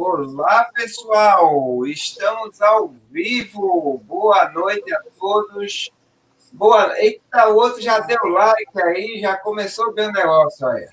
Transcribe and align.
Olá, 0.00 0.70
pessoal! 0.72 1.84
Estamos 1.84 2.62
ao 2.62 2.94
vivo. 3.10 4.00
Boa 4.06 4.48
noite 4.48 4.94
a 4.94 5.00
todos. 5.18 5.90
Boa... 6.52 6.96
Eita, 7.00 7.48
o 7.48 7.56
outro 7.56 7.82
já 7.82 7.98
deu 7.98 8.16
like 8.26 8.80
aí, 8.80 9.18
já 9.20 9.36
começou 9.36 9.92
bem 9.92 10.06
o 10.06 10.12
negócio 10.12 10.64
aí. 10.68 10.86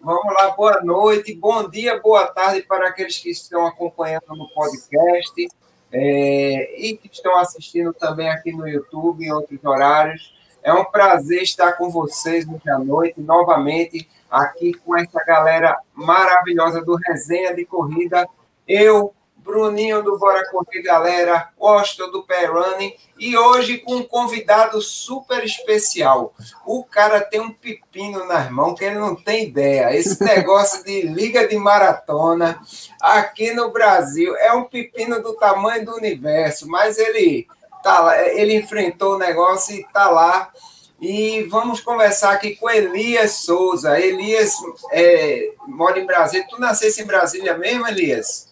Vamos 0.00 0.34
lá, 0.34 0.50
boa 0.50 0.80
noite, 0.82 1.32
bom 1.32 1.68
dia, 1.68 2.00
boa 2.00 2.26
tarde 2.26 2.62
para 2.62 2.88
aqueles 2.88 3.18
que 3.18 3.30
estão 3.30 3.64
acompanhando 3.64 4.26
no 4.30 4.48
podcast 4.48 5.46
é, 5.92 6.74
e 6.76 6.96
que 6.96 7.06
estão 7.06 7.38
assistindo 7.38 7.94
também 7.94 8.28
aqui 8.30 8.50
no 8.50 8.66
YouTube 8.66 9.24
em 9.24 9.30
outros 9.30 9.64
horários. 9.64 10.34
É 10.60 10.74
um 10.74 10.84
prazer 10.84 11.42
estar 11.42 11.74
com 11.74 11.88
vocês 11.88 12.48
hoje 12.48 12.68
à 12.68 12.80
noite, 12.80 13.20
novamente, 13.20 14.10
aqui 14.28 14.74
com 14.74 14.96
essa 14.96 15.24
galera 15.24 15.78
maravilhosa 15.94 16.84
do 16.84 16.96
Resenha 16.96 17.54
de 17.54 17.64
Corrida. 17.64 18.28
Eu, 18.72 19.12
Bruninho 19.38 20.00
do 20.00 20.16
Bora 20.16 20.48
Correr, 20.48 20.80
galera, 20.80 21.48
Costa 21.58 22.06
do 22.06 22.22
Pé 22.22 22.44
Running, 22.44 22.94
e 23.18 23.36
hoje 23.36 23.78
com 23.78 23.96
um 23.96 24.04
convidado 24.04 24.80
super 24.80 25.42
especial. 25.42 26.32
O 26.64 26.84
cara 26.84 27.20
tem 27.20 27.40
um 27.40 27.52
pepino 27.52 28.24
nas 28.26 28.48
mãos 28.48 28.78
que 28.78 28.84
ele 28.84 29.00
não 29.00 29.16
tem 29.16 29.48
ideia. 29.48 29.92
Esse 29.92 30.22
negócio 30.22 30.84
de 30.84 31.02
liga 31.02 31.48
de 31.48 31.56
maratona 31.56 32.60
aqui 33.02 33.52
no 33.52 33.72
Brasil 33.72 34.36
é 34.36 34.52
um 34.52 34.62
pepino 34.62 35.20
do 35.20 35.34
tamanho 35.34 35.84
do 35.84 35.96
universo, 35.96 36.68
mas 36.68 36.96
ele 36.96 37.48
tá 37.82 37.98
lá, 37.98 38.22
ele 38.28 38.54
enfrentou 38.54 39.16
o 39.16 39.18
negócio 39.18 39.74
e 39.74 39.80
está 39.80 40.08
lá. 40.08 40.52
E 41.00 41.42
vamos 41.50 41.80
conversar 41.80 42.34
aqui 42.34 42.54
com 42.54 42.70
Elias 42.70 43.32
Souza. 43.32 43.98
Elias 43.98 44.54
é, 44.92 45.54
mora 45.66 45.98
em 45.98 46.06
Brasília. 46.06 46.46
Tu 46.48 46.60
nascesse 46.60 47.02
em 47.02 47.06
Brasília 47.06 47.58
mesmo, 47.58 47.88
Elias? 47.88 48.49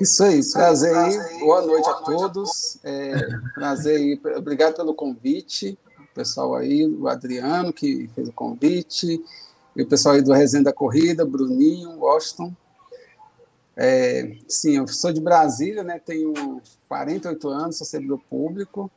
Isso 0.00 0.22
aí, 0.22 0.40
prazer 0.52 0.96
aí. 0.96 1.40
Boa 1.40 1.60
noite 1.62 1.88
a 1.88 1.94
todos. 1.94 2.78
É, 2.84 3.14
prazer 3.52 3.96
aí. 3.96 4.20
Obrigado 4.36 4.76
pelo 4.76 4.94
convite. 4.94 5.76
O 5.98 6.14
pessoal 6.14 6.54
aí, 6.54 6.86
o 6.86 7.08
Adriano, 7.08 7.72
que 7.72 8.08
fez 8.14 8.28
o 8.28 8.32
convite, 8.32 9.20
e 9.74 9.82
o 9.82 9.86
pessoal 9.86 10.14
aí 10.14 10.22
do 10.22 10.32
Resenha 10.32 10.62
da 10.62 10.72
Corrida, 10.72 11.24
Bruninho, 11.24 11.98
Washington. 11.98 12.54
É, 13.76 14.36
sim, 14.46 14.76
eu 14.76 14.86
sou 14.86 15.12
de 15.12 15.20
Brasília, 15.20 15.82
né? 15.82 16.00
Tenho 16.04 16.60
48 16.88 17.48
anos, 17.48 17.76
sou 17.78 17.86
servidor 17.86 18.20
público. 18.30 18.88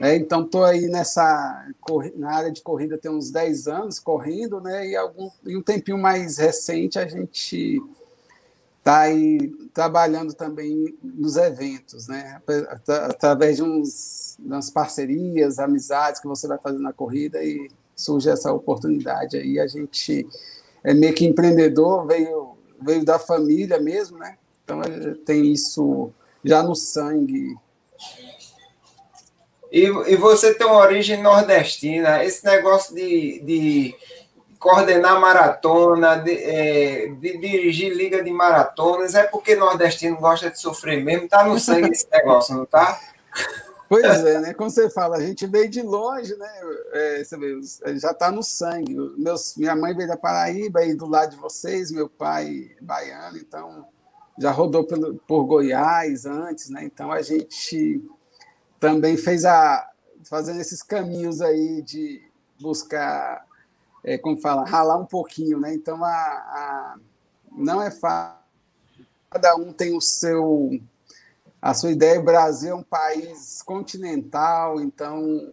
É, 0.00 0.14
então, 0.14 0.44
estou 0.44 0.64
aí 0.64 0.86
nessa 0.86 1.66
na 2.14 2.32
área 2.32 2.52
de 2.52 2.62
corrida 2.62 2.98
tem 2.98 3.10
uns 3.10 3.30
10 3.30 3.66
anos 3.66 3.98
correndo, 3.98 4.60
né? 4.60 4.86
E, 4.86 4.94
algum, 4.94 5.28
e 5.44 5.56
um 5.56 5.62
tempinho 5.62 5.98
mais 5.98 6.38
recente 6.38 7.00
a 7.00 7.06
gente 7.06 7.80
está 8.86 9.00
aí 9.00 9.52
trabalhando 9.74 10.32
também 10.32 10.96
nos 11.02 11.36
eventos, 11.36 12.06
né? 12.06 12.40
Através 13.08 13.56
de 13.56 13.64
uns, 13.64 14.38
umas 14.38 14.70
parcerias, 14.70 15.58
amizades 15.58 16.20
que 16.20 16.28
você 16.28 16.46
vai 16.46 16.56
fazer 16.56 16.78
na 16.78 16.92
corrida 16.92 17.42
e 17.42 17.68
surge 17.96 18.30
essa 18.30 18.52
oportunidade 18.52 19.36
aí. 19.36 19.58
A 19.58 19.66
gente 19.66 20.24
é 20.84 20.94
meio 20.94 21.12
que 21.14 21.26
empreendedor, 21.26 22.06
veio, 22.06 22.56
veio 22.80 23.04
da 23.04 23.18
família 23.18 23.80
mesmo, 23.80 24.18
né? 24.18 24.38
Então 24.62 24.80
tem 25.24 25.52
isso 25.52 26.12
já 26.44 26.62
no 26.62 26.76
sangue. 26.76 27.56
E, 29.72 29.82
e 29.82 30.16
você 30.16 30.54
tem 30.54 30.64
uma 30.64 30.78
origem 30.78 31.20
nordestina, 31.20 32.24
esse 32.24 32.44
negócio 32.44 32.94
de, 32.94 33.40
de 33.40 33.94
coordenar 34.58 35.20
maratona, 35.20 36.16
de, 36.16 36.32
é, 36.32 37.08
de, 37.08 37.38
dirigir 37.38 37.92
liga 37.92 38.22
de 38.22 38.30
maratonas, 38.30 39.14
é 39.14 39.24
porque 39.24 39.54
nordestino 39.54 40.16
gosta 40.16 40.50
de 40.50 40.60
sofrer 40.60 41.02
mesmo, 41.04 41.28
tá 41.28 41.44
no 41.44 41.58
sangue 41.58 41.90
esse 41.90 42.06
negócio, 42.10 42.54
não 42.54 42.66
tá? 42.66 42.98
Pois 43.88 44.04
é, 44.04 44.40
né? 44.40 44.54
Como 44.54 44.68
você 44.68 44.90
fala, 44.90 45.16
a 45.16 45.20
gente 45.20 45.46
veio 45.46 45.68
de 45.68 45.80
longe, 45.80 46.34
né? 46.36 46.50
É, 46.92 47.24
você 47.24 47.36
vê, 47.36 47.60
já 47.98 48.10
está 48.10 48.32
no 48.32 48.42
sangue. 48.42 48.96
Meus, 49.16 49.56
minha 49.56 49.76
mãe 49.76 49.94
veio 49.94 50.08
da 50.08 50.16
Paraíba, 50.16 50.80
aí 50.80 50.94
do 50.94 51.06
lado 51.06 51.30
de 51.30 51.36
vocês, 51.36 51.92
meu 51.92 52.08
pai 52.08 52.72
baiano, 52.80 53.38
então 53.38 53.86
já 54.38 54.50
rodou 54.50 54.84
pelo, 54.84 55.14
por 55.26 55.44
Goiás 55.44 56.26
antes, 56.26 56.68
né? 56.68 56.84
Então 56.84 57.12
a 57.12 57.22
gente 57.22 58.02
também 58.80 59.16
fez 59.16 59.44
a 59.44 59.88
fazendo 60.24 60.60
esses 60.60 60.82
caminhos 60.82 61.40
aí 61.40 61.80
de 61.82 62.20
buscar 62.60 63.45
é, 64.06 64.16
como 64.16 64.40
fala, 64.40 64.64
ralar 64.64 64.96
um 64.96 65.04
pouquinho, 65.04 65.58
né? 65.58 65.74
Então, 65.74 66.02
a, 66.04 66.08
a, 66.08 66.96
não 67.50 67.82
é 67.82 67.90
fácil. 67.90 68.38
Cada 69.28 69.56
um 69.56 69.72
tem 69.72 69.96
o 69.96 70.00
seu, 70.00 70.80
a 71.60 71.74
sua 71.74 71.90
ideia. 71.90 72.20
O 72.20 72.24
Brasil 72.24 72.70
é 72.70 72.74
um 72.74 72.84
país 72.84 73.60
continental, 73.62 74.80
então 74.80 75.52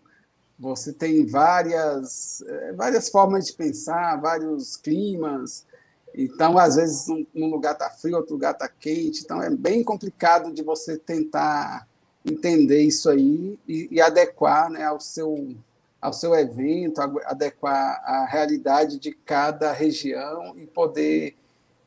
você 0.59 0.94
tem 0.94 1.25
várias, 1.25 2.44
é, 2.44 2.74
várias 2.74 3.09
formas 3.09 3.47
de 3.47 3.53
pensar, 3.53 4.22
vários 4.22 4.78
climas. 4.78 5.66
Então, 6.13 6.59
às 6.59 6.75
vezes, 6.75 7.09
um, 7.09 7.47
lugar 7.47 7.74
está 7.74 7.90
frio, 7.90 8.18
outro 8.18 8.34
lugar 8.34 8.53
está 8.53 8.69
quente. 8.69 9.22
Então, 9.24 9.42
é 9.42 9.50
bem 9.50 9.84
complicado 9.84 10.53
de 10.53 10.62
você 10.62 10.96
tentar 10.96 11.88
entender 12.24 12.84
isso 12.84 13.09
aí 13.09 13.58
e, 13.68 13.88
e 13.90 14.00
adequar 14.00 14.69
né, 14.69 14.86
ao 14.86 15.00
seu 15.00 15.56
ao 16.03 16.12
seu 16.12 16.36
evento, 16.36 17.00
adequar 17.00 18.03
a 18.03 18.25
realidade 18.25 19.00
de 19.00 19.14
cada 19.14 19.72
região 19.72 20.53
e 20.58 20.68
poder 20.68 21.34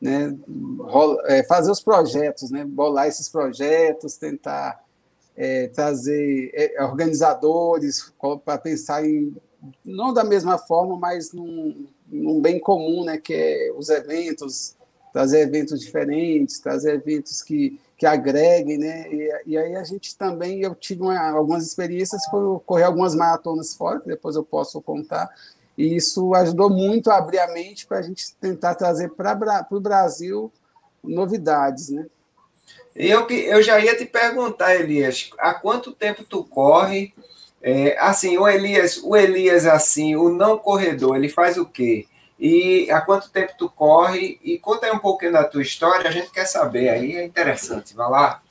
né, 0.01 0.35
é, 1.25 1.43
fazer 1.43 1.69
os 1.69 1.79
projetos, 1.79 2.49
né, 2.49 2.65
bolar 2.65 3.07
esses 3.07 3.29
projetos, 3.29 4.17
tentar 4.17 4.83
é, 5.35 5.67
trazer 5.67 6.49
é, 6.51 6.83
organizadores 6.83 8.11
para 8.43 8.57
pensar 8.57 9.05
em 9.05 9.35
não 9.85 10.11
da 10.11 10.23
mesma 10.23 10.57
forma, 10.57 10.97
mas 10.97 11.31
num, 11.31 11.87
num, 12.07 12.41
bem 12.41 12.59
comum, 12.59 13.03
né, 13.03 13.19
que 13.19 13.35
é 13.35 13.71
os 13.77 13.89
eventos, 13.89 14.75
trazer 15.13 15.41
eventos 15.41 15.79
diferentes, 15.79 16.59
trazer 16.59 16.95
eventos 16.95 17.43
que 17.43 17.79
que 17.97 18.05
agreguem, 18.05 18.77
né? 18.77 19.11
E, 19.11 19.41
e, 19.47 19.57
aí 19.57 19.75
a 19.75 19.83
gente 19.83 20.15
também, 20.15 20.61
eu 20.61 20.75
tive 20.75 21.01
uma, 21.01 21.19
algumas 21.31 21.65
experiências, 21.65 22.25
foi 22.29 22.59
correr 22.65 22.83
algumas 22.83 23.15
maratonas 23.15 23.73
fora, 23.73 23.99
que 23.99 24.07
depois 24.07 24.35
eu 24.35 24.43
posso 24.43 24.79
contar, 24.81 25.29
e 25.75 25.95
isso 25.95 26.33
ajudou 26.35 26.69
muito 26.69 27.09
a 27.09 27.17
abrir 27.17 27.39
a 27.39 27.51
mente 27.51 27.87
para 27.87 27.97
a 27.97 28.01
gente 28.01 28.33
tentar 28.35 28.75
trazer 28.75 29.09
para 29.09 29.67
o 29.71 29.79
Brasil 29.79 30.51
novidades, 31.03 31.89
né? 31.89 32.05
Eu, 32.95 33.27
eu 33.29 33.61
já 33.61 33.79
ia 33.79 33.95
te 33.95 34.05
perguntar, 34.05 34.75
Elias, 34.75 35.29
há 35.37 35.53
quanto 35.53 35.91
tempo 35.91 36.23
tu 36.23 36.43
corre? 36.43 37.13
É, 37.61 37.97
assim, 37.99 38.37
o 38.37 38.47
Elias, 38.47 38.99
o 39.03 39.15
Elias, 39.15 39.65
assim, 39.65 40.15
o 40.15 40.29
não 40.29 40.57
corredor, 40.57 41.15
ele 41.15 41.29
faz 41.29 41.57
o 41.57 41.65
quê? 41.65 42.07
E 42.39 42.89
há 42.91 43.01
quanto 43.01 43.31
tempo 43.31 43.53
tu 43.57 43.69
corre? 43.69 44.39
E 44.43 44.59
conta 44.59 44.85
aí 44.85 44.91
um 44.91 44.99
pouquinho 44.99 45.33
da 45.33 45.43
tua 45.43 45.61
história, 45.61 46.07
a 46.07 46.13
gente 46.13 46.29
quer 46.29 46.45
saber 46.45 46.89
aí, 46.89 47.15
é 47.15 47.25
interessante. 47.25 47.95
Vai 47.95 48.09
lá. 48.09 48.41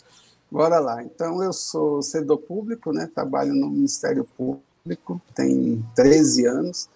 Bora 0.51 0.79
lá. 0.79 1.03
Então, 1.03 1.43
eu 1.43 1.53
sou 1.53 2.03
servidor 2.03 2.39
público, 2.39 2.93
né? 2.93 3.09
trabalho 3.15 3.55
no 3.55 3.71
Ministério 3.71 4.27
Público, 4.37 5.21
tem 5.35 5.85
13 5.95 6.47
anos. 6.47 6.89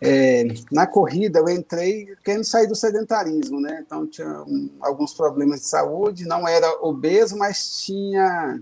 É, 0.00 0.44
na 0.70 0.86
corrida, 0.86 1.38
eu 1.38 1.48
entrei 1.48 2.14
querendo 2.22 2.44
sair 2.44 2.66
do 2.66 2.74
sedentarismo, 2.74 3.60
né? 3.60 3.82
Então, 3.84 4.06
tinha 4.06 4.42
um, 4.42 4.70
alguns 4.80 5.14
problemas 5.14 5.60
de 5.60 5.66
saúde, 5.66 6.26
não 6.26 6.46
era 6.46 6.68
obeso, 6.82 7.36
mas 7.36 7.80
tinha 7.82 8.60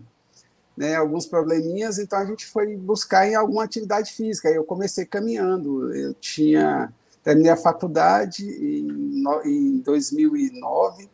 né, 0.77 0.97
alguns 0.97 1.27
probleminhas, 1.27 1.99
então 1.99 2.19
a 2.19 2.25
gente 2.25 2.47
foi 2.47 2.77
buscar 2.77 3.29
em 3.29 3.35
alguma 3.35 3.65
atividade 3.65 4.13
física. 4.13 4.49
Eu 4.49 4.65
comecei 4.65 5.05
caminhando, 5.05 5.95
eu 5.95 6.15
tinha 6.15 6.93
Terminei 7.25 7.51
a 7.51 7.57
faculdade 7.57 8.47
em, 8.47 9.25
em 9.47 9.79
2009 9.79 11.09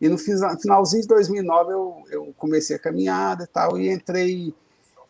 e 0.00 0.08
no 0.08 0.18
finalzinho 0.18 1.02
de 1.02 1.08
2009 1.08 1.72
eu, 1.72 2.02
eu 2.10 2.34
comecei 2.36 2.74
a 2.74 2.78
caminhada 2.78 3.44
e 3.44 3.46
tal 3.46 3.78
e 3.78 3.88
entrei 3.88 4.52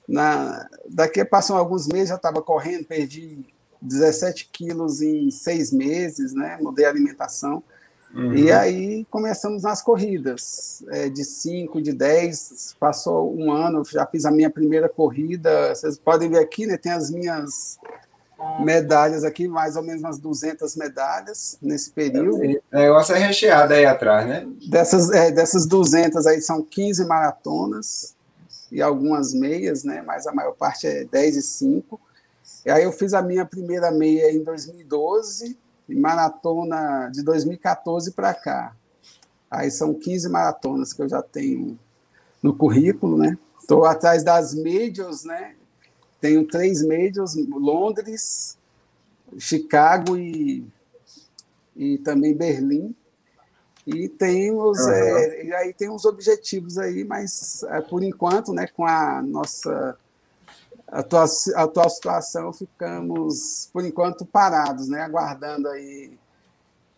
na 0.06 0.68
daqui 0.86 1.24
passam 1.24 1.56
alguns 1.56 1.88
meses 1.88 2.10
já 2.10 2.16
estava 2.16 2.42
correndo 2.42 2.84
perdi 2.84 3.42
17 3.80 4.50
quilos 4.52 5.00
em 5.00 5.30
seis 5.30 5.72
meses 5.72 6.34
né 6.34 6.58
mudei 6.60 6.84
a 6.84 6.90
alimentação 6.90 7.62
uhum. 8.14 8.34
e 8.34 8.52
aí 8.52 9.06
começamos 9.10 9.62
nas 9.62 9.80
corridas 9.80 10.84
é, 10.88 11.08
de 11.08 11.24
5 11.24 11.80
de 11.80 11.94
10 11.94 12.76
passou 12.78 13.34
um 13.34 13.50
ano 13.50 13.82
já 13.86 14.04
fiz 14.04 14.26
a 14.26 14.30
minha 14.30 14.50
primeira 14.50 14.90
corrida 14.90 15.74
vocês 15.74 15.98
podem 15.98 16.28
ver 16.28 16.40
aqui 16.40 16.66
né 16.66 16.76
tem 16.76 16.92
as 16.92 17.10
minhas 17.10 17.78
medalhas 18.60 19.24
aqui, 19.24 19.48
mais 19.48 19.76
ou 19.76 19.82
menos 19.82 20.02
umas 20.02 20.18
200 20.18 20.76
medalhas 20.76 21.58
nesse 21.60 21.90
período. 21.90 22.36
O 22.36 22.76
negócio 22.76 23.14
é 23.14 23.18
recheado 23.18 23.72
aí 23.74 23.84
atrás, 23.84 24.26
né? 24.26 24.46
Dessas, 24.68 25.10
é, 25.10 25.30
dessas 25.30 25.66
200 25.66 26.26
aí 26.26 26.40
são 26.40 26.62
15 26.62 27.04
maratonas 27.06 28.14
e 28.70 28.80
algumas 28.80 29.34
meias, 29.34 29.84
né? 29.84 30.02
Mas 30.02 30.26
a 30.26 30.32
maior 30.32 30.52
parte 30.52 30.86
é 30.86 31.04
10 31.04 31.36
e 31.36 31.42
5. 31.42 32.00
E 32.64 32.70
aí 32.70 32.84
eu 32.84 32.92
fiz 32.92 33.14
a 33.14 33.22
minha 33.22 33.44
primeira 33.44 33.90
meia 33.90 34.32
em 34.32 34.42
2012 34.42 35.58
e 35.88 35.94
maratona 35.94 37.10
de 37.12 37.22
2014 37.22 38.12
para 38.12 38.32
cá. 38.34 38.74
Aí 39.50 39.70
são 39.70 39.92
15 39.92 40.28
maratonas 40.28 40.92
que 40.92 41.02
eu 41.02 41.08
já 41.08 41.20
tenho 41.20 41.78
no 42.42 42.54
currículo, 42.54 43.18
né? 43.18 43.36
Estou 43.60 43.84
atrás 43.84 44.24
das 44.24 44.54
majors, 44.54 45.24
né? 45.24 45.54
Tenho 46.22 46.46
três 46.46 46.86
majors, 46.86 47.34
Londres, 47.34 48.56
Chicago 49.36 50.16
e, 50.16 50.64
e 51.74 51.98
também 51.98 52.32
Berlim. 52.32 52.94
E 53.84 54.08
temos, 54.08 54.78
uhum. 54.78 54.92
é, 54.92 55.44
e 55.46 55.52
aí 55.52 55.74
tem 55.74 55.90
uns 55.90 56.04
objetivos 56.04 56.78
aí, 56.78 57.02
mas 57.02 57.64
é, 57.64 57.80
por 57.80 58.04
enquanto, 58.04 58.52
né, 58.52 58.68
com 58.68 58.86
a 58.86 59.20
nossa 59.20 59.98
atual, 60.86 61.26
atual 61.56 61.90
situação, 61.90 62.52
ficamos, 62.52 63.68
por 63.72 63.84
enquanto, 63.84 64.24
parados, 64.24 64.86
né, 64.86 65.00
aguardando 65.00 65.66
aí, 65.66 66.16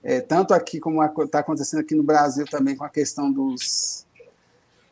é, 0.02 0.20
tanto 0.20 0.52
aqui 0.52 0.78
como 0.78 1.02
está 1.02 1.38
acontecendo 1.38 1.80
aqui 1.80 1.94
no 1.94 2.02
Brasil 2.02 2.44
também 2.44 2.76
com 2.76 2.84
a 2.84 2.90
questão 2.90 3.32
dos, 3.32 4.03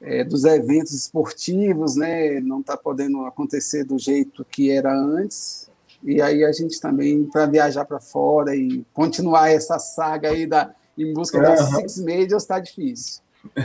é, 0.03 0.25
dos 0.25 0.45
eventos 0.45 0.93
esportivos, 0.93 1.97
né, 1.97 2.41
não 2.41 2.61
está 2.61 2.77
podendo 2.77 3.25
acontecer 3.25 3.85
do 3.85 3.99
jeito 3.99 4.45
que 4.45 4.71
era 4.71 4.93
antes, 4.93 5.71
e 6.03 6.21
aí 6.21 6.45
a 6.45 6.53
gente 6.53 6.81
também, 6.81 7.25
para 7.25 7.47
viajar 7.47 7.85
para 7.85 8.01
fora 8.01 8.55
e 8.55 8.85
continuar 8.93 9.51
essa 9.51 9.79
saga 9.79 10.31
aí 10.31 10.47
da 10.47 10.75
em 10.99 11.13
busca 11.13 11.39
uhum. 11.39 11.45
das 11.45 11.71
Six 11.71 11.99
Majors 11.99 12.43
está 12.43 12.59
difícil. 12.59 13.23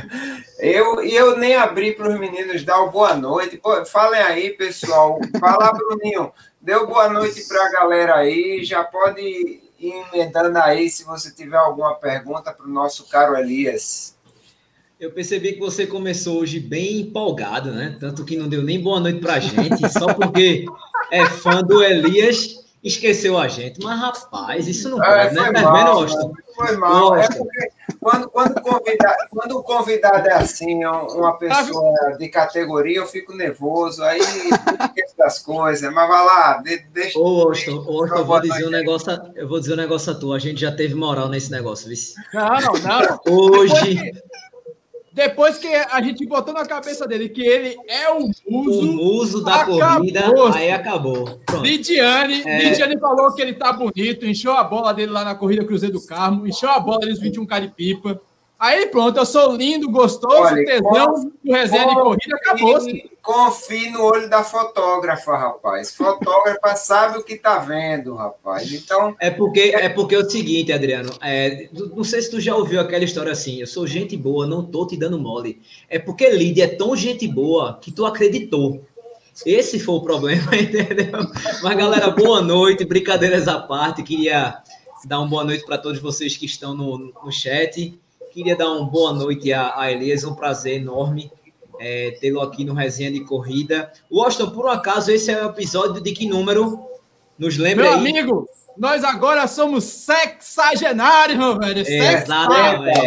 Eu, 0.60 1.04
eu 1.04 1.38
nem 1.38 1.56
abri 1.56 1.94
para 1.94 2.10
os 2.10 2.20
meninos 2.20 2.64
dar 2.66 2.82
o 2.82 2.90
boa 2.90 3.16
noite. 3.16 3.58
Pô, 3.58 3.86
falem 3.86 4.20
aí, 4.20 4.50
pessoal. 4.50 5.20
Fala, 5.40 5.72
Bruninho. 5.72 6.32
Deu 6.60 6.88
boa 6.88 7.10
noite 7.10 7.48
para 7.48 7.64
a 7.64 7.72
galera 7.72 8.16
aí. 8.16 8.64
Já 8.64 8.84
pode 8.84 9.22
ir 9.22 9.62
emendando 9.80 10.58
aí 10.58 10.90
se 10.90 11.04
você 11.04 11.30
tiver 11.30 11.58
alguma 11.58 11.94
pergunta 11.94 12.52
para 12.52 12.66
o 12.66 12.70
nosso 12.70 13.08
caro 13.08 13.38
Elias. 13.38 14.17
Eu 15.00 15.12
percebi 15.12 15.54
que 15.54 15.60
você 15.60 15.86
começou 15.86 16.40
hoje 16.40 16.60
bem 16.60 17.02
empolgado, 17.02 17.72
né? 17.72 17.96
Tanto 18.00 18.26
que 18.26 18.36
não 18.36 18.50
deu 18.50 18.64
nem 18.64 18.82
boa 18.82 19.00
noite 19.00 19.20
para 19.20 19.36
a 19.36 19.40
gente, 19.40 19.88
só 19.94 20.14
porque 20.14 20.66
é 21.12 21.26
fã 21.26 21.62
do 21.62 21.84
Elias 21.84 22.66
esqueceu 22.84 23.38
a 23.38 23.48
gente. 23.48 23.80
Mas, 23.84 24.00
rapaz, 24.00 24.68
isso 24.68 24.90
não 24.90 25.04
é, 25.04 25.30
pode, 25.30 25.36
né? 25.36 25.62
Tá 25.62 25.88
Austin? 25.88 26.32
Foi 26.56 26.78
mal. 26.78 27.16
É 27.16 27.28
porque 27.28 27.70
quando, 28.00 28.30
quando, 28.30 28.62
convidado, 28.62 29.18
quando 29.30 29.58
o 29.58 29.64
convidado 29.64 30.28
é 30.28 30.34
assim, 30.34 30.84
uma 30.86 31.38
pessoa 31.38 32.18
de 32.18 32.28
categoria, 32.30 32.98
eu 32.98 33.06
fico 33.06 33.36
nervoso, 33.36 34.04
aí 34.04 34.20
esqueço 34.20 35.18
das 35.18 35.40
coisas, 35.40 35.94
mas 35.94 36.08
vai 36.08 36.26
lá, 36.26 36.64
deixa. 36.92 37.20
Ô, 37.20 37.42
Austin, 37.44 37.72
Austin 37.72 38.16
eu 38.16 38.26
vou 38.26 38.42
dizer 38.42 38.66
um 38.66 38.72
negócio, 38.72 39.22
eu 39.36 39.48
vou 39.48 39.60
dizer 39.60 39.74
um 39.74 39.78
negócio 39.78 40.12
a 40.12 40.16
tu, 40.16 40.34
a 40.34 40.40
gente 40.40 40.62
já 40.62 40.72
teve 40.72 40.96
moral 40.96 41.30
nesse 41.30 41.52
negócio, 41.52 41.88
viu? 41.88 41.98
Não, 42.34 42.50
não, 42.60 42.74
não. 42.74 43.20
Hoje. 43.28 44.12
Depois 45.18 45.58
que 45.58 45.68
a 45.68 46.00
gente 46.00 46.24
botou 46.28 46.54
na 46.54 46.64
cabeça 46.64 47.08
dele 47.08 47.28
que 47.28 47.42
ele 47.42 47.76
é 47.88 48.08
o 48.12 48.30
muso. 48.48 48.82
O 48.82 48.94
muso 48.94 49.44
da 49.44 49.66
corrida, 49.66 50.32
aí 50.54 50.70
acabou. 50.70 51.40
Pronto. 51.44 51.66
Lidiane, 51.66 52.44
é... 52.46 52.70
Lidiane 52.70 53.00
falou 53.00 53.34
que 53.34 53.42
ele 53.42 53.54
tá 53.54 53.74
bonito, 53.74 54.28
encheu 54.28 54.54
a 54.54 54.64
bola 54.64 54.94
dele 54.94 55.12
lá 55.12 55.26
na 55.26 55.34
corrida 55.34 55.66
Cruzeiro 55.66 55.98
do 56.00 56.06
Carmo, 56.06 56.46
encheu 56.46 56.70
a 56.70 56.80
bola 56.80 57.00
dos 57.00 57.20
21 57.20 57.48
caripipa. 57.48 58.22
Aí 58.60 58.88
pronto, 58.88 59.18
eu 59.18 59.26
sou 59.26 59.56
lindo, 59.56 59.90
gostoso, 59.90 60.36
Olha, 60.36 60.66
tesão, 60.66 61.32
do 61.44 61.54
resenha 61.54 61.88
de 61.88 61.94
corrida, 61.94 62.36
acabou-se. 62.36 63.12
Confie 63.22 63.92
no 63.92 64.02
olho 64.04 64.28
da 64.30 64.44
fotógrafa, 64.44 65.38
rapaz. 65.38 65.94
Fotógrafa 65.94 66.76
sabe 66.76 67.20
o 67.20 67.24
que 67.24 67.36
tá 67.36 67.60
vendo, 67.60 68.16
rapaz. 68.16 68.74
Então. 68.74 69.16
É 69.20 69.30
porque 69.30 69.60
é 69.76 69.90
porque 69.90 70.16
é 70.16 70.20
o 70.20 70.30
seguinte, 70.30 70.72
Adriano. 70.72 71.14
É, 71.22 71.70
não 71.96 72.04
sei 72.04 72.22
se 72.22 72.32
tu 72.32 72.40
já 72.40 72.56
ouviu 72.56 72.80
aquela 72.80 73.04
história 73.04 73.32
assim. 73.32 73.60
Eu 73.60 73.68
sou 73.68 73.86
gente 73.86 74.18
boa, 74.18 74.48
não 74.48 74.66
tô 74.66 74.88
te 74.88 74.98
dando 74.98 75.20
mole. 75.20 75.62
É 75.88 76.00
porque 76.00 76.28
Lídia 76.30 76.64
é 76.64 76.68
tão 76.68 76.96
gente 76.96 77.28
boa 77.28 77.78
que 77.80 77.92
tu 77.92 78.06
acreditou. 78.06 78.84
Esse 79.46 79.80
foi 79.80 79.96
o 79.96 80.02
problema, 80.02 80.50
entendeu? 80.58 81.20
Mas, 81.62 81.78
galera, 81.78 82.10
boa 82.10 82.42
noite, 82.42 82.86
brincadeiras 82.86 83.48
à 83.48 83.60
parte. 83.60 84.02
Queria 84.02 84.64
dar 85.06 85.20
uma 85.20 85.28
boa 85.28 85.44
noite 85.44 85.64
para 85.64 85.78
todos 85.78 86.00
vocês 86.00 86.36
que 86.36 86.46
estão 86.46 86.74
no, 86.74 87.14
no 87.24 87.32
chat. 87.32 87.94
Queria 88.38 88.56
dar 88.56 88.70
uma 88.70 88.86
boa 88.86 89.14
noite 89.14 89.52
a, 89.52 89.74
a 89.76 89.92
Elias, 89.92 90.24
um 90.24 90.36
prazer 90.36 90.80
enorme 90.80 91.32
é, 91.80 92.16
tê-lo 92.22 92.40
aqui 92.40 92.64
no 92.64 92.76
Resenha 92.76 93.12
de 93.12 93.22
Corrida. 93.22 93.92
Washington, 94.12 94.52
por 94.52 94.68
um 94.68 94.70
acaso, 94.70 95.10
esse 95.10 95.32
é 95.32 95.44
o 95.44 95.50
episódio 95.50 96.00
de 96.04 96.12
que 96.12 96.28
número? 96.28 96.80
Nos 97.36 97.58
lembra 97.58 97.86
Meu 97.86 97.94
aí? 97.94 98.00
amigo, 98.00 98.48
nós 98.78 99.04
agora 99.04 99.48
somos 99.48 99.86
sexagenários, 99.86 101.36
meu 101.36 101.58
velho. 101.58 101.80
Exatamente. 101.80 103.00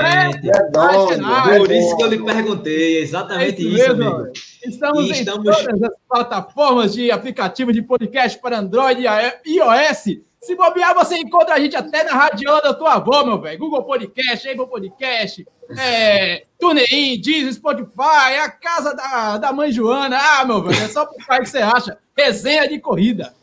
É 0.51 1.59
por 1.59 1.71
isso 1.71 1.97
que 1.97 2.03
eu 2.03 2.09
lhe 2.09 2.25
perguntei, 2.25 2.99
exatamente 3.01 3.65
é 3.65 3.69
isso, 3.69 3.97
mesmo. 3.97 4.03
Amigo. 4.03 4.33
Estamos, 4.65 5.07
e 5.07 5.13
estamos 5.13 5.47
em 5.47 5.65
todas 5.65 5.83
as 5.85 5.97
plataformas 6.09 6.93
de 6.93 7.09
aplicativo 7.13 7.73
de 7.73 7.83
podcast 7.83 8.37
para 8.41 8.59
Android 8.59 9.01
e 9.47 9.59
iOS. 9.59 10.23
Se 10.43 10.57
bobear, 10.57 10.95
você 10.95 11.19
encontra 11.19 11.55
a 11.55 11.61
gente 11.61 11.77
até 11.77 12.03
na 12.03 12.13
radiola 12.13 12.63
da 12.63 12.73
tua 12.73 12.95
avó, 12.95 13.23
meu 13.25 13.39
velho. 13.39 13.59
Google 13.59 13.85
Podcast, 13.85 14.49
Apple 14.49 14.67
Podcast, 14.67 15.47
é, 15.79 16.45
TuneIn, 16.59 17.21
Disney, 17.21 17.53
Spotify, 17.53 18.39
a 18.43 18.51
casa 18.51 18.95
da, 18.95 19.37
da 19.37 19.53
mãe 19.53 19.71
Joana. 19.71 20.19
Ah, 20.19 20.45
meu 20.47 20.63
velho, 20.63 20.83
é 20.83 20.89
só 20.89 21.05
por 21.05 21.19
aí 21.29 21.41
que 21.41 21.51
você 21.51 21.59
acha. 21.59 21.99
Resenha 22.17 22.67
de 22.67 22.79
corrida. 22.79 23.35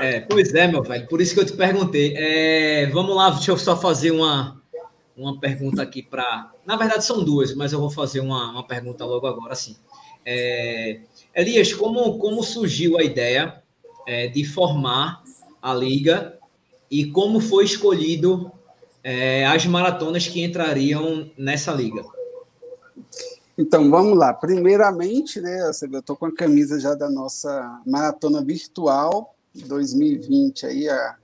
É, 0.00 0.20
pois 0.20 0.54
é, 0.54 0.68
meu 0.68 0.82
velho. 0.82 1.08
Por 1.08 1.20
isso 1.20 1.34
que 1.34 1.40
eu 1.40 1.46
te 1.46 1.54
perguntei. 1.54 2.14
É, 2.16 2.86
vamos 2.86 3.16
lá, 3.16 3.30
deixa 3.30 3.50
eu 3.50 3.56
só 3.56 3.76
fazer 3.76 4.12
uma, 4.12 4.62
uma 5.16 5.40
pergunta 5.40 5.82
aqui 5.82 6.04
para. 6.04 6.52
Na 6.64 6.76
verdade, 6.76 7.04
são 7.04 7.24
duas, 7.24 7.52
mas 7.52 7.72
eu 7.72 7.80
vou 7.80 7.90
fazer 7.90 8.20
uma, 8.20 8.48
uma 8.52 8.64
pergunta 8.64 9.04
logo 9.04 9.26
agora, 9.26 9.56
sim. 9.56 9.76
É, 10.24 11.00
Elias, 11.34 11.74
como, 11.74 12.16
como 12.18 12.44
surgiu 12.44 12.96
a 12.96 13.02
ideia 13.02 13.60
é, 14.06 14.28
de 14.28 14.44
formar 14.44 15.21
a 15.62 15.72
liga 15.72 16.38
e 16.90 17.06
como 17.06 17.40
foi 17.40 17.64
escolhido 17.64 18.50
é, 19.02 19.46
as 19.46 19.64
maratonas 19.64 20.28
que 20.28 20.42
entrariam 20.42 21.30
nessa 21.38 21.72
liga? 21.72 22.02
Então, 23.56 23.90
vamos 23.90 24.18
lá. 24.18 24.34
Primeiramente, 24.34 25.40
né, 25.40 25.62
eu 25.62 25.98
estou 25.98 26.16
com 26.16 26.26
a 26.26 26.34
camisa 26.34 26.80
já 26.80 26.94
da 26.94 27.08
nossa 27.08 27.80
maratona 27.86 28.42
virtual 28.42 29.34
2020, 29.54 30.66
aí, 30.66 30.88
a 30.88 31.16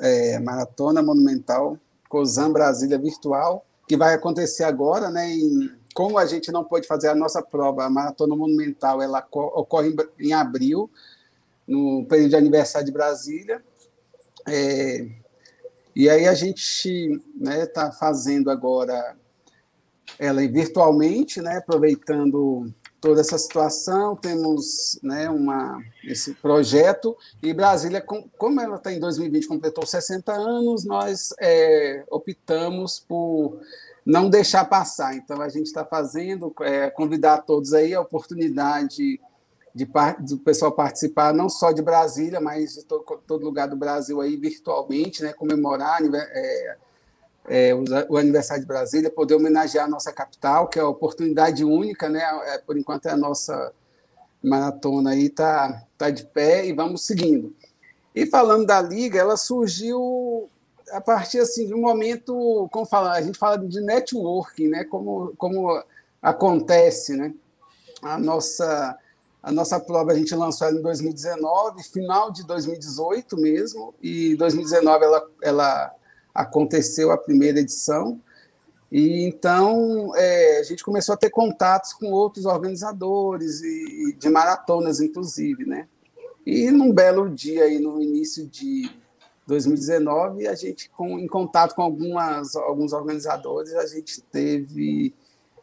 é, 0.00 0.38
Maratona 0.38 1.02
Monumental 1.02 1.76
Cozan 2.08 2.52
Brasília 2.52 2.98
Virtual, 2.98 3.64
que 3.88 3.96
vai 3.96 4.14
acontecer 4.14 4.64
agora, 4.64 5.10
né, 5.10 5.30
em, 5.30 5.70
como 5.94 6.18
a 6.18 6.26
gente 6.26 6.52
não 6.52 6.64
pôde 6.64 6.86
fazer 6.86 7.08
a 7.08 7.14
nossa 7.14 7.42
prova, 7.42 7.84
a 7.84 7.90
Maratona 7.90 8.36
Monumental, 8.36 9.02
ela 9.02 9.26
ocorre 9.32 9.88
em, 9.88 10.28
em 10.28 10.32
abril, 10.32 10.90
no 11.66 12.06
período 12.06 12.30
de 12.30 12.36
aniversário 12.36 12.86
de 12.86 12.92
Brasília. 12.92 13.62
É, 14.48 15.06
e 15.94 16.08
aí 16.08 16.26
a 16.26 16.34
gente 16.34 16.88
está 16.88 17.20
né, 17.38 17.66
tá 17.66 17.92
fazendo 17.92 18.50
agora 18.50 19.16
ela 20.18 20.40
virtualmente, 20.46 21.40
né, 21.40 21.58
aproveitando 21.58 22.72
toda 23.00 23.22
essa 23.22 23.38
situação, 23.38 24.14
temos 24.14 24.98
né, 25.02 25.30
uma, 25.30 25.82
esse 26.04 26.34
projeto, 26.34 27.16
e 27.42 27.54
Brasília, 27.54 28.04
como 28.36 28.60
ela 28.60 28.76
está 28.76 28.92
em 28.92 29.00
2020, 29.00 29.48
completou 29.48 29.86
60 29.86 30.32
anos, 30.32 30.84
nós 30.84 31.32
é, 31.40 32.04
optamos 32.10 33.00
por 33.00 33.58
não 34.04 34.28
deixar 34.28 34.66
passar. 34.66 35.16
Então, 35.16 35.40
a 35.40 35.48
gente 35.48 35.66
está 35.66 35.84
fazendo, 35.84 36.52
é, 36.60 36.90
convidar 36.90 37.38
todos 37.38 37.72
aí 37.72 37.94
a 37.94 38.00
oportunidade 38.00 39.18
de, 39.74 39.88
do 40.20 40.38
pessoal 40.38 40.72
participar 40.72 41.32
não 41.32 41.48
só 41.48 41.72
de 41.72 41.82
Brasília, 41.82 42.40
mas 42.40 42.74
de 42.74 42.84
todo, 42.84 43.44
lugar 43.44 43.68
do 43.68 43.76
Brasil 43.76 44.20
aí 44.20 44.36
virtualmente, 44.36 45.22
né, 45.22 45.32
comemorar 45.32 46.00
é, 46.02 46.76
é, 47.48 47.74
o, 47.74 47.84
o, 48.08 48.16
aniversário 48.16 48.62
de 48.62 48.68
Brasília, 48.68 49.10
poder 49.10 49.34
homenagear 49.34 49.84
a 49.84 49.88
nossa 49.88 50.12
capital, 50.12 50.68
que 50.68 50.78
é 50.78 50.82
uma 50.82 50.90
oportunidade 50.90 51.64
única, 51.64 52.08
né, 52.08 52.22
é, 52.46 52.58
por 52.58 52.76
enquanto 52.76 53.06
é 53.06 53.12
a 53.12 53.16
nossa 53.16 53.72
maratona 54.42 55.10
aí 55.10 55.28
tá, 55.28 55.84
tá 55.96 56.10
de 56.10 56.24
pé 56.24 56.66
e 56.66 56.72
vamos 56.72 57.04
seguindo. 57.04 57.54
E 58.14 58.26
falando 58.26 58.66
da 58.66 58.80
liga, 58.80 59.20
ela 59.20 59.36
surgiu 59.36 60.48
a 60.90 61.00
partir 61.00 61.38
assim 61.38 61.68
de 61.68 61.74
um 61.74 61.80
momento, 61.80 62.68
como 62.72 62.84
fala, 62.84 63.12
a 63.12 63.22
gente 63.22 63.38
fala 63.38 63.56
de 63.56 63.80
networking, 63.80 64.68
né, 64.68 64.84
como 64.84 65.32
como 65.38 65.80
acontece, 66.20 67.16
né, 67.16 67.32
a 68.02 68.18
nossa 68.18 68.98
a 69.42 69.50
nossa 69.50 69.80
prova 69.80 70.12
a 70.12 70.14
gente 70.14 70.34
lançou 70.34 70.66
ela 70.66 70.78
em 70.78 70.82
2019, 70.82 71.82
final 71.84 72.30
de 72.30 72.46
2018 72.46 73.36
mesmo, 73.38 73.94
e 74.02 74.36
2019 74.36 75.04
ela, 75.04 75.30
ela 75.42 75.94
aconteceu 76.34 77.10
a 77.10 77.18
primeira 77.18 77.60
edição. 77.60 78.20
E 78.92 79.24
então 79.24 80.12
é, 80.16 80.58
a 80.58 80.62
gente 80.62 80.84
começou 80.84 81.14
a 81.14 81.18
ter 81.18 81.30
contatos 81.30 81.92
com 81.92 82.10
outros 82.10 82.44
organizadores 82.44 83.62
e, 83.62 84.16
de 84.18 84.28
maratonas, 84.28 85.00
inclusive, 85.00 85.64
né? 85.64 85.86
E 86.44 86.70
num 86.70 86.92
belo 86.92 87.30
dia 87.30 87.64
aí 87.64 87.78
no 87.78 88.02
início 88.02 88.46
de 88.46 88.90
2019, 89.46 90.46
a 90.46 90.54
gente, 90.54 90.88
com, 90.90 91.18
em 91.18 91.26
contato 91.26 91.74
com 91.74 91.82
algumas, 91.82 92.54
alguns 92.56 92.92
organizadores, 92.92 93.74
a 93.74 93.86
gente 93.86 94.20
teve. 94.22 95.14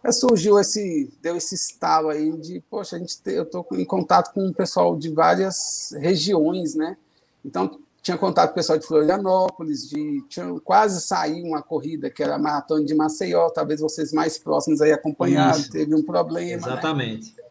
É, 0.04 0.12
surgiu 0.12 0.60
esse, 0.60 1.12
deu 1.22 1.36
esse 1.36 1.56
estalo 1.56 2.10
aí 2.10 2.32
de, 2.38 2.62
poxa, 2.70 2.96
a 2.96 3.00
gente 3.00 3.22
te, 3.22 3.32
eu 3.32 3.44
estou 3.44 3.66
em 3.74 3.86
contato 3.86 4.34
com 4.34 4.48
o 4.48 4.54
pessoal 4.54 4.96
de 4.96 5.10
várias 5.10 5.92
regiões, 6.00 6.76
né? 6.76 6.98
Então, 7.44 7.80
tinha 8.02 8.18
contato 8.18 8.50
com 8.50 8.54
o 8.54 8.56
pessoal 8.56 8.78
de 8.78 8.86
Florianópolis, 8.86 9.90
de, 9.90 10.22
tinha 10.30 10.48
quase 10.64 11.02
sair 11.02 11.44
uma 11.44 11.62
corrida 11.62 12.10
que 12.10 12.24
era 12.24 12.36
a 12.36 12.40
Maratona 12.40 12.86
de 12.86 12.96
Maceió, 12.96 13.50
talvez 13.50 13.82
vocês 13.82 14.14
mais 14.14 14.38
próximos 14.38 14.82
aí 14.82 14.92
acompanharam, 14.92 15.60
Isso. 15.60 15.72
teve 15.72 15.94
um 15.94 16.04
problema. 16.04 16.68
Né? 16.68 16.74
Exatamente. 16.74 17.36
Né? 17.36 17.44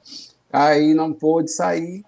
Aí 0.53 0.95
não 0.95 1.13
pôde 1.13 1.51
sair. 1.51 2.05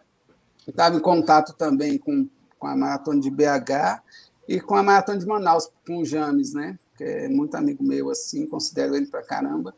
Estava 0.66 0.97
em 0.97 1.00
contato 1.00 1.52
também 1.54 1.99
com 1.99 2.28
com 2.59 2.66
a 2.66 2.76
maratona 2.76 3.21
de 3.21 3.30
BH 3.30 4.02
e 4.49 4.61
com 4.61 4.75
a 4.75 4.83
maratona 4.83 5.18
de 5.18 5.26
Manaus, 5.26 5.71
com 5.87 5.99
o 5.99 6.04
James, 6.04 6.52
né? 6.52 6.78
Que 6.97 7.04
é 7.04 7.28
muito 7.28 7.54
amigo 7.54 7.85
meu, 7.85 8.11
assim, 8.11 8.47
considero 8.47 8.97
ele 8.97 9.07
para 9.07 9.23
caramba. 9.23 9.75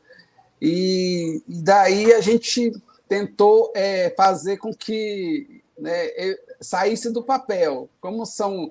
E, 0.60 1.42
daí 1.46 2.12
a 2.12 2.20
gente 2.20 2.72
tentou 3.08 3.72
é, 3.74 4.10
fazer 4.16 4.58
com 4.58 4.74
que 4.74 5.62
né, 5.78 6.08
saísse 6.60 7.10
do 7.10 7.22
papel. 7.22 7.88
Como 8.00 8.26
são. 8.26 8.70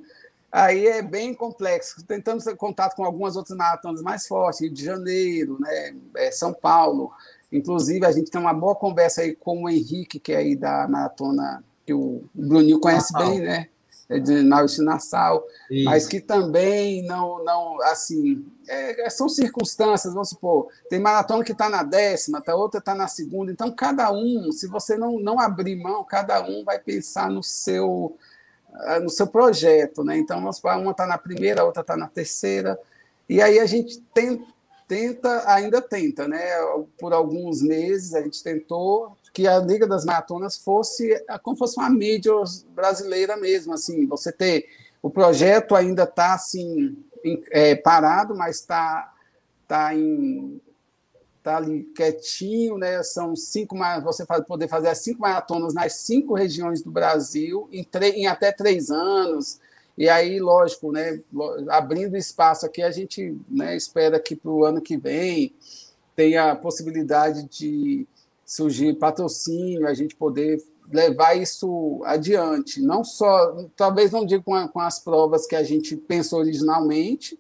Aí 0.52 0.88
é 0.88 1.02
bem 1.02 1.34
complexo. 1.34 2.04
Tentamos 2.06 2.44
ter 2.44 2.56
contato 2.56 2.96
com 2.96 3.04
algumas 3.04 3.36
outras 3.36 3.58
maratonas 3.58 4.02
mais 4.02 4.28
fortes, 4.28 4.62
Rio 4.62 4.74
de 4.74 4.84
Janeiro, 4.84 5.58
né, 5.60 5.96
é, 6.18 6.32
São 6.32 6.54
Paulo. 6.54 7.12
Inclusive, 7.52 8.06
a 8.06 8.12
gente 8.12 8.30
tem 8.30 8.40
uma 8.40 8.54
boa 8.54 8.76
conversa 8.76 9.22
aí 9.22 9.36
com 9.36 9.64
o 9.64 9.70
Henrique, 9.70 10.20
que 10.20 10.32
é 10.32 10.38
aí 10.38 10.56
da 10.56 10.88
maratona, 10.88 11.64
que 11.86 11.94
o 11.94 12.24
Bruninho 12.34 12.80
conhece 12.80 13.12
bem, 13.14 13.40
né? 13.40 13.70
É 14.10 14.18
de 14.18 14.42
Nautilus 14.42 14.80
Nassau, 14.80 15.46
Isso. 15.70 15.86
mas 15.86 16.08
que 16.08 16.20
também 16.20 17.06
não, 17.06 17.44
não 17.44 17.80
assim, 17.84 18.44
é, 18.68 19.06
é, 19.06 19.10
são 19.10 19.30
circunstâncias, 19.30 20.14
vamos 20.14 20.30
supor, 20.30 20.68
tem 20.90 21.00
maratona 21.00 21.44
que 21.44 21.52
está 21.52 21.70
na 21.70 21.84
décima, 21.84 22.42
a 22.46 22.56
outra 22.56 22.80
está 22.80 22.96
na 22.96 23.08
segunda, 23.08 23.52
então 23.52 23.72
cada 23.72 24.12
um, 24.12 24.52
se 24.52 24.66
você 24.66 24.98
não, 24.98 25.20
não 25.20 25.40
abrir 25.40 25.76
mão, 25.76 26.04
cada 26.04 26.42
um 26.42 26.64
vai 26.64 26.80
pensar 26.80 27.30
no 27.30 27.44
seu 27.44 28.18
ah, 28.74 29.00
no 29.00 29.10
seu 29.10 29.28
projeto, 29.28 30.04
né? 30.04 30.18
Então, 30.18 30.40
vamos 30.40 30.58
supor, 30.58 30.76
uma 30.78 30.92
está 30.92 31.06
na 31.06 31.18
primeira, 31.18 31.62
a 31.62 31.66
outra 31.66 31.82
está 31.82 31.98
na 31.98 32.08
terceira, 32.08 32.80
e 33.28 33.42
aí 33.42 33.60
a 33.60 33.66
gente 33.66 34.02
tenta, 34.88 35.44
ainda 35.52 35.82
tenta, 35.82 36.28
né? 36.28 36.40
Por 37.00 37.14
alguns 37.14 37.62
meses 37.62 38.14
a 38.14 38.22
gente 38.22 38.42
tentou, 38.44 39.16
que 39.34 39.48
a 39.48 39.60
Liga 39.60 39.88
das 39.88 40.06
Maratonas 40.06 40.58
fosse 40.58 41.24
como 41.44 41.58
fosse 41.58 41.78
uma 41.78 41.90
mídia 41.90 42.32
brasileira 42.76 43.38
mesmo, 43.38 43.74
assim, 43.74 44.06
você 44.06 44.32
ter 44.32 44.66
o 45.02 45.10
projeto 45.10 45.76
ainda 45.76 46.04
está 46.04 46.34
assim 46.34 46.98
em, 47.24 47.42
é, 47.52 47.76
parado, 47.76 48.36
mas 48.36 48.58
está 48.58 49.14
tá 49.68 49.96
em 49.96 50.62
tá 51.42 51.58
ali 51.58 51.84
quietinho, 51.96 52.78
né? 52.78 53.02
São 53.02 53.36
cinco 53.36 53.76
você 54.04 54.26
poder 54.46 54.68
fazer 54.68 54.90
as 54.90 55.00
cinco 55.00 55.22
maratonas 55.22 55.74
nas 55.74 55.94
cinco 55.94 56.34
regiões 56.34 56.82
do 56.82 56.92
Brasil 56.92 57.70
em, 57.72 57.88
em 58.16 58.28
até 58.28 58.52
três 58.52 58.90
anos. 58.90 59.60
E 59.98 60.08
aí, 60.10 60.40
lógico, 60.40 60.92
né? 60.92 61.22
Abrindo 61.70 62.18
espaço 62.18 62.66
aqui, 62.66 62.82
a 62.82 62.92
gente 62.92 63.38
né, 63.50 63.76
espera 63.76 64.20
que 64.20 64.36
para 64.36 64.52
o 64.52 64.64
ano 64.66 64.82
que 64.82 64.98
vem 64.98 65.54
tenha 66.16 66.52
a 66.52 66.56
possibilidade 66.56 67.44
de 67.44 68.06
surgir 68.50 68.96
patrocínio, 68.96 69.88
a 69.88 69.94
gente 69.94 70.16
poder 70.16 70.60
levar 70.92 71.36
isso 71.36 72.02
adiante. 72.04 72.82
Não 72.82 73.04
só, 73.04 73.56
talvez 73.76 74.10
não 74.10 74.26
diga 74.26 74.42
com, 74.42 74.56
a, 74.56 74.68
com 74.68 74.80
as 74.80 74.98
provas 74.98 75.46
que 75.46 75.56
a 75.56 75.62
gente 75.62 75.96
pensou 75.96 76.40
originalmente, 76.40 77.40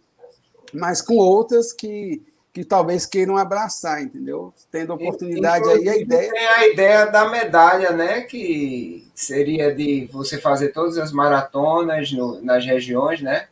mas 0.71 1.01
com 1.01 1.15
outras 1.15 1.73
que, 1.73 2.21
que 2.53 2.63
talvez 2.63 3.07
queiram 3.07 3.37
abraçar, 3.37 4.03
entendeu? 4.03 4.53
Tendo 4.71 4.93
oportunidade 4.93 5.67
aí, 5.67 5.89
a 5.89 5.97
ideia. 5.97 6.31
Tem 6.31 6.45
a 6.45 6.67
ideia 6.67 7.05
da 7.07 7.27
medalha, 7.27 7.89
né? 7.91 8.21
Que 8.21 9.03
seria 9.15 9.73
de 9.73 10.07
você 10.13 10.37
fazer 10.37 10.69
todas 10.69 10.99
as 10.99 11.11
maratonas 11.11 12.11
no, 12.11 12.39
nas 12.39 12.63
regiões, 12.63 13.19
né? 13.19 13.47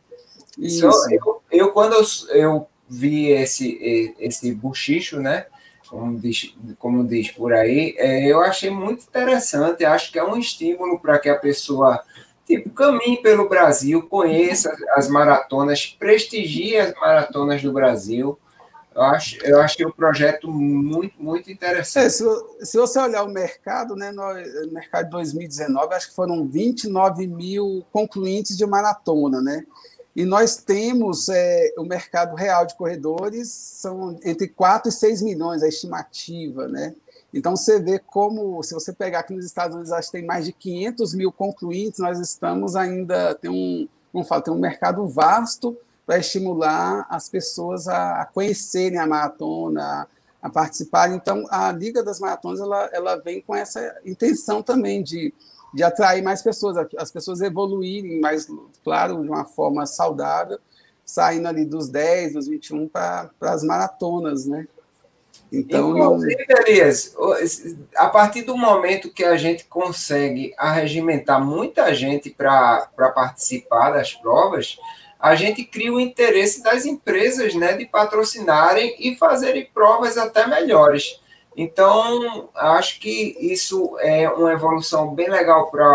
Isso. 0.56 0.86
Eu, 1.10 1.42
eu, 1.50 1.72
quando 1.72 1.94
eu, 1.94 2.04
eu 2.36 2.68
vi 2.88 3.30
esse, 3.32 4.14
esse 4.20 4.54
buchicho, 4.54 5.18
né? 5.18 5.46
Como 5.88 6.18
diz, 6.18 6.54
como 6.78 7.06
diz 7.06 7.30
por 7.30 7.52
aí, 7.52 7.94
é, 7.98 8.26
eu 8.26 8.40
achei 8.40 8.70
muito 8.70 9.04
interessante. 9.04 9.84
Acho 9.84 10.12
que 10.12 10.18
é 10.18 10.24
um 10.24 10.36
estímulo 10.36 10.98
para 10.98 11.18
que 11.18 11.28
a 11.28 11.36
pessoa 11.36 12.02
tipo, 12.46 12.70
caminhe 12.70 13.20
pelo 13.22 13.48
Brasil, 13.48 14.02
conheça 14.02 14.74
as 14.94 15.08
maratonas, 15.08 15.86
prestigie 15.98 16.78
as 16.78 16.94
maratonas 16.94 17.62
do 17.62 17.72
Brasil. 17.72 18.38
Eu 18.94 19.02
acho, 19.02 19.38
eu 19.44 19.60
achei 19.60 19.86
o 19.86 19.92
projeto 19.92 20.50
muito, 20.50 21.22
muito 21.22 21.52
interessante. 21.52 22.06
É, 22.06 22.10
se, 22.10 22.24
se, 22.62 22.76
você 22.76 22.98
olhar 22.98 23.22
o 23.22 23.28
mercado, 23.28 23.94
né, 23.94 24.10
no 24.10 24.72
mercado 24.72 25.04
de 25.04 25.10
2019, 25.10 25.94
acho 25.94 26.08
que 26.08 26.14
foram 26.16 26.48
29 26.48 27.26
mil 27.28 27.86
concluintes 27.92 28.56
de 28.56 28.66
maratona, 28.66 29.40
né? 29.40 29.64
E 30.18 30.24
nós 30.24 30.56
temos 30.56 31.28
é, 31.28 31.72
o 31.78 31.84
mercado 31.84 32.34
real 32.34 32.66
de 32.66 32.74
corredores, 32.74 33.52
são 33.52 34.18
entre 34.24 34.48
4 34.48 34.88
e 34.88 34.92
6 34.92 35.22
milhões 35.22 35.62
a 35.62 35.68
estimativa, 35.68 36.66
né? 36.66 36.92
Então, 37.32 37.54
você 37.54 37.78
vê 37.78 38.00
como, 38.00 38.60
se 38.64 38.74
você 38.74 38.92
pegar 38.92 39.20
aqui 39.20 39.32
nos 39.32 39.44
Estados 39.44 39.76
Unidos, 39.76 39.92
acho 39.92 40.10
que 40.10 40.18
tem 40.18 40.26
mais 40.26 40.44
de 40.44 40.52
500 40.52 41.14
mil 41.14 41.30
concluintes, 41.30 42.00
nós 42.00 42.18
estamos 42.18 42.74
ainda, 42.74 43.32
tem 43.36 43.48
um, 43.48 43.86
como 44.12 44.24
falo, 44.24 44.42
tem 44.42 44.52
um 44.52 44.58
mercado 44.58 45.06
vasto 45.06 45.78
para 46.04 46.18
estimular 46.18 47.06
as 47.08 47.28
pessoas 47.28 47.86
a, 47.86 48.22
a 48.22 48.24
conhecerem 48.24 48.98
a 48.98 49.06
maratona, 49.06 50.08
a, 50.42 50.50
participarem. 50.50 51.14
Então, 51.14 51.44
a 51.48 51.70
Liga 51.70 52.02
das 52.02 52.18
Maratonas, 52.18 52.58
ela, 52.58 52.90
ela 52.92 53.16
vem 53.20 53.40
com 53.40 53.54
essa 53.54 54.00
intenção 54.04 54.64
também 54.64 55.00
de 55.00 55.32
de 55.72 55.82
atrair 55.82 56.22
mais 56.22 56.42
pessoas, 56.42 56.76
as 56.96 57.10
pessoas 57.10 57.40
evoluírem 57.40 58.20
mais, 58.20 58.48
claro, 58.82 59.22
de 59.22 59.28
uma 59.28 59.44
forma 59.44 59.86
saudável, 59.86 60.58
saindo 61.04 61.48
ali 61.48 61.64
dos 61.64 61.88
10, 61.88 62.34
dos 62.34 62.48
21 62.48 62.88
para 62.88 63.30
as 63.40 63.62
maratonas, 63.62 64.46
né? 64.46 64.66
Então, 65.50 65.96
Inclusive, 65.96 66.46
Elias, 66.66 67.16
a 67.96 68.08
partir 68.08 68.42
do 68.42 68.56
momento 68.56 69.10
que 69.10 69.24
a 69.24 69.36
gente 69.36 69.64
consegue 69.64 70.52
arregimentar 70.58 71.42
muita 71.42 71.94
gente 71.94 72.28
para 72.28 72.86
participar 73.14 73.90
das 73.92 74.12
provas, 74.14 74.78
a 75.18 75.34
gente 75.34 75.64
cria 75.64 75.92
o 75.92 75.98
interesse 75.98 76.62
das 76.62 76.84
empresas 76.84 77.54
né, 77.54 77.72
de 77.72 77.86
patrocinarem 77.86 78.94
e 79.00 79.16
fazerem 79.16 79.68
provas 79.72 80.18
até 80.18 80.46
melhores. 80.46 81.18
Então, 81.60 82.50
acho 82.54 83.00
que 83.00 83.36
isso 83.40 83.98
é 83.98 84.30
uma 84.30 84.52
evolução 84.52 85.12
bem 85.12 85.28
legal 85.28 85.68
para 85.72 85.88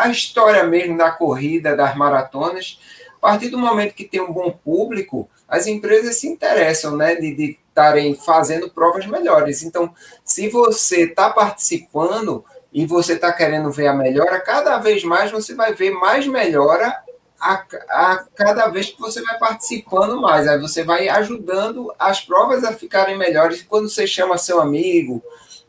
a 0.00 0.08
história 0.08 0.64
mesmo 0.64 0.96
da 0.96 1.10
corrida, 1.10 1.76
das 1.76 1.94
maratonas. 1.94 2.80
A 3.18 3.20
partir 3.20 3.50
do 3.50 3.58
momento 3.58 3.92
que 3.92 4.08
tem 4.08 4.18
um 4.18 4.32
bom 4.32 4.50
público, 4.50 5.28
as 5.46 5.66
empresas 5.66 6.16
se 6.16 6.26
interessam 6.26 6.96
né, 6.96 7.16
de 7.16 7.58
estarem 7.68 8.14
fazendo 8.14 8.70
provas 8.70 9.06
melhores. 9.06 9.62
Então, 9.62 9.94
se 10.24 10.48
você 10.48 11.02
está 11.02 11.28
participando 11.28 12.42
e 12.72 12.86
você 12.86 13.12
está 13.12 13.30
querendo 13.30 13.70
ver 13.70 13.88
a 13.88 13.94
melhora, 13.94 14.40
cada 14.40 14.78
vez 14.78 15.04
mais 15.04 15.30
você 15.30 15.54
vai 15.54 15.74
ver 15.74 15.90
mais 15.90 16.26
melhora 16.26 16.98
a, 17.42 17.66
a, 17.90 18.24
cada 18.36 18.68
vez 18.68 18.90
que 18.90 19.00
você 19.00 19.20
vai 19.20 19.36
participando 19.36 20.20
mais, 20.20 20.46
aí 20.46 20.60
você 20.60 20.84
vai 20.84 21.08
ajudando 21.08 21.92
as 21.98 22.20
provas 22.20 22.62
a 22.62 22.72
ficarem 22.72 23.18
melhores 23.18 23.62
quando 23.62 23.88
você 23.88 24.06
chama 24.06 24.38
seu 24.38 24.60
amigo, 24.60 25.20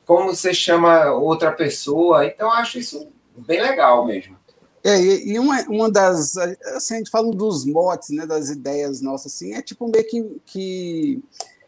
como 0.05 0.35
você 0.35 0.53
chama 0.53 1.11
outra 1.13 1.51
pessoa. 1.51 2.27
Então, 2.27 2.51
acho 2.51 2.77
isso 2.77 3.07
bem 3.35 3.59
legal 3.59 4.05
mesmo. 4.05 4.37
É, 4.83 4.99
e 5.01 5.39
uma, 5.39 5.63
uma 5.63 5.89
das. 5.89 6.37
Assim, 6.37 6.95
a 6.95 6.97
gente 6.97 7.09
fala 7.09 7.31
dos 7.31 7.65
motes, 7.65 8.09
né, 8.09 8.27
das 8.27 8.49
ideias 8.49 9.01
nossas, 9.01 9.33
assim, 9.33 9.53
é 9.53 9.61
tipo 9.61 9.87
meio 9.87 10.05
que, 10.07 10.41
que 10.45 11.23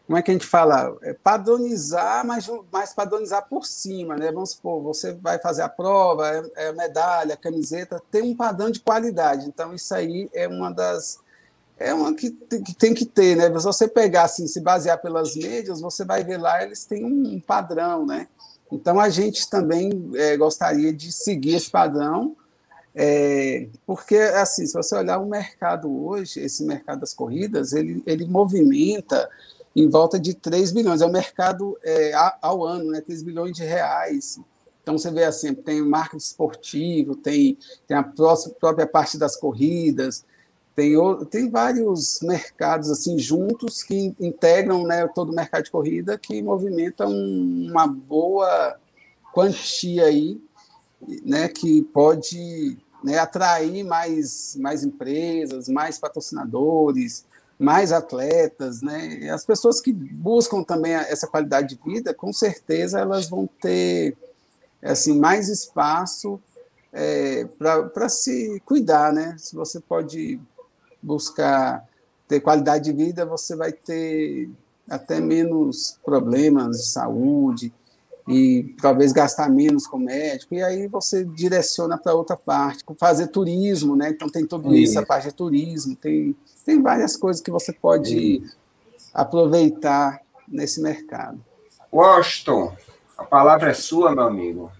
como 0.06 0.20
é 0.20 0.22
que 0.22 0.30
a 0.30 0.34
gente 0.34 0.46
fala? 0.46 0.96
É 1.02 1.14
padronizar, 1.14 2.26
mas, 2.26 2.48
mas 2.72 2.94
padronizar 2.94 3.48
por 3.50 3.66
cima, 3.66 4.16
né? 4.16 4.32
Vamos 4.32 4.52
supor, 4.52 4.82
você 4.82 5.14
vai 5.14 5.40
fazer 5.40 5.64
a 5.64 5.70
prova, 5.70 6.30
é, 6.30 6.68
é 6.68 6.72
medalha, 6.74 7.36
camiseta, 7.36 8.02
tem 8.12 8.22
um 8.22 8.36
padrão 8.36 8.70
de 8.70 8.80
qualidade. 8.80 9.48
Então, 9.48 9.74
isso 9.74 9.94
aí 9.96 10.30
é 10.32 10.48
uma 10.48 10.70
das. 10.70 11.20
É 11.78 11.94
uma 11.94 12.14
que, 12.14 12.30
que 12.32 12.74
tem 12.74 12.94
que 12.94 13.06
ter, 13.06 13.36
né? 13.36 13.46
Se 13.48 13.66
você 13.66 13.88
pegar, 13.88 14.24
assim, 14.24 14.48
se 14.48 14.62
basear 14.62 15.02
pelas 15.02 15.36
mídias, 15.36 15.82
você 15.82 16.06
vai 16.06 16.24
ver 16.24 16.38
lá, 16.38 16.64
eles 16.64 16.86
têm 16.86 17.04
um 17.04 17.40
padrão, 17.40 18.06
né? 18.06 18.28
Então, 18.72 19.00
a 19.00 19.10
gente 19.10 19.50
também 19.50 20.12
é, 20.16 20.38
gostaria 20.38 20.94
de 20.94 21.12
seguir 21.12 21.56
esse 21.56 21.70
padrão, 21.70 22.36
é, 22.94 23.68
porque, 23.86 24.16
assim, 24.16 24.66
se 24.68 24.74
você 24.74 24.96
olhar 24.96 25.18
o 25.18 25.26
mercado 25.26 25.92
hoje, 26.06 26.40
esse 26.40 26.64
mercado 26.64 27.02
das 27.02 27.14
corridas, 27.14 27.74
ele, 27.74 28.02
ele 28.06 28.26
movimenta 28.26 29.30
em 29.75 29.89
volta 29.89 30.20
de 30.20 30.34
3 30.34 30.72
bilhões. 30.72 31.01
É 31.01 31.05
o 31.05 31.12
mercado 31.12 31.77
é, 31.84 32.13
ao 32.41 32.63
ano, 32.63 32.91
né? 32.91 33.01
3 33.01 33.24
bilhões 33.24 33.55
de 33.55 33.63
reais. 33.63 34.39
Então, 34.82 34.98
você 34.98 35.12
vê 35.12 35.24
assim, 35.24 35.53
tem 35.53 35.82
marketing 35.82 36.17
esportivo, 36.17 37.15
tem, 37.15 37.58
tem 37.88 37.98
a 37.98 38.03
própria 38.03 38.86
parte 38.86 39.17
das 39.17 39.36
corridas, 39.36 40.24
tem, 40.75 40.94
tem 41.32 41.50
vários 41.50 42.20
mercados 42.22 42.91
assim 42.91 43.17
juntos 43.17 43.82
que 43.82 44.13
integram 44.20 44.84
né, 44.84 45.08
todo 45.08 45.32
o 45.32 45.36
mercado 45.36 45.63
de 45.63 45.72
corrida 45.72 46.17
que 46.17 46.41
movimentam 46.41 47.10
uma 47.10 47.88
boa 47.88 48.77
quantia 49.34 50.05
aí, 50.05 50.39
né, 51.24 51.48
que 51.48 51.82
pode 51.82 52.77
né, 53.03 53.17
atrair 53.17 53.84
mais, 53.86 54.55
mais 54.60 54.84
empresas, 54.84 55.70
mais 55.70 55.98
patrocinadores, 55.98 57.25
mais 57.58 57.92
atletas, 57.92 58.82
né? 58.82 59.20
E 59.22 59.30
as 59.30 59.46
pessoas 59.46 59.80
que 59.80 59.94
buscam 59.94 60.64
também 60.64 60.94
essa 60.94 61.28
qualidade 61.28 61.76
de 61.76 61.82
vida, 61.84 62.14
com 62.14 62.34
certeza 62.34 63.00
elas 63.00 63.30
vão 63.30 63.48
ter 63.62 64.18
assim 64.82 65.18
mais 65.18 65.50
espaço 65.50 66.40
é, 66.92 67.46
para 67.94 68.10
se 68.10 68.62
cuidar, 68.66 69.14
né? 69.14 69.36
Se 69.38 69.56
você 69.56 69.80
pode 69.80 70.40
buscar 71.02 71.88
ter 72.28 72.40
qualidade 72.40 72.86
de 72.86 72.94
vida, 72.94 73.26
você 73.26 73.56
vai 73.56 73.72
ter 73.72 74.50
até 74.90 75.20
menos 75.20 75.98
problemas 76.04 76.78
de 76.78 76.86
saúde 76.88 77.74
e 78.27 78.75
talvez 78.82 79.12
gastar 79.12 79.50
menos 79.50 79.86
com 79.86 79.98
médico, 79.98 80.55
e 80.55 80.63
aí 80.63 80.88
você 80.88 81.24
direciona 81.24 81.98
para 81.98 82.13
outra 82.13 82.36
parte, 82.36 82.84
fazer 82.98 83.27
turismo, 83.27 83.96
né? 83.96 84.10
Então 84.10 84.27
tem 84.27 84.46
tudo 84.46 84.75
isso, 84.75 84.98
a 84.98 85.05
parte 85.05 85.27
de 85.27 85.34
turismo, 85.34 85.96
tem, 85.96 86.36
tem 86.65 86.82
várias 86.82 87.15
coisas 87.15 87.41
que 87.41 87.51
você 87.51 87.72
pode 87.72 88.41
aproveitar 89.13 90.22
nesse 90.48 90.82
mercado. 90.82 91.39
Washington, 91.94 92.75
a 93.17 93.24
palavra 93.24 93.70
é 93.70 93.74
sua, 93.74 94.12
meu 94.12 94.24
amigo. 94.24 94.72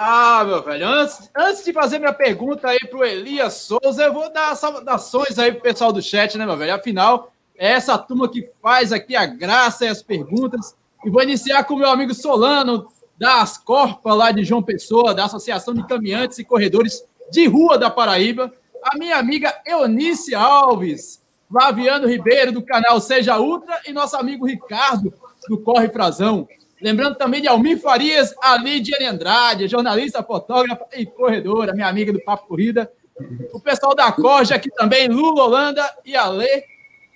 Ah, 0.00 0.44
meu 0.44 0.62
velho, 0.62 0.86
antes, 0.86 1.28
antes 1.36 1.64
de 1.64 1.72
fazer 1.72 1.98
minha 1.98 2.12
pergunta 2.12 2.68
aí 2.68 2.78
para 2.78 2.98
o 3.00 3.04
Elias 3.04 3.54
Souza, 3.54 4.04
eu 4.04 4.12
vou 4.12 4.32
dar 4.32 4.54
saudações 4.54 5.36
aí 5.40 5.50
pro 5.50 5.62
pessoal 5.62 5.92
do 5.92 6.00
chat, 6.00 6.38
né, 6.38 6.46
meu 6.46 6.56
velho? 6.56 6.72
Afinal, 6.72 7.32
é 7.56 7.72
essa 7.72 7.98
turma 7.98 8.28
que 8.28 8.48
faz 8.62 8.92
aqui 8.92 9.16
a 9.16 9.26
graça 9.26 9.84
e 9.84 9.88
as 9.88 10.00
perguntas. 10.00 10.76
E 11.04 11.10
vou 11.10 11.22
iniciar 11.22 11.64
com 11.64 11.74
o 11.74 11.78
meu 11.78 11.90
amigo 11.90 12.14
Solano, 12.14 12.88
da 13.18 13.42
Ascorpa, 13.42 14.14
lá 14.14 14.30
de 14.30 14.44
João 14.44 14.62
Pessoa, 14.62 15.14
da 15.14 15.24
Associação 15.24 15.74
de 15.74 15.86
Caminhantes 15.86 16.38
e 16.38 16.44
Corredores 16.44 17.04
de 17.30 17.46
Rua 17.46 17.76
da 17.76 17.90
Paraíba. 17.90 18.52
A 18.82 18.96
minha 18.96 19.16
amiga 19.16 19.52
Eunice 19.66 20.34
Alves, 20.34 21.22
Flaviano 21.50 22.06
Ribeiro, 22.06 22.52
do 22.52 22.62
canal 22.62 23.00
Seja 23.00 23.38
Ultra, 23.38 23.80
e 23.86 23.92
nosso 23.92 24.16
amigo 24.16 24.46
Ricardo, 24.46 25.12
do 25.48 25.58
Corre 25.58 25.88
Frazão. 25.88 26.46
Lembrando 26.80 27.16
também 27.16 27.42
de 27.42 27.48
Almir 27.48 27.80
Farias, 27.80 28.32
a 28.40 28.56
Lidiane 28.56 29.06
Andrade, 29.06 29.66
jornalista, 29.66 30.22
fotógrafa 30.22 30.86
e 30.96 31.04
corredora, 31.04 31.72
minha 31.72 31.88
amiga 31.88 32.12
do 32.12 32.22
Papo 32.22 32.46
Corrida. 32.46 32.90
O 33.52 33.58
pessoal 33.58 33.96
da 33.96 34.12
Corja 34.12 34.54
aqui 34.54 34.70
também, 34.70 35.08
Lula 35.08 35.42
Holanda 35.42 35.84
e 36.04 36.14
Alê, 36.14 36.64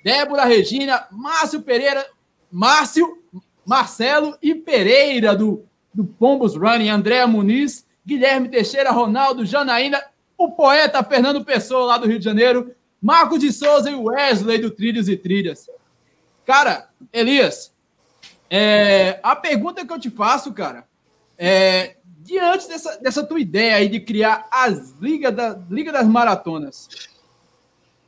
Débora 0.02 0.44
Regina, 0.44 1.06
Márcio 1.12 1.62
Pereira, 1.62 2.04
Márcio, 2.50 3.22
Marcelo 3.64 4.36
e 4.42 4.54
Pereira 4.54 5.34
do, 5.34 5.64
do 5.92 6.04
Pombos 6.04 6.56
Running, 6.56 6.88
Andréa 6.88 7.26
Muniz, 7.26 7.86
Guilherme 8.04 8.48
Teixeira, 8.48 8.90
Ronaldo, 8.90 9.46
Janaína, 9.46 10.02
o 10.36 10.50
poeta 10.50 11.02
Fernando 11.04 11.44
Pessoa, 11.44 11.86
lá 11.86 11.98
do 11.98 12.08
Rio 12.08 12.18
de 12.18 12.24
Janeiro, 12.24 12.74
Marcos 13.00 13.38
de 13.38 13.52
Souza 13.52 13.90
e 13.90 13.94
Wesley 13.94 14.58
do 14.58 14.70
Trilhos 14.70 15.08
e 15.08 15.16
Trilhas. 15.16 15.68
Cara, 16.44 16.88
Elias, 17.12 17.72
é, 18.50 19.20
a 19.22 19.36
pergunta 19.36 19.86
que 19.86 19.92
eu 19.92 19.98
te 19.98 20.10
faço, 20.10 20.52
cara, 20.52 20.84
é, 21.38 21.96
diante 22.04 22.68
dessa, 22.68 22.98
dessa 22.98 23.24
tua 23.24 23.40
ideia 23.40 23.76
aí 23.76 23.88
de 23.88 24.00
criar 24.00 24.48
as 24.50 24.92
ligas 25.00 25.34
da, 25.34 25.58
Liga 25.70 25.92
das 25.92 26.06
Maratonas, 26.06 26.88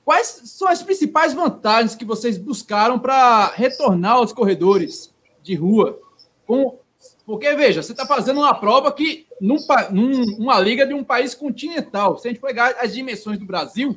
quais 0.05 0.43
são 0.45 0.69
as 0.69 0.83
principais 0.83 1.33
vantagens 1.33 1.95
que 1.95 2.05
vocês 2.05 2.37
buscaram 2.37 2.99
para 2.99 3.47
retornar 3.55 4.15
aos 4.15 4.33
corredores 4.33 5.14
de 5.45 5.55
rua? 5.55 6.01
Com, 6.47 6.79
porque, 7.27 7.55
veja, 7.55 7.83
você 7.83 7.93
está 7.93 8.07
fazendo 8.07 8.41
uma 8.41 8.55
prova 8.55 8.91
que, 8.91 9.27
num, 9.41 9.57
num, 9.91 10.37
uma 10.39 10.59
liga 10.59 10.87
de 10.87 10.95
um 10.95 11.05
país 11.05 11.35
continental, 11.35 12.19
se 12.19 12.27
a 12.27 12.31
gente 12.31 12.41
pegar 12.41 12.75
as 12.81 12.93
dimensões 12.93 13.39
do 13.39 13.45
Brasil 13.45 13.97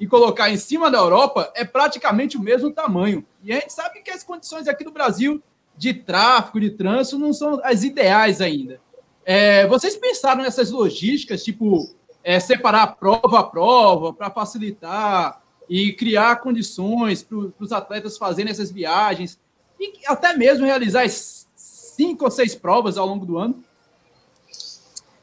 e 0.00 0.06
colocar 0.06 0.50
em 0.50 0.56
cima 0.56 0.90
da 0.90 0.98
Europa, 0.98 1.52
é 1.54 1.64
praticamente 1.64 2.36
o 2.36 2.40
mesmo 2.40 2.70
tamanho. 2.70 3.24
E 3.44 3.52
a 3.52 3.56
gente 3.56 3.72
sabe 3.72 4.00
que 4.00 4.10
as 4.10 4.24
condições 4.24 4.66
aqui 4.66 4.82
do 4.82 4.90
Brasil 4.90 5.42
de 5.76 5.92
tráfego, 5.92 6.60
de 6.60 6.70
trânsito, 6.70 7.18
não 7.18 7.32
são 7.32 7.60
as 7.62 7.84
ideais 7.84 8.40
ainda. 8.40 8.80
É, 9.24 9.66
vocês 9.66 9.96
pensaram 9.96 10.42
nessas 10.42 10.70
logísticas, 10.70 11.44
tipo, 11.44 11.94
é, 12.22 12.40
separar 12.40 12.96
prova 12.96 13.40
a 13.40 13.44
prova 13.44 14.12
para 14.12 14.30
facilitar 14.30 15.42
e 15.68 15.92
criar 15.92 16.36
condições 16.36 17.22
para 17.22 17.38
os 17.58 17.72
atletas 17.72 18.16
fazerem 18.16 18.50
essas 18.50 18.70
viagens 18.70 19.38
e 19.78 19.92
até 20.06 20.36
mesmo 20.36 20.64
realizar 20.64 21.06
cinco 21.54 22.24
ou 22.24 22.30
seis 22.30 22.54
provas 22.54 22.96
ao 22.96 23.06
longo 23.06 23.24
do 23.24 23.38
ano? 23.38 23.64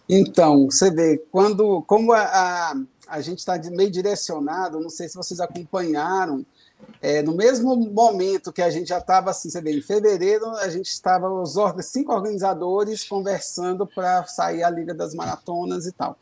Então, 0.07 0.65
você 0.65 0.91
vê, 0.91 1.17
quando, 1.31 1.81
como 1.83 2.11
a, 2.11 2.21
a, 2.21 2.75
a 3.07 3.21
gente 3.21 3.39
está 3.39 3.57
meio 3.71 3.89
direcionado, 3.89 4.79
não 4.79 4.89
sei 4.89 5.07
se 5.07 5.15
vocês 5.15 5.39
acompanharam, 5.39 6.45
é, 7.01 7.21
no 7.21 7.35
mesmo 7.35 7.75
momento 7.75 8.51
que 8.51 8.61
a 8.61 8.69
gente 8.69 8.89
já 8.89 8.97
estava, 8.97 9.31
assim, 9.31 9.49
você 9.49 9.61
vê, 9.61 9.71
em 9.71 9.81
fevereiro, 9.81 10.45
a 10.57 10.69
gente 10.69 10.87
estava, 10.87 11.29
os 11.29 11.55
cinco 11.85 12.13
organizadores 12.13 13.03
conversando 13.03 13.87
para 13.87 14.25
sair 14.25 14.63
a 14.63 14.69
Liga 14.69 14.93
das 14.93 15.13
Maratonas 15.13 15.85
e 15.85 15.91
tal. 15.91 16.17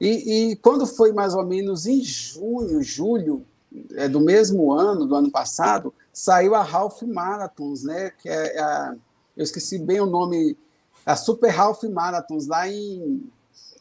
E, 0.00 0.50
e, 0.50 0.56
quando 0.56 0.86
foi 0.86 1.12
mais 1.12 1.34
ou 1.34 1.44
menos 1.44 1.86
em 1.86 2.02
junho, 2.02 2.82
julho 2.82 3.46
é, 3.94 4.08
do 4.08 4.20
mesmo 4.20 4.72
ano, 4.72 5.06
do 5.06 5.14
ano 5.14 5.30
passado, 5.30 5.92
saiu 6.16 6.54
a 6.54 6.62
Half 6.62 7.02
Marathons, 7.02 7.82
né? 7.82 8.10
Que 8.10 8.28
é 8.28 8.58
a, 8.58 8.96
eu 9.36 9.44
esqueci 9.44 9.78
bem 9.78 10.00
o 10.00 10.06
nome, 10.06 10.56
a 11.04 11.14
Super 11.14 11.54
Half 11.58 11.82
Marathons, 11.84 12.46
lá, 12.46 12.66
em, 12.66 13.30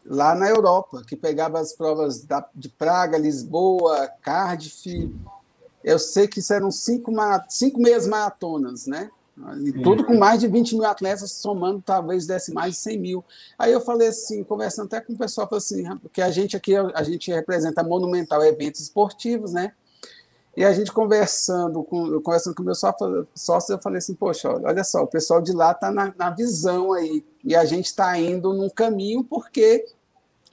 lá 0.05 0.35
na 0.35 0.49
Europa, 0.49 1.01
que 1.07 1.15
pegava 1.15 1.59
as 1.59 1.71
provas 1.71 2.25
da, 2.25 2.45
de 2.53 2.67
Praga, 2.67 3.17
Lisboa, 3.17 4.09
Cardiff 4.21 5.13
eu 5.85 5.99
sei 5.99 6.27
que 6.27 6.39
isso 6.39 6.51
eram 6.51 6.71
cinco, 6.71 7.11
cinco 7.47 7.79
meias 7.79 8.07
maratonas, 8.07 8.87
né? 8.87 9.07
E 9.63 9.71
tudo 9.83 10.03
com 10.03 10.17
mais 10.17 10.39
de 10.39 10.47
20 10.47 10.73
mil 10.75 10.85
atletas, 10.85 11.31
somando, 11.31 11.83
talvez 11.85 12.25
desse 12.25 12.51
mais 12.51 12.73
de 12.73 12.79
100 12.79 12.99
mil. 12.99 13.25
Aí 13.59 13.71
eu 13.71 13.79
falei 13.79 14.07
assim, 14.07 14.43
conversando 14.43 14.87
até 14.87 14.99
com 14.99 15.13
o 15.13 15.17
pessoal, 15.17 15.47
falei 15.47 15.59
assim, 15.59 15.97
porque 15.97 16.23
a 16.23 16.31
gente 16.31 16.57
aqui, 16.57 16.75
a 16.75 17.03
gente 17.03 17.31
representa 17.31 17.83
Monumental 17.83 18.43
Eventos 18.43 18.81
Esportivos, 18.81 19.53
né? 19.53 19.73
E 20.55 20.63
a 20.63 20.71
gente 20.71 20.91
conversando 20.91 21.83
com, 21.83 22.21
conversando 22.21 22.55
com 22.55 22.63
meu 22.63 22.75
sócio, 22.75 23.73
eu 23.73 23.79
falei 23.79 23.97
assim, 23.97 24.13
poxa, 24.13 24.49
olha 24.49 24.83
só, 24.83 25.03
o 25.03 25.07
pessoal 25.07 25.41
de 25.41 25.51
lá 25.51 25.71
está 25.71 25.91
na, 25.91 26.13
na 26.17 26.29
visão 26.29 26.93
aí, 26.93 27.25
e 27.43 27.55
a 27.55 27.65
gente 27.65 27.87
está 27.87 28.17
indo 28.17 28.53
num 28.53 28.69
caminho 28.69 29.23
porque 29.23 29.85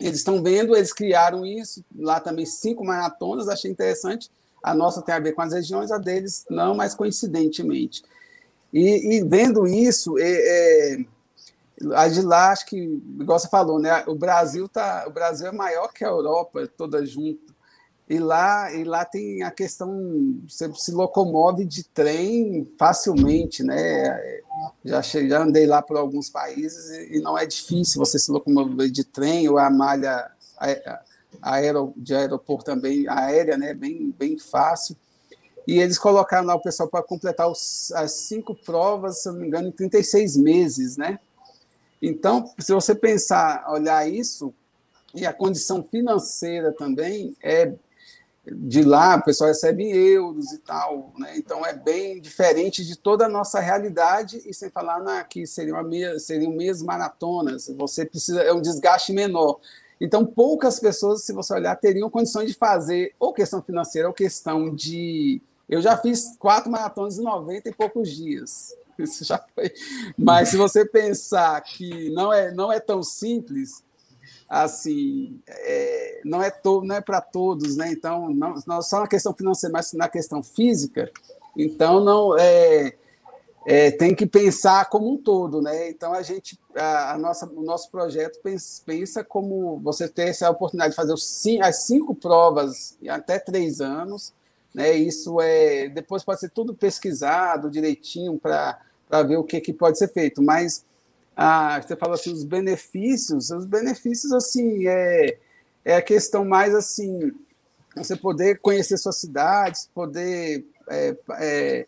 eles 0.00 0.18
estão 0.18 0.42
vendo, 0.42 0.74
eles 0.74 0.92
criaram 0.92 1.46
isso, 1.46 1.84
lá 1.96 2.18
também 2.18 2.44
cinco 2.44 2.84
maratonas, 2.84 3.48
achei 3.48 3.70
interessante, 3.70 4.28
a 4.62 4.74
nossa 4.74 5.02
tem 5.02 5.14
a 5.14 5.20
ver 5.20 5.32
com 5.32 5.42
as 5.42 5.52
regiões, 5.52 5.92
a 5.92 5.98
deles 5.98 6.44
não, 6.50 6.74
mas 6.74 6.94
coincidentemente. 6.94 8.02
E, 8.72 9.16
e 9.16 9.24
vendo 9.24 9.66
isso, 9.66 10.18
é, 10.18 10.24
é, 10.24 11.04
a 11.94 12.08
de 12.08 12.22
lá, 12.22 12.50
acho 12.50 12.66
que, 12.66 12.76
igual 13.20 13.38
você 13.38 13.48
falou, 13.48 13.78
né, 13.78 14.02
o 14.06 14.14
Brasil 14.14 14.68
tá, 14.68 15.04
o 15.06 15.10
Brasil 15.10 15.46
é 15.46 15.52
maior 15.52 15.92
que 15.92 16.04
a 16.04 16.08
Europa 16.08 16.68
toda 16.76 17.04
junto. 17.04 17.51
E 18.12 18.18
lá, 18.18 18.70
e 18.70 18.84
lá 18.84 19.06
tem 19.06 19.42
a 19.42 19.50
questão, 19.50 20.38
você 20.46 20.70
se 20.74 20.92
locomove 20.92 21.64
de 21.64 21.82
trem 21.82 22.70
facilmente, 22.78 23.62
né? 23.62 24.42
Já, 24.84 25.00
cheguei, 25.00 25.30
já 25.30 25.42
andei 25.42 25.64
lá 25.64 25.80
por 25.80 25.96
alguns 25.96 26.28
países 26.28 26.90
e, 26.90 27.16
e 27.16 27.20
não 27.22 27.38
é 27.38 27.46
difícil 27.46 27.98
você 27.98 28.18
se 28.18 28.30
locomover 28.30 28.90
de 28.90 29.02
trem 29.02 29.48
ou 29.48 29.56
a 29.56 29.70
malha 29.70 30.30
aero, 31.40 31.94
de 31.96 32.14
aeroporto 32.14 32.66
também, 32.66 33.08
aérea, 33.08 33.56
né, 33.56 33.72
bem, 33.72 34.14
bem 34.18 34.38
fácil. 34.38 34.94
E 35.66 35.78
eles 35.78 35.98
colocaram 35.98 36.46
lá 36.46 36.54
o 36.54 36.60
pessoal 36.60 36.90
para 36.90 37.02
completar 37.02 37.48
os, 37.48 37.90
as 37.92 38.12
cinco 38.12 38.54
provas, 38.54 39.22
se 39.22 39.28
não 39.30 39.36
me 39.36 39.46
engano, 39.46 39.68
em 39.68 39.72
36 39.72 40.36
meses, 40.36 40.98
né? 40.98 41.18
Então, 42.02 42.52
se 42.58 42.74
você 42.74 42.94
pensar, 42.94 43.64
olhar 43.70 44.06
isso, 44.06 44.52
e 45.14 45.24
a 45.24 45.32
condição 45.32 45.82
financeira 45.82 46.72
também 46.72 47.34
é 47.42 47.72
de 48.44 48.82
lá, 48.82 49.16
o 49.16 49.22
pessoal 49.22 49.48
recebe 49.48 49.88
euros 49.88 50.52
e 50.52 50.58
tal, 50.58 51.12
né? 51.16 51.34
Então 51.36 51.64
é 51.64 51.72
bem 51.72 52.20
diferente 52.20 52.84
de 52.84 52.96
toda 52.96 53.26
a 53.26 53.28
nossa 53.28 53.60
realidade, 53.60 54.42
e 54.44 54.52
sem 54.52 54.68
falar 54.68 55.00
na, 55.00 55.22
que 55.22 55.46
seriam, 55.46 55.78
seriam 56.18 56.52
meias 56.52 56.82
maratonas, 56.82 57.68
você 57.76 58.04
precisa, 58.04 58.42
é 58.42 58.52
um 58.52 58.60
desgaste 58.60 59.12
menor. 59.12 59.60
Então, 60.00 60.26
poucas 60.26 60.80
pessoas, 60.80 61.22
se 61.22 61.32
você 61.32 61.54
olhar, 61.54 61.76
teriam 61.76 62.10
condições 62.10 62.48
de 62.48 62.54
fazer 62.54 63.14
ou 63.20 63.32
questão 63.32 63.62
financeira 63.62 64.08
ou 64.08 64.14
questão 64.14 64.74
de. 64.74 65.40
Eu 65.68 65.80
já 65.80 65.96
fiz 65.96 66.36
quatro 66.40 66.68
maratonas 66.68 67.18
em 67.18 67.22
90 67.22 67.68
e 67.68 67.72
poucos 67.72 68.10
dias. 68.10 68.74
Isso 68.98 69.24
já 69.24 69.38
foi. 69.54 69.72
Mas 70.18 70.48
se 70.48 70.56
você 70.56 70.84
pensar 70.84 71.60
que 71.60 72.10
não 72.10 72.32
é, 72.32 72.50
não 72.50 72.72
é 72.72 72.80
tão 72.80 73.00
simples, 73.00 73.84
assim, 74.52 75.40
é, 75.48 76.20
não 76.26 76.42
é 76.42 76.50
todo, 76.50 76.84
não 76.84 76.94
é 76.94 77.00
para 77.00 77.22
todos, 77.22 77.74
né? 77.74 77.90
Então, 77.90 78.28
não, 78.28 78.52
não 78.66 78.82
só 78.82 79.00
na 79.00 79.06
questão 79.06 79.32
financeira, 79.32 79.72
mas 79.72 79.94
na 79.94 80.10
questão 80.10 80.42
física. 80.42 81.10
Então, 81.56 82.04
não 82.04 82.38
é, 82.38 82.92
é, 83.64 83.90
tem 83.92 84.14
que 84.14 84.26
pensar 84.26 84.90
como 84.90 85.10
um 85.10 85.16
todo, 85.16 85.62
né? 85.62 85.88
Então, 85.88 86.12
a 86.12 86.20
gente, 86.20 86.60
a, 86.76 87.14
a 87.14 87.18
nossa, 87.18 87.46
o 87.46 87.62
nosso 87.62 87.90
projeto 87.90 88.40
pensa, 88.42 88.82
pensa, 88.84 89.24
como 89.24 89.80
você 89.80 90.06
ter 90.06 90.28
essa 90.28 90.50
oportunidade 90.50 90.90
de 90.90 90.96
fazer 90.96 91.14
os, 91.14 91.44
as 91.62 91.84
cinco 91.84 92.14
provas 92.14 92.98
em 93.00 93.08
até 93.08 93.38
três 93.38 93.80
anos, 93.80 94.34
né? 94.74 94.92
Isso 94.92 95.40
é, 95.40 95.88
depois 95.88 96.22
pode 96.22 96.40
ser 96.40 96.50
tudo 96.50 96.74
pesquisado 96.74 97.70
direitinho 97.70 98.38
para 98.38 98.78
ver 99.26 99.38
o 99.38 99.44
que, 99.44 99.62
que 99.62 99.72
pode 99.72 99.96
ser 99.96 100.08
feito, 100.08 100.42
mas 100.42 100.84
ah, 101.36 101.80
você 101.80 101.96
falou 101.96 102.14
assim, 102.14 102.32
os 102.32 102.44
benefícios, 102.44 103.50
os 103.50 103.64
benefícios, 103.64 104.32
assim, 104.32 104.86
é, 104.86 105.38
é 105.84 105.96
a 105.96 106.02
questão 106.02 106.44
mais, 106.44 106.74
assim, 106.74 107.32
você 107.96 108.16
poder 108.16 108.60
conhecer 108.60 108.96
suas 108.98 109.16
cidades, 109.16 109.88
poder 109.94 110.64
é, 110.88 111.16
é, 111.38 111.86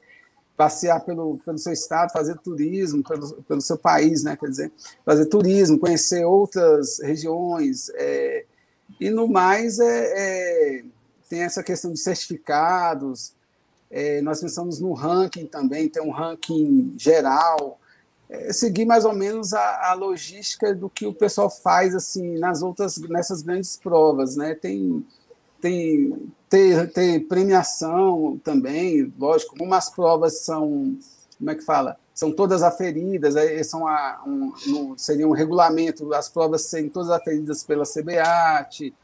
passear 0.57 1.01
pelo, 1.05 1.39
pelo 1.45 1.59
seu 1.59 1.73
estado, 1.73 2.13
fazer 2.13 2.37
turismo 2.39 3.03
pelo, 3.03 3.43
pelo 3.43 3.61
seu 3.61 3.77
país, 3.77 4.23
né, 4.23 4.37
quer 4.37 4.49
dizer, 4.49 4.73
fazer 5.05 5.27
turismo, 5.27 5.79
conhecer 5.79 6.25
outras 6.25 7.01
regiões, 7.01 7.91
é, 7.95 8.45
e 9.01 9.11
no 9.11 9.27
mais 9.27 9.79
é, 9.79 10.13
é, 10.17 10.85
tem 11.29 11.43
essa 11.43 11.63
questão 11.63 11.93
de 11.93 12.01
certificados, 12.01 13.35
é, 13.91 14.21
nós 14.23 14.41
pensamos 14.41 14.81
no 14.81 14.93
ranking 14.93 15.47
também, 15.47 15.89
tem 15.89 16.03
um 16.03 16.11
ranking 16.11 16.95
geral, 16.99 17.79
seguir 18.53 18.85
mais 18.85 19.05
ou 19.05 19.13
menos 19.13 19.53
a, 19.53 19.91
a, 19.91 19.95
logística 19.95 20.75
do 20.75 20.89
que 20.89 21.07
o 21.07 21.15
pessoal 21.15 21.51
faz 21.51 21.95
assim 21.95 22.39
nas 22.39 22.63
outras 22.63 22.99
nessas 22.99 23.43
grandes 23.43 23.77
provas, 23.77 24.37
né? 24.37 24.55
Tem 24.55 25.05
tem 25.61 26.31
ter, 26.49 26.93
ter 26.93 27.21
premiação 27.27 28.39
também, 28.45 29.13
lógico. 29.19 29.57
Como 29.57 29.75
as 29.75 29.89
provas 29.89 30.41
são 30.41 30.97
como 31.39 31.51
é 31.51 31.55
que 31.55 31.65
fala? 31.65 31.97
São 32.15 32.31
todas 32.31 32.63
aferidas, 32.63 33.35
são 33.67 33.87
a, 33.87 34.23
um, 34.27 34.97
seria 34.97 35.27
um 35.27 35.33
regulamento, 35.33 36.15
as 36.15 36.29
provas 36.29 36.63
serem 36.63 36.89
todas 36.89 37.11
aferidas 37.11 37.65
pela 37.65 37.85
CBAT, 37.85 38.95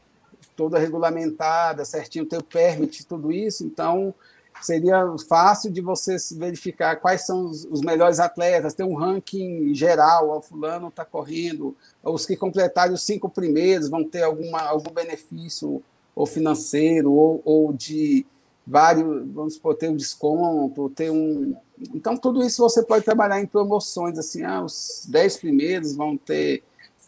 toda 0.55 0.79
regulamentada, 0.79 1.83
certinho, 1.83 2.25
ter 2.25 2.37
o 2.37 2.43
permit, 2.43 3.05
tudo 3.05 3.31
isso. 3.31 3.65
Então, 3.65 4.13
seria 4.61 5.03
fácil 5.27 5.71
de 5.71 5.81
você 5.81 6.15
verificar 6.35 6.95
quais 6.97 7.25
são 7.25 7.45
os, 7.45 7.65
os 7.65 7.81
melhores 7.81 8.19
atletas, 8.19 8.73
ter 8.73 8.83
um 8.83 8.95
ranking 8.95 9.73
geral, 9.73 10.37
o 10.37 10.41
fulano 10.41 10.87
está 10.87 11.03
correndo, 11.03 11.75
os 12.03 12.25
que 12.25 12.35
completarem 12.35 12.93
os 12.93 13.03
cinco 13.03 13.29
primeiros 13.29 13.89
vão 13.89 14.03
ter 14.03 14.23
alguma, 14.23 14.61
algum 14.61 14.91
benefício 14.91 15.81
ou 16.15 16.25
financeiro 16.25 17.11
ou, 17.11 17.41
ou 17.43 17.73
de 17.73 18.25
vários, 18.65 19.05
vamos 19.31 19.55
supor, 19.55 19.75
ter 19.75 19.89
um 19.89 19.95
desconto, 19.95 20.89
ter 20.89 21.09
um... 21.09 21.55
Então, 21.95 22.15
tudo 22.15 22.43
isso 22.43 22.61
você 22.61 22.83
pode 22.83 23.03
trabalhar 23.03 23.41
em 23.41 23.47
promoções, 23.47 24.17
assim, 24.17 24.43
ah, 24.43 24.63
os 24.63 25.05
dez 25.09 25.35
primeiros 25.35 25.95
vão 25.95 26.15
ter 26.15 26.63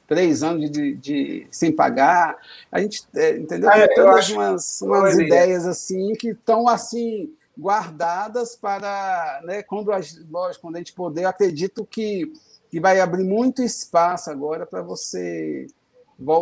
três 0.08 0.44
anos 0.44 0.70
de, 0.70 0.96
de, 0.96 1.48
sem 1.52 1.72
pagar. 1.72 2.38
A 2.72 2.80
gente, 2.82 3.04
é, 3.16 3.38
entendeu? 3.38 3.70
Ah, 3.70 3.88
Tem 3.88 3.96
todas 3.96 4.30
umas, 4.30 4.82
umas 4.82 5.18
ideias 5.18 5.66
assim 5.66 6.14
que 6.14 6.30
estão 6.30 6.68
assim 6.68 7.32
guardadas 7.58 8.56
para, 8.56 9.42
né, 9.44 9.64
quando, 9.64 9.92
a, 9.92 10.00
lógico, 10.30 10.62
quando 10.62 10.76
a 10.76 10.80
gente 10.80 10.94
poder, 10.94 11.26
acredito 11.26 11.86
que, 11.86 12.34
que 12.70 12.80
vai 12.80 13.00
abrir 13.00 13.24
muito 13.24 13.62
espaço 13.62 14.30
agora 14.30 14.66
para 14.66 14.82
você, 14.82 15.68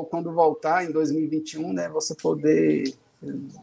quando 0.10 0.34
voltar 0.34 0.86
em 0.86 0.91
2021, 0.91 1.74
né, 1.74 1.89
você 1.89 2.15
poder 2.15 2.93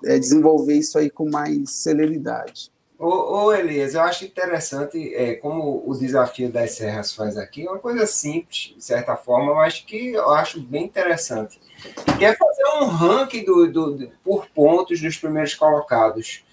é, 0.04 0.18
desenvolver 0.18 0.74
isso 0.74 0.98
aí 0.98 1.10
com 1.10 1.28
mais 1.30 1.70
celeridade. 1.70 2.70
Ô, 2.98 3.44
ô 3.44 3.52
Elias, 3.52 3.94
eu 3.94 4.00
acho 4.00 4.24
interessante 4.24 5.14
é, 5.14 5.34
como 5.34 5.84
o 5.86 5.96
desafio 5.96 6.50
das 6.50 6.72
serras 6.72 7.14
faz 7.14 7.36
aqui, 7.36 7.64
é 7.64 7.70
uma 7.70 7.78
coisa 7.78 8.04
simples, 8.06 8.74
de 8.76 8.84
certa 8.84 9.14
forma, 9.14 9.54
mas 9.54 9.78
que 9.80 10.14
eu 10.14 10.30
acho 10.30 10.60
bem 10.60 10.84
interessante. 10.84 11.60
Que 12.18 12.24
é 12.24 12.34
fazer 12.34 12.64
um 12.80 12.86
ranking 12.86 13.44
do, 13.44 13.70
do, 13.70 13.96
do 13.96 14.10
por 14.24 14.48
pontos 14.48 15.00
dos 15.00 15.16
primeiros 15.16 15.54
colocados 15.54 16.44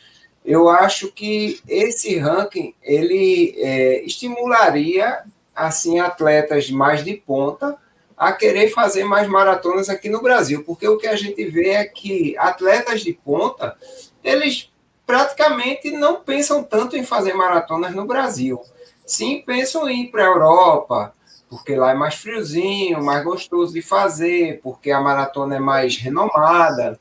eu 0.45 0.69
acho 0.69 1.11
que 1.11 1.59
esse 1.67 2.17
ranking 2.17 2.73
ele 2.83 3.55
é, 3.57 4.03
estimularia 4.03 5.23
assim 5.55 5.99
atletas 5.99 6.69
mais 6.69 7.03
de 7.03 7.15
ponta 7.15 7.77
a 8.15 8.31
querer 8.31 8.69
fazer 8.69 9.03
mais 9.03 9.27
maratonas 9.27 9.89
aqui 9.89 10.07
no 10.07 10.21
Brasil, 10.21 10.63
porque 10.63 10.87
o 10.87 10.97
que 10.97 11.07
a 11.07 11.15
gente 11.15 11.43
vê 11.45 11.71
é 11.71 11.85
que 11.85 12.37
atletas 12.37 13.01
de 13.01 13.11
ponta 13.11 13.75
eles 14.23 14.71
praticamente 15.05 15.91
não 15.91 16.21
pensam 16.21 16.63
tanto 16.63 16.95
em 16.95 17.03
fazer 17.03 17.33
maratonas 17.33 17.93
no 17.93 18.05
Brasil. 18.05 18.61
Sim, 19.05 19.43
pensam 19.45 19.87
em 19.87 20.03
ir 20.03 20.11
para 20.11 20.23
a 20.23 20.27
Europa, 20.27 21.13
porque 21.49 21.75
lá 21.75 21.91
é 21.91 21.93
mais 21.93 22.15
friozinho, 22.15 23.03
mais 23.03 23.23
gostoso 23.23 23.73
de 23.73 23.81
fazer, 23.81 24.59
porque 24.63 24.91
a 24.91 24.99
maratona 24.99 25.57
é 25.57 25.59
mais 25.59 25.97
renomada. 25.97 26.99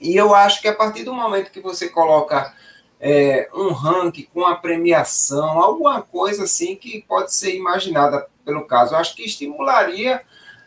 E 0.00 0.16
eu 0.16 0.34
acho 0.34 0.60
que 0.60 0.68
a 0.68 0.74
partir 0.74 1.04
do 1.04 1.12
momento 1.12 1.50
que 1.50 1.60
você 1.60 1.88
coloca 1.88 2.54
é, 3.00 3.48
um 3.54 3.72
ranking 3.72 4.28
com 4.32 4.44
a 4.44 4.56
premiação, 4.56 5.62
alguma 5.62 6.02
coisa 6.02 6.44
assim 6.44 6.76
que 6.76 7.04
pode 7.06 7.32
ser 7.32 7.54
imaginada 7.54 8.26
pelo 8.44 8.64
caso, 8.64 8.94
eu 8.94 8.98
acho 8.98 9.14
que 9.14 9.24
estimularia 9.24 10.22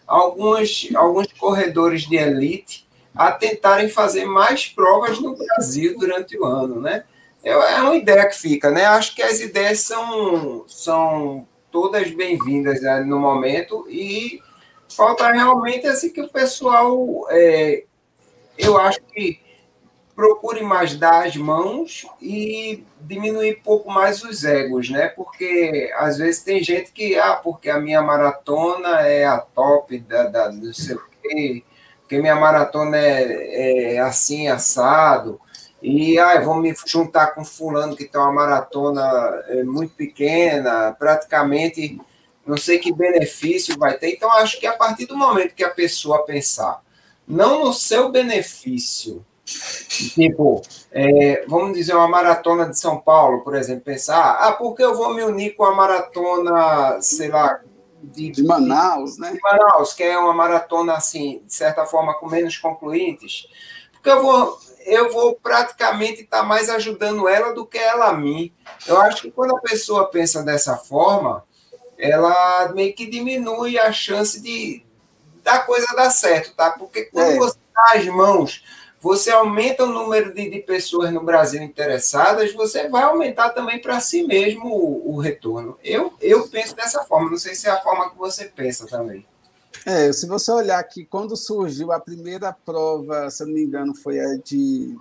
alguns, 0.05 0.89
alguns 0.95 1.27
corredores 1.33 2.03
de 2.03 2.17
elite 2.17 2.87
a 3.15 3.31
tentarem 3.31 3.89
fazer 3.89 4.25
mais 4.25 4.67
provas 4.67 5.19
no 5.19 5.35
Brasil 5.35 5.97
durante 5.97 6.37
o 6.37 6.45
ano, 6.45 6.79
né? 6.79 7.03
É, 7.43 7.51
é 7.51 7.81
uma 7.81 7.95
ideia 7.95 8.27
que 8.27 8.35
fica, 8.35 8.69
né? 8.69 8.85
Acho 8.85 9.15
que 9.15 9.21
as 9.21 9.39
ideias 9.39 9.79
são, 9.81 10.65
são 10.67 11.47
todas 11.71 12.11
bem-vindas 12.11 12.81
né, 12.81 12.99
no 13.01 13.19
momento 13.19 13.85
e 13.89 14.41
falta 14.89 15.31
realmente 15.31 15.87
assim 15.87 16.11
que 16.11 16.21
o 16.21 16.29
pessoal 16.29 17.27
é, 17.29 17.83
eu 18.59 18.77
acho 18.77 19.01
que 19.01 19.39
procure 20.13 20.61
mais 20.61 20.95
dar 20.95 21.25
as 21.25 21.37
mãos 21.37 22.05
e 22.21 22.83
diminuir 22.99 23.57
um 23.57 23.63
pouco 23.63 23.89
mais 23.89 24.21
os 24.21 24.43
egos, 24.43 24.89
né? 24.89 25.07
Porque 25.07 25.89
às 25.95 26.17
vezes 26.17 26.43
tem 26.43 26.61
gente 26.61 26.91
que, 26.91 27.17
ah, 27.17 27.35
porque 27.37 27.69
a 27.69 27.79
minha 27.79 28.01
maratona 28.01 28.99
é 29.07 29.25
a 29.25 29.37
top 29.37 29.97
da, 29.99 30.25
da 30.25 30.51
não 30.51 30.73
sei 30.73 30.95
o 30.97 31.03
quê, 31.21 31.63
porque 32.01 32.19
minha 32.19 32.35
maratona 32.35 32.97
é, 32.97 33.95
é 33.95 33.99
assim, 33.99 34.49
assado, 34.49 35.39
e 35.81 36.19
ah, 36.19 36.41
vou 36.41 36.55
me 36.55 36.75
juntar 36.85 37.27
com 37.27 37.45
fulano 37.45 37.95
que 37.95 38.03
tem 38.03 38.19
uma 38.19 38.33
maratona 38.33 39.01
é, 39.47 39.63
muito 39.63 39.95
pequena, 39.95 40.93
praticamente 40.99 41.97
não 42.45 42.57
sei 42.57 42.77
que 42.77 42.91
benefício 42.91 43.77
vai 43.77 43.97
ter. 43.97 44.09
Então, 44.15 44.29
acho 44.33 44.59
que 44.59 44.67
a 44.67 44.73
partir 44.73 45.05
do 45.05 45.15
momento 45.15 45.55
que 45.55 45.63
a 45.63 45.69
pessoa 45.69 46.25
pensar 46.25 46.81
não 47.29 47.65
no 47.65 47.73
seu 47.73 48.09
benefício, 48.09 49.23
tipo, 49.45 50.61
é, 50.91 51.45
vamos 51.47 51.77
dizer, 51.77 51.93
uma 51.93 52.07
maratona 52.07 52.67
de 52.67 52.77
São 52.77 52.97
Paulo, 52.97 53.43
por 53.43 53.55
exemplo, 53.55 53.83
pensar, 53.83 54.31
ah, 54.39 54.51
por 54.51 54.73
que 54.73 54.83
eu 54.83 54.95
vou 54.95 55.13
me 55.13 55.23
unir 55.23 55.55
com 55.55 55.63
a 55.63 55.75
maratona, 55.75 56.99
sei 57.01 57.29
lá, 57.29 57.61
de, 58.01 58.31
de 58.31 58.43
Manaus, 58.43 59.17
né? 59.17 59.31
De 59.31 59.39
Manaus, 59.41 59.93
que 59.93 60.03
é 60.03 60.17
uma 60.17 60.33
maratona, 60.33 60.93
assim, 60.93 61.41
de 61.45 61.53
certa 61.53 61.85
forma, 61.85 62.15
com 62.15 62.27
menos 62.27 62.57
concluintes, 62.57 63.47
porque 63.91 64.09
eu 64.09 64.21
vou, 64.23 64.57
eu 64.85 65.11
vou 65.11 65.35
praticamente 65.35 66.21
estar 66.21 66.39
tá 66.39 66.43
mais 66.43 66.69
ajudando 66.69 67.27
ela 67.27 67.53
do 67.53 67.65
que 67.65 67.77
ela 67.77 68.07
a 68.07 68.13
mim. 68.13 68.51
Eu 68.87 68.99
acho 68.99 69.23
que 69.23 69.31
quando 69.31 69.55
a 69.55 69.61
pessoa 69.61 70.09
pensa 70.09 70.41
dessa 70.41 70.77
forma, 70.77 71.43
ela 71.97 72.71
meio 72.73 72.95
que 72.95 73.05
diminui 73.05 73.77
a 73.77 73.91
chance 73.91 74.41
de, 74.41 74.85
da 75.49 75.59
coisa 75.59 75.87
dar 75.95 76.09
certo, 76.09 76.53
tá? 76.55 76.71
Porque 76.71 77.05
quando 77.05 77.31
é. 77.31 77.37
você 77.37 77.57
dá 77.73 77.99
as 77.99 78.05
mãos, 78.05 78.63
você 79.01 79.31
aumenta 79.31 79.83
o 79.83 79.87
número 79.87 80.33
de, 80.33 80.49
de 80.49 80.59
pessoas 80.59 81.11
no 81.11 81.23
Brasil 81.23 81.61
interessadas, 81.61 82.53
você 82.53 82.87
vai 82.89 83.03
aumentar 83.03 83.49
também 83.49 83.81
para 83.81 83.99
si 83.99 84.23
mesmo 84.23 84.67
o, 84.67 85.15
o, 85.15 85.19
retorno. 85.19 85.77
Eu, 85.83 86.13
eu 86.21 86.47
penso 86.47 86.75
dessa 86.75 87.03
forma, 87.05 87.29
não 87.29 87.37
sei 87.37 87.55
se 87.55 87.67
é 87.67 87.71
a 87.71 87.81
forma 87.81 88.09
que 88.09 88.17
você 88.17 88.45
pensa 88.45 88.85
também. 88.85 89.25
É, 89.85 90.11
se 90.11 90.27
você 90.27 90.51
olhar 90.51 90.79
aqui, 90.79 91.05
quando 91.05 91.37
surgiu 91.37 91.91
a 91.91 91.99
primeira 91.99 92.51
prova, 92.51 93.29
se 93.29 93.41
eu 93.41 93.47
não 93.47 93.53
me 93.53 93.63
engano, 93.63 93.95
foi 93.95 94.19
a 94.19 94.35
de 94.35 94.97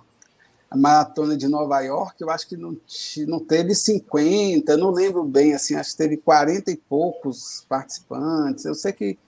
a 0.70 0.76
maratona 0.76 1.34
de 1.34 1.48
Nova 1.48 1.80
York, 1.80 2.20
eu 2.20 2.28
acho 2.28 2.46
que 2.46 2.54
não, 2.54 2.76
não 3.26 3.40
teve 3.40 3.74
50, 3.74 4.76
não 4.76 4.90
lembro 4.90 5.24
bem, 5.24 5.54
assim, 5.54 5.74
acho 5.74 5.92
que 5.92 5.96
teve 5.96 6.18
40 6.18 6.70
e 6.70 6.76
poucos 6.76 7.64
participantes. 7.66 8.66
Eu 8.66 8.74
sei 8.74 8.92
que 8.92 9.18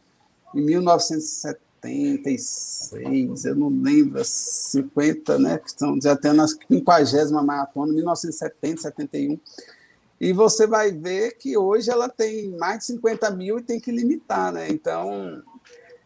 em 0.54 0.60
1976, 0.60 3.44
eu 3.44 3.54
não 3.54 3.68
lembro, 3.68 4.22
50, 4.24 5.38
né? 5.38 5.58
Que 5.58 5.68
estão 5.68 6.00
já 6.00 6.16
tendo 6.16 6.40
a 6.42 6.48
50 6.48 7.42
maratona, 7.42 7.92
1970, 7.92 8.80
71. 8.82 9.38
E 10.20 10.32
você 10.32 10.66
vai 10.66 10.92
ver 10.92 11.36
que 11.38 11.56
hoje 11.56 11.90
ela 11.90 12.08
tem 12.08 12.50
mais 12.50 12.80
de 12.80 12.86
50 12.86 13.30
mil 13.30 13.58
e 13.58 13.62
tem 13.62 13.80
que 13.80 13.90
limitar, 13.90 14.52
né? 14.52 14.68
Então, 14.68 15.42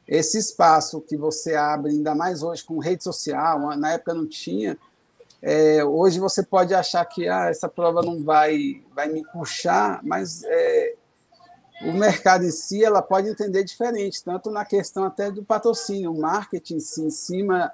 esse 0.07 0.38
espaço 0.38 1.00
que 1.00 1.16
você 1.16 1.54
abre, 1.54 1.90
ainda 1.90 2.14
mais 2.14 2.42
hoje 2.42 2.62
com 2.62 2.78
rede 2.78 3.02
social, 3.02 3.76
na 3.76 3.92
época 3.92 4.14
não 4.14 4.26
tinha, 4.26 4.78
é, 5.46 5.85
hoje 5.85 6.20
você 6.20 6.42
pode 6.42 6.72
achar 6.72 7.04
que 7.04 7.28
ah, 7.28 7.50
essa 7.50 7.68
prova 7.68 8.02
não 8.02 8.22
vai, 8.22 8.83
vai 8.94 9.09
me 9.09 9.22
puxar, 9.30 10.00
mas 10.02 10.42
é, 10.44 10.94
o 11.84 11.92
mercado 11.92 12.44
em 12.44 12.50
si 12.50 12.82
ela 12.82 13.02
pode 13.02 13.28
entender 13.28 13.62
diferente, 13.62 14.22
tanto 14.24 14.50
na 14.50 14.64
questão 14.64 15.04
até 15.04 15.30
do 15.30 15.44
patrocínio, 15.44 16.12
o 16.12 16.20
marketing 16.20 16.80
si, 16.80 17.02
em 17.02 17.10
cima 17.10 17.70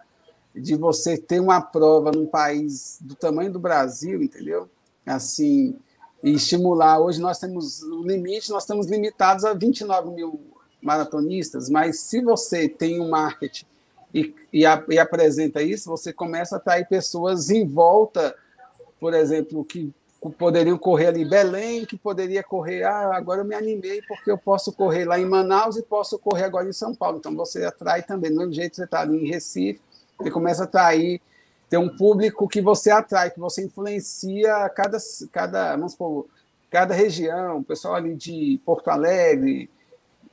de 0.54 0.74
você 0.74 1.16
ter 1.16 1.40
uma 1.40 1.60
prova 1.60 2.10
num 2.10 2.26
país 2.26 2.98
do 3.00 3.14
tamanho 3.14 3.52
do 3.52 3.58
Brasil, 3.58 4.22
entendeu? 4.22 4.68
Assim, 5.06 5.78
e 6.22 6.32
estimular. 6.32 7.00
Hoje 7.00 7.20
nós 7.20 7.38
temos 7.38 7.82
o 7.82 8.02
limite, 8.02 8.50
nós 8.50 8.64
estamos 8.64 8.86
limitados 8.86 9.44
a 9.44 9.54
29 9.54 10.10
mil 10.10 10.40
maratonistas, 10.82 11.68
mas 11.68 12.00
se 12.00 12.20
você 12.22 12.68
tem 12.68 13.00
um 13.00 13.10
marketing 13.10 13.66
e, 14.12 14.34
e, 14.52 14.66
a, 14.66 14.82
e 14.88 14.98
apresenta 14.98 15.62
isso, 15.62 15.88
você 15.88 16.12
começa 16.12 16.56
a 16.56 16.58
atrair 16.58 16.88
pessoas 16.88 17.50
em 17.50 17.66
volta, 17.66 18.34
por 18.98 19.14
exemplo, 19.14 19.64
que 19.64 19.92
poderiam 20.28 20.76
correr 20.76 21.06
ali 21.06 21.24
Belém, 21.24 21.86
que 21.86 21.96
poderia 21.96 22.42
correr, 22.42 22.82
ah, 22.82 23.16
agora 23.16 23.40
eu 23.40 23.44
me 23.44 23.54
animei 23.54 24.02
porque 24.02 24.30
eu 24.30 24.36
posso 24.36 24.72
correr 24.72 25.06
lá 25.06 25.18
em 25.18 25.24
Manaus 25.24 25.76
e 25.76 25.82
posso 25.82 26.18
correr 26.18 26.44
agora 26.44 26.68
em 26.68 26.72
São 26.72 26.94
Paulo. 26.94 27.18
Então 27.18 27.34
você 27.34 27.64
atrai 27.64 28.02
também, 28.02 28.30
do 28.30 28.38
mesmo 28.38 28.52
jeito 28.52 28.76
você 28.76 28.84
está 28.84 29.00
ali 29.00 29.16
em 29.16 29.30
Recife, 29.30 29.80
você 30.18 30.30
começa 30.30 30.62
a 30.62 30.64
atrair, 30.64 31.22
ter 31.70 31.78
um 31.78 31.88
público 31.88 32.46
que 32.48 32.60
você 32.60 32.90
atrai, 32.90 33.30
que 33.30 33.40
você 33.40 33.64
influencia 33.64 34.68
cada, 34.70 34.98
cada, 35.32 35.76
vamos 35.76 35.92
supor, 35.92 36.26
cada 36.68 36.92
região, 36.92 37.58
o 37.58 37.64
pessoal 37.64 37.94
ali 37.94 38.14
de 38.14 38.60
Porto 38.66 38.88
Alegre, 38.88 39.70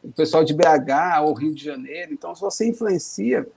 o 0.04 0.12
pessoal 0.12 0.43
de 0.43 0.54
BH 0.54 1.21
ou 1.23 1.34
Rio 1.34 1.54
de 1.54 1.63
Janeiro. 1.63 2.13
Então, 2.13 2.36
se 2.36 2.41
você 2.41 2.67
influencia, 2.67 3.47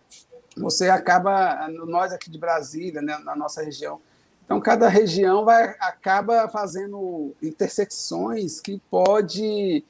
você 0.57 0.88
acaba, 0.88 1.69
nós 1.87 2.12
aqui 2.12 2.31
de 2.31 2.38
Brasília, 2.38 3.03
né, 3.03 3.19
na 3.25 3.35
nossa 3.35 3.62
região, 3.62 4.01
então 4.51 4.61
cada 4.61 4.89
região 4.89 5.45
vai 5.45 5.77
acaba 5.79 6.49
fazendo 6.49 7.33
intersecções 7.41 8.61
que 8.61 8.83
pode 8.91 9.85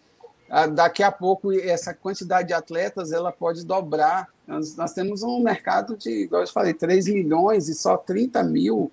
daqui 0.75 1.03
a 1.03 1.11
pouco 1.11 1.51
essa 1.51 1.95
quantidade 1.95 2.49
de 2.49 2.53
atletas 2.53 3.11
ela 3.11 3.33
pode 3.33 3.65
dobrar. 3.65 4.29
Nós, 4.47 4.77
nós 4.77 4.93
temos 4.93 5.23
um 5.23 5.41
mercado 5.41 5.97
de, 5.97 6.25
igual 6.25 6.43
eu 6.43 6.49
falei, 6.49 6.75
3 6.75 7.09
milhões 7.09 7.71
e 7.71 7.75
só 7.75 7.97
30 7.97 8.43
mil 8.43 8.93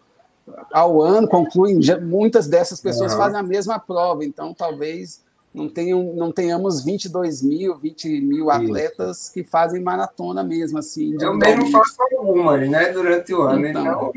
ao 0.71 1.01
ano 1.01 1.27
concluem. 1.27 1.77
Muitas 2.01 2.47
dessas 2.47 2.79
pessoas 2.79 3.11
uhum. 3.11 3.17
fazem 3.17 3.37
a 3.37 3.43
mesma 3.43 3.77
prova, 3.77 4.23
então 4.23 4.53
talvez 4.53 5.21
não, 5.57 5.67
tenham, 5.67 6.13
não 6.13 6.31
tenhamos 6.31 6.83
22 6.83 7.41
mil, 7.41 7.77
20 7.77 8.21
mil 8.21 8.51
atletas 8.51 9.23
Isso. 9.23 9.33
que 9.33 9.43
fazem 9.43 9.81
maratona 9.81 10.43
mesmo, 10.43 10.77
assim. 10.77 11.17
Eu 11.19 11.35
mesmo 11.35 11.71
faço 11.71 11.95
algumas, 12.01 12.69
né, 12.69 12.91
durante 12.91 13.33
o 13.33 13.41
ano. 13.41 13.65
Então, 13.65 13.83
então 13.83 14.11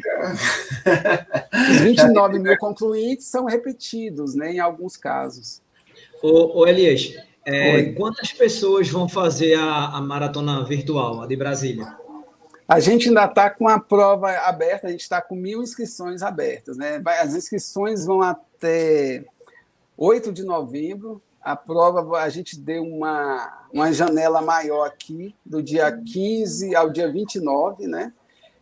os 1.73 1.81
29 1.81 2.39
mil 2.39 2.57
concluintes 2.59 3.27
são 3.27 3.47
repetidos, 3.47 4.35
né, 4.35 4.53
em 4.53 4.61
alguns 4.61 4.97
casos. 4.97 5.63
Ô, 6.23 6.61
ô 6.61 6.67
Elias, 6.67 7.15
é, 7.45 7.93
quantas 7.93 8.33
pessoas 8.33 8.89
vão 8.89 9.09
fazer 9.09 9.55
a, 9.55 9.97
a 9.97 10.01
maratona 10.01 10.63
virtual, 10.65 11.23
a 11.23 11.27
de 11.27 11.37
Brasília? 11.37 11.97
A 12.69 12.79
gente 12.79 13.09
ainda 13.09 13.25
está 13.25 13.51
com 13.51 13.67
a 13.67 13.81
prova 13.81 14.31
aberta, 14.31 14.87
a 14.87 14.91
gente 14.91 15.01
está 15.01 15.21
com 15.21 15.35
mil 15.35 15.61
inscrições 15.61 16.23
abertas. 16.23 16.77
Né? 16.77 17.03
As 17.21 17.35
inscrições 17.35 18.07
vão 18.07 18.23
até 18.23 19.25
8 19.97 20.33
de 20.33 20.45
novembro. 20.45 21.21
A 21.43 21.57
prova, 21.57 22.19
a 22.19 22.29
gente 22.29 22.59
deu 22.59 22.83
uma, 22.83 23.67
uma 23.73 23.93
janela 23.93 24.43
maior 24.43 24.87
aqui, 24.87 25.35
do 25.45 25.63
dia 25.63 25.91
15 25.91 26.75
ao 26.75 26.91
dia 26.91 27.11
29, 27.11 27.87
né? 27.87 28.13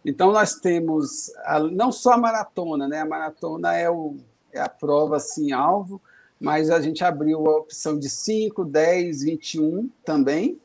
Então, 0.04 0.32
nós 0.32 0.54
temos 0.54 1.32
a, 1.44 1.58
não 1.58 1.90
só 1.90 2.12
a 2.12 2.16
maratona, 2.16 2.86
né? 2.86 3.00
A 3.00 3.06
maratona 3.06 3.74
é, 3.74 3.90
o, 3.90 4.16
é 4.52 4.60
a 4.60 4.68
prova, 4.68 5.16
assim, 5.16 5.50
alvo, 5.52 6.00
mas 6.40 6.70
a 6.70 6.80
gente 6.80 7.02
abriu 7.02 7.46
a 7.48 7.58
opção 7.58 7.98
de 7.98 8.08
5, 8.08 8.64
10, 8.64 9.22
21 9.22 9.90
também, 10.04 10.60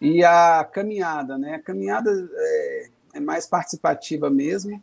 e 0.00 0.24
a 0.24 0.64
caminhada, 0.64 1.36
né? 1.36 1.54
A 1.54 1.62
caminhada 1.62 2.10
é, 2.34 2.88
é 3.14 3.20
mais 3.20 3.46
participativa 3.46 4.30
mesmo, 4.30 4.82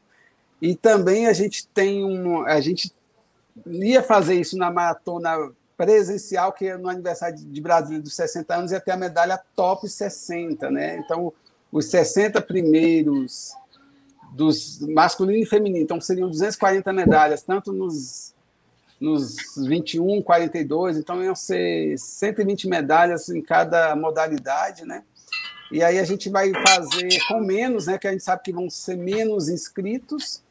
e 0.62 0.76
também 0.76 1.28
a 1.28 1.34
gente 1.34 1.68
tem 1.68 2.06
um, 2.06 2.46
a 2.46 2.62
gente 2.62 2.94
ia 3.66 4.02
fazer 4.02 4.36
isso 4.36 4.58
na 4.58 4.72
maratona 4.72 5.52
presencial, 5.84 6.54
que 6.54 6.68
é 6.68 6.78
no 6.78 6.88
aniversário 6.88 7.38
de 7.38 7.62
Brasília 7.62 8.02
dos 8.02 8.16
60 8.16 8.56
anos, 8.56 8.72
ia 8.72 8.80
ter 8.80 8.92
a 8.92 8.98
medalha 8.98 9.38
top 9.54 9.88
60, 9.88 10.72
né? 10.72 10.98
Então, 10.98 11.34
os 11.70 11.88
60 11.88 12.42
primeiros 12.42 13.52
dos 14.32 14.80
masculino 14.80 15.44
e 15.44 15.46
feminino, 15.46 15.84
então 15.84 16.00
seriam 16.00 16.30
240 16.30 16.92
medalhas, 16.94 17.44
tanto 17.44 17.74
nos, 17.74 18.34
nos 19.00 19.36
21, 19.58 20.22
42, 20.22 20.98
então 20.98 21.22
iam 21.22 21.36
ser 21.36 21.98
120 22.00 22.68
medalhas 22.68 23.28
em 23.30 23.42
cada 23.42 23.94
modalidade, 23.96 24.86
né? 24.86 25.04
E 25.70 25.84
aí 25.84 26.00
a 26.00 26.04
gente 26.04 26.30
vai 26.30 26.52
fazer 26.66 27.10
com 27.28 27.42
menos, 27.42 27.88
né? 27.88 27.98
Que 27.98 28.08
a 28.08 28.12
gente 28.12 28.24
sabe 28.24 28.42
que 28.42 28.54
vão 28.54 28.70
ser 28.70 28.96
menos 28.96 29.50
inscritos, 29.50 30.42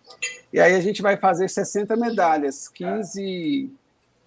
e 0.52 0.60
aí 0.60 0.74
a 0.74 0.80
gente 0.80 1.00
vai 1.00 1.16
fazer 1.16 1.48
60 1.48 1.96
medalhas, 1.96 2.68
15, 2.68 3.70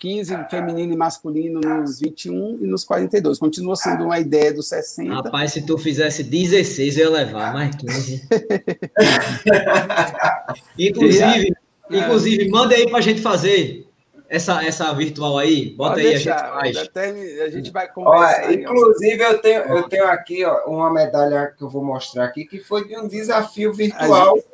15 0.05 0.49
feminino 0.51 0.93
e 0.93 0.95
masculino 0.95 1.59
nos 1.59 1.99
21 1.99 2.59
e 2.61 2.67
nos 2.67 2.83
42. 2.83 3.39
Continua 3.39 3.75
sendo 3.75 4.03
uma 4.03 4.19
ideia 4.19 4.53
dos 4.53 4.67
60. 4.67 5.11
Rapaz, 5.11 5.53
se 5.53 5.65
tu 5.65 5.79
fizesse 5.79 6.23
16, 6.23 6.99
eu 6.99 7.05
ia 7.05 7.09
levar 7.09 7.51
mais 7.51 7.75
15. 7.75 8.27
inclusive, 10.77 11.55
inclusive, 11.89 12.49
manda 12.49 12.75
aí 12.75 12.87
para 12.87 12.99
a 12.99 13.01
gente 13.01 13.19
fazer 13.19 13.87
essa, 14.29 14.63
essa 14.63 14.93
virtual 14.93 15.39
aí. 15.39 15.71
Bota 15.71 15.95
Pode 15.95 16.05
aí, 16.05 16.13
deixar, 16.13 16.55
a 16.55 16.65
gente 16.65 16.75
faz. 16.75 16.87
Até 16.87 17.43
a 17.43 17.49
gente 17.49 17.71
vai 17.71 17.91
conversar. 17.91 18.53
inclusive, 18.53 19.23
eu 19.23 19.39
tenho, 19.39 19.61
eu 19.61 19.89
tenho 19.89 20.05
aqui 20.05 20.45
ó, 20.45 20.67
uma 20.67 20.93
medalha 20.93 21.51
que 21.57 21.63
eu 21.63 21.69
vou 21.69 21.83
mostrar 21.83 22.25
aqui, 22.25 22.45
que 22.45 22.59
foi 22.59 22.87
de 22.87 22.95
um 22.95 23.07
desafio 23.07 23.73
virtual. 23.73 24.35
Gente 24.35 24.45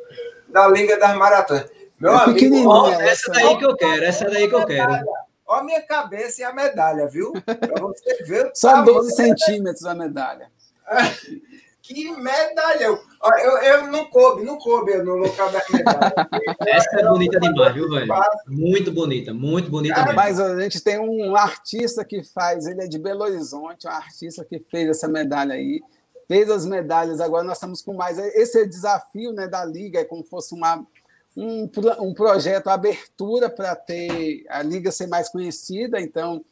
da 0.48 0.68
Liga 0.68 0.98
das 0.98 1.18
Maratonas. 1.18 1.70
Meu 2.00 2.14
é 2.14 2.24
amigo, 2.24 2.68
ó, 2.68 2.90
essa 2.90 3.32
daí 3.32 3.58
que 3.58 3.66
eu 3.66 3.76
quero, 3.76 4.04
essa 4.04 4.30
daí 4.30 4.48
que 4.48 4.56
eu 4.56 4.66
quero. 4.66 5.06
Olha 5.52 5.60
a 5.60 5.64
minha 5.66 5.82
cabeça 5.82 6.40
e 6.40 6.44
a 6.46 6.54
medalha, 6.54 7.08
viu? 7.08 7.34
Para 7.34 7.82
você 7.82 8.24
ver. 8.24 8.52
Só 8.56 8.82
12 8.84 9.12
centímetros 9.12 9.84
a 9.84 9.94
medalha. 9.94 10.50
que 11.84 12.10
medalha! 12.16 12.86
Eu, 12.86 12.98
eu, 13.44 13.58
eu, 13.58 13.88
não 13.88 14.06
coube, 14.06 14.46
não 14.46 14.58
coube 14.58 14.96
no 15.00 15.18
local 15.18 15.52
da 15.52 15.62
medalha. 15.70 16.30
Essa 16.66 17.02
é 17.02 17.04
bonita 17.04 17.38
demais, 17.38 17.74
viu, 17.74 17.90
velho? 17.90 18.08
Muito 18.48 18.94
bonita, 18.94 19.34
muito 19.34 19.70
bonita 19.70 20.02
mesmo. 20.02 20.16
Mas 20.16 20.40
a 20.40 20.58
gente 20.58 20.82
tem 20.82 20.98
um 20.98 21.36
artista 21.36 22.06
que 22.06 22.24
faz, 22.24 22.66
ele 22.66 22.84
é 22.84 22.88
de 22.88 22.98
Belo 22.98 23.24
Horizonte, 23.24 23.88
um 23.88 23.92
artista 23.92 24.46
que 24.46 24.58
fez 24.72 24.88
essa 24.88 25.10
medalha 25.10 25.54
aí 25.54 25.82
fez 26.30 26.50
as 26.50 26.66
medalhas, 26.66 27.20
agora 27.20 27.44
nós 27.44 27.58
estamos 27.58 27.82
com 27.82 27.94
mais. 27.94 28.18
Esse 28.18 28.62
é 28.62 28.64
o 28.64 28.70
desafio 28.70 29.34
né, 29.34 29.50
da 29.50 29.66
Liga, 29.66 30.00
é 30.00 30.06
como 30.06 30.24
se 30.24 30.30
fosse 30.30 30.56
uma, 30.56 30.88
um, 31.36 31.70
um 32.00 32.14
projeto 32.14 32.68
abertura 32.68 33.50
para 33.50 33.76
ter 33.76 34.46
a 34.50 34.62
Liga 34.62 34.92
ser 34.92 35.08
mais 35.08 35.30
conhecida. 35.30 36.00
Então, 36.00 36.44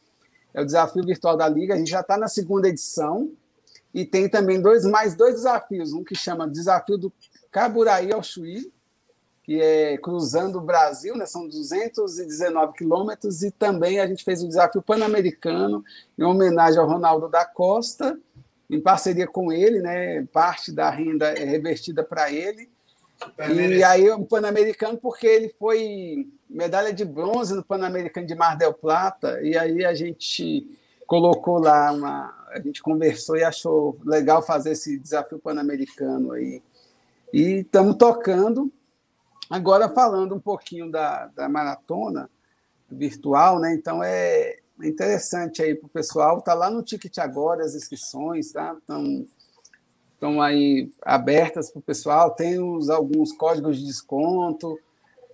é 0.54 0.60
o 0.60 0.64
desafio 0.64 1.04
virtual 1.04 1.36
da 1.36 1.48
Liga. 1.48 1.74
A 1.74 1.76
gente 1.76 1.90
já 1.90 2.00
está 2.00 2.16
na 2.16 2.28
segunda 2.28 2.68
edição 2.68 3.30
e 3.92 4.04
tem 4.04 4.28
também 4.28 4.60
dois 4.60 4.84
mais 4.84 5.14
dois 5.14 5.34
desafios. 5.34 5.92
Um 5.92 6.04
que 6.04 6.14
chama 6.14 6.48
Desafio 6.48 6.96
do 6.96 7.12
Caburaí 7.50 8.12
ao 8.12 8.22
Chuí, 8.22 8.72
que 9.42 9.60
é 9.60 9.98
cruzando 9.98 10.58
o 10.58 10.62
Brasil, 10.62 11.16
né? 11.16 11.26
são 11.26 11.48
219 11.48 12.74
quilômetros, 12.74 13.42
e 13.42 13.50
também 13.50 13.98
a 13.98 14.06
gente 14.06 14.22
fez 14.22 14.42
o 14.42 14.48
desafio 14.48 14.82
pan-americano 14.82 15.84
em 16.16 16.22
homenagem 16.22 16.78
ao 16.78 16.86
Ronaldo 16.86 17.28
da 17.28 17.44
Costa 17.44 18.18
em 18.70 18.80
parceria 18.80 19.26
com 19.26 19.50
ele, 19.52 19.80
né? 19.80 20.24
Parte 20.32 20.70
da 20.70 20.88
renda 20.88 21.32
é 21.32 21.44
revertida 21.44 22.04
para 22.04 22.30
ele. 22.32 22.69
E 23.54 23.82
aí 23.82 24.10
o 24.10 24.24
Pan-Americano, 24.24 24.98
porque 24.98 25.26
ele 25.26 25.48
foi 25.48 26.28
medalha 26.48 26.92
de 26.92 27.04
bronze 27.04 27.54
no 27.54 27.64
Pan-Americano 27.64 28.26
de 28.26 28.34
Mar 28.34 28.56
del 28.56 28.74
Plata, 28.74 29.40
e 29.42 29.56
aí 29.56 29.84
a 29.84 29.94
gente 29.94 30.66
colocou 31.10 31.58
lá 31.58 31.90
uma. 31.90 32.32
A 32.50 32.60
gente 32.60 32.80
conversou 32.80 33.36
e 33.36 33.42
achou 33.42 33.98
legal 34.04 34.42
fazer 34.42 34.70
esse 34.70 34.96
desafio 34.96 35.40
pan-americano 35.40 36.30
aí. 36.30 36.62
E 37.32 37.60
estamos 37.60 37.96
tocando. 37.96 38.72
Agora 39.48 39.88
falando 39.88 40.36
um 40.36 40.40
pouquinho 40.40 40.88
da, 40.88 41.26
da 41.34 41.48
maratona 41.48 42.30
virtual, 42.88 43.58
né? 43.58 43.74
Então 43.74 44.04
é, 44.04 44.58
interessante 44.80 45.60
aí 45.60 45.74
para 45.74 45.86
o 45.86 45.90
pessoal. 45.90 46.38
Está 46.38 46.54
lá 46.54 46.70
no 46.70 46.80
Ticket 46.80 47.18
agora 47.18 47.64
as 47.64 47.74
inscrições, 47.74 48.52
tá? 48.52 48.76
Estão 48.78 49.26
estão 50.20 50.42
aí 50.42 50.90
abertas 51.02 51.70
para 51.70 51.78
o 51.78 51.82
pessoal. 51.82 52.30
Tem 52.32 52.60
os, 52.60 52.90
alguns 52.90 53.32
códigos 53.32 53.78
de 53.78 53.86
desconto. 53.86 54.78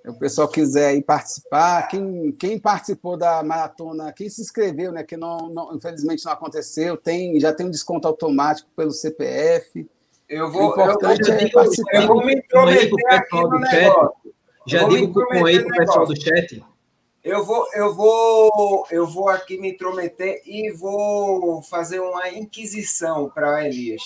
o 0.07 0.15
pessoal 0.15 0.47
quiser 0.47 0.91
aí 0.91 1.03
participar, 1.03 1.89
quem, 1.89 2.31
quem 2.39 2.59
participou 2.59 3.17
da 3.17 3.43
maratona, 3.43 4.13
quem 4.13 4.29
se 4.29 4.41
inscreveu, 4.41 4.93
né, 4.93 5.03
que 5.03 5.17
não, 5.17 5.49
não, 5.49 5.75
infelizmente 5.75 6.25
não 6.25 6.33
aconteceu, 6.33 6.97
tem, 6.97 7.41
já 7.41 7.53
tem 7.53 7.67
um 7.67 7.71
desconto 7.71 8.07
automático 8.07 8.71
pelo 8.77 8.93
CPF. 8.93 9.85
Eu 10.29 10.51
vou, 10.51 10.69
o 10.69 10.71
importante 10.71 11.29
eu, 11.29 11.35
eu, 11.35 11.41
é 11.41 11.51
participar. 11.51 12.03
Eu 12.03 12.07
vou 12.07 12.25
me 12.25 12.37
intrometer 12.37 13.01
aqui 13.09 13.37
no 13.37 13.59
negócio. 13.59 14.35
Já 14.69 14.85
digo 14.85 15.21
aí 15.45 15.65
para 15.65 15.75
o 15.75 15.79
pessoal 15.79 16.07
do 16.07 16.21
chat. 16.21 16.65
Eu 17.23 17.45
vou, 17.45 17.67
eu 17.75 17.93
vou, 17.93 18.87
eu 18.89 19.05
vou 19.05 19.29
aqui 19.29 19.59
me 19.59 19.73
intrometer 19.73 20.43
e 20.47 20.71
vou 20.71 21.61
fazer 21.63 21.99
uma 21.99 22.29
inquisição 22.31 23.29
para 23.29 23.67
Elias 23.67 24.03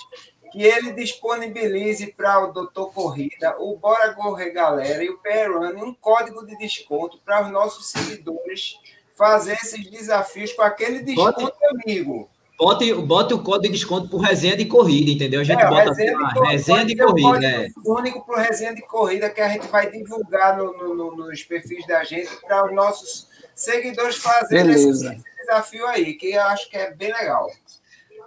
que 0.50 0.62
ele 0.62 0.92
disponibilize 0.92 2.08
para 2.08 2.44
o 2.44 2.52
Doutor 2.52 2.92
Corrida, 2.92 3.56
o 3.58 3.76
Bora 3.76 4.12
Correr 4.14 4.52
Galera 4.52 5.02
e 5.02 5.10
o 5.10 5.18
Perone 5.18 5.82
um 5.82 5.94
código 5.94 6.44
de 6.44 6.56
desconto 6.58 7.18
para 7.24 7.44
os 7.44 7.52
nossos 7.52 7.90
seguidores 7.90 8.78
fazer 9.16 9.52
esses 9.52 9.88
desafios 9.90 10.52
com 10.52 10.62
aquele 10.62 11.00
desconto 11.00 11.40
bote, 11.42 11.56
amigo. 11.84 12.28
Bote, 12.58 12.94
bote 12.94 13.34
o 13.34 13.42
código 13.42 13.62
de 13.62 13.78
desconto 13.78 14.08
por 14.08 14.18
resenha 14.18 14.56
de 14.56 14.64
corrida, 14.64 15.10
entendeu? 15.10 15.40
A 15.40 15.44
gente 15.44 15.62
é, 15.62 15.68
bota 15.68 15.90
resenha, 15.90 16.16
assim, 16.16 16.40
de, 16.40 16.48
resenha 16.48 16.84
de 16.84 16.96
corrida. 16.96 17.46
É. 17.46 17.68
único 17.84 18.24
para 18.26 18.42
resenha 18.42 18.74
de 18.74 18.82
corrida 18.82 19.30
que 19.30 19.40
a 19.40 19.48
gente 19.48 19.66
vai 19.68 19.90
divulgar 19.90 20.56
no, 20.56 20.72
no, 20.72 20.94
no, 20.94 21.16
nos 21.16 21.42
perfis 21.42 21.86
da 21.86 22.02
gente 22.02 22.30
para 22.46 22.66
os 22.66 22.74
nossos 22.74 23.28
seguidores 23.54 24.16
fazerem 24.16 24.72
esse, 24.72 24.88
esse 24.88 25.22
desafio 25.38 25.86
aí, 25.86 26.14
que 26.14 26.32
eu 26.32 26.42
acho 26.42 26.68
que 26.68 26.76
é 26.76 26.90
bem 26.90 27.12
legal. 27.12 27.46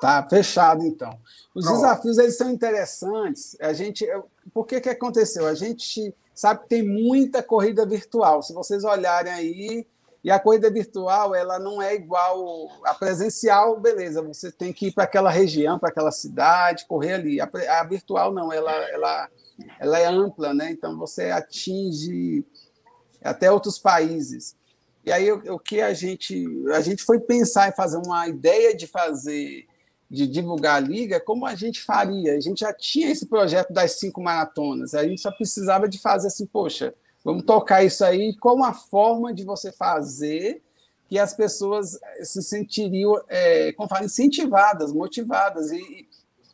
Tá 0.04 0.22
fechado, 0.30 0.86
então. 0.86 1.18
Os 1.56 1.66
desafios 1.66 2.18
eles 2.18 2.36
são 2.36 2.52
interessantes. 2.52 3.56
A 3.62 3.72
gente, 3.72 4.06
por 4.54 4.68
que 4.68 4.82
que 4.82 4.90
aconteceu? 4.90 5.48
A 5.48 5.54
gente 5.54 6.14
sabe 6.36 6.64
que 6.64 6.68
tem 6.68 6.84
muita 6.84 7.42
corrida 7.42 7.86
virtual. 7.86 8.44
Se 8.44 8.52
vocês 8.52 8.84
olharem 8.84 9.32
aí, 9.32 9.88
e 10.22 10.30
a 10.30 10.38
corrida 10.38 10.70
virtual 10.70 11.34
ela 11.34 11.58
não 11.58 11.82
é 11.82 11.96
igual 11.96 12.68
a 12.84 12.94
presencial, 12.94 13.80
beleza? 13.80 14.22
Você 14.24 14.52
tem 14.52 14.74
que 14.74 14.88
ir 14.88 14.92
para 14.92 15.06
aquela 15.06 15.32
região, 15.32 15.80
para 15.80 15.88
aquela 15.88 16.12
cidade, 16.12 16.86
correr 16.86 17.14
ali. 17.14 17.40
A, 17.40 17.50
a, 17.80 17.84
virtual 17.86 18.34
não, 18.34 18.52
ela, 18.52 18.74
ela, 18.90 19.30
ela 19.80 20.00
é 20.00 20.06
ampla, 20.06 20.54
né? 20.54 20.70
Então 20.70 20.98
você 20.98 21.32
atinge 21.32 22.46
até 23.24 23.50
outros 23.50 23.80
países. 23.80 24.54
E 25.06 25.14
aí 25.14 25.32
o, 25.32 25.54
o 25.54 25.60
que 25.60 25.80
a 25.80 25.94
gente 25.94 26.46
a 26.74 26.82
gente 26.82 27.06
foi 27.06 27.22
pensar 27.22 27.70
em 27.70 27.74
fazer 27.74 28.02
uma 28.06 28.28
ideia 28.28 28.76
de 28.76 28.86
fazer 28.86 29.66
de 30.14 30.28
divulgar 30.28 30.76
a 30.76 30.80
liga, 30.80 31.20
como 31.20 31.44
a 31.44 31.56
gente 31.56 31.82
faria? 31.82 32.36
A 32.36 32.40
gente 32.40 32.60
já 32.60 32.72
tinha 32.72 33.10
esse 33.10 33.26
projeto 33.26 33.74
das 33.74 33.94
cinco 33.94 34.22
maratonas, 34.22 34.94
a 34.94 35.04
gente 35.04 35.20
só 35.20 35.32
precisava 35.32 35.90
de 35.90 35.98
fazer 35.98 36.28
assim, 36.28 36.46
poxa, 36.46 36.94
vamos 37.26 37.44
tocar 37.46 37.84
isso 37.84 38.06
aí, 38.06 38.38
qual 38.38 38.56
uma 38.56 38.74
forma 38.76 39.34
de 39.34 39.44
você 39.44 39.72
fazer 39.72 40.62
que 41.10 41.18
as 41.18 41.34
pessoas 41.34 42.00
se 42.22 42.44
sentiriam, 42.44 43.20
é, 43.28 43.72
como 43.74 43.90
fala, 43.90 44.06
incentivadas, 44.06 44.94
motivadas 44.94 45.72
e, 45.72 46.08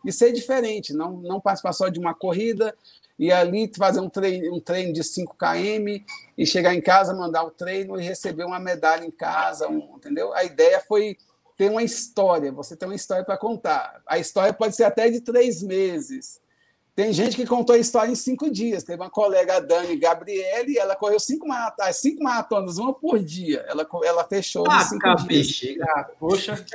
e 0.05 0.11
ser 0.13 0.31
diferente, 0.31 0.93
não, 0.93 1.17
não 1.17 1.41
participar 1.41 1.73
só 1.73 1.89
de 1.89 1.99
uma 1.99 2.13
corrida 2.13 2.73
e 3.17 3.29
ali 3.29 3.69
fazer 3.77 3.99
um 3.99 4.09
treino, 4.09 4.55
um 4.55 4.61
treino 4.61 4.93
de 4.93 5.03
5 5.03 5.35
km 5.35 6.01
e 6.37 6.45
chegar 6.45 6.73
em 6.73 6.79
casa, 6.79 7.13
mandar 7.13 7.43
o 7.43 7.51
treino 7.51 7.99
e 7.99 8.03
receber 8.03 8.45
uma 8.45 8.59
medalha 8.59 9.03
em 9.05 9.11
casa, 9.11 9.67
um, 9.67 9.97
entendeu? 9.97 10.33
A 10.33 10.45
ideia 10.45 10.79
foi 10.79 11.17
tem 11.59 11.69
uma 11.69 11.83
história, 11.83 12.53
você 12.53 12.73
tem 12.73 12.87
uma 12.87 12.95
história 12.95 13.25
para 13.25 13.35
contar. 13.35 14.01
A 14.07 14.17
história 14.17 14.53
pode 14.53 14.77
ser 14.77 14.85
até 14.85 15.09
de 15.09 15.19
três 15.19 15.61
meses. 15.61 16.39
Tem 16.95 17.11
gente 17.11 17.35
que 17.35 17.45
contou 17.45 17.75
a 17.75 17.77
história 17.77 18.09
em 18.09 18.15
cinco 18.15 18.49
dias. 18.49 18.81
Teve 18.85 19.01
uma 19.01 19.09
colega, 19.09 19.57
a 19.57 19.59
Dani 19.59 19.97
Gabriele, 19.97 20.77
ela 20.77 20.95
correu 20.95 21.19
cinco 21.19 21.45
maratonas, 21.45 21.97
cinco 21.97 22.23
maratonas, 22.23 22.77
uma 22.77 22.93
por 22.93 23.19
dia. 23.19 23.65
Ela, 23.67 23.85
ela 24.05 24.23
fechou 24.23 24.63
ah, 24.71 24.79
cinco 24.79 25.01
cabe, 25.01 25.41
dias. 25.41 25.77
Ah, 25.81 26.07
poxa. 26.17 26.65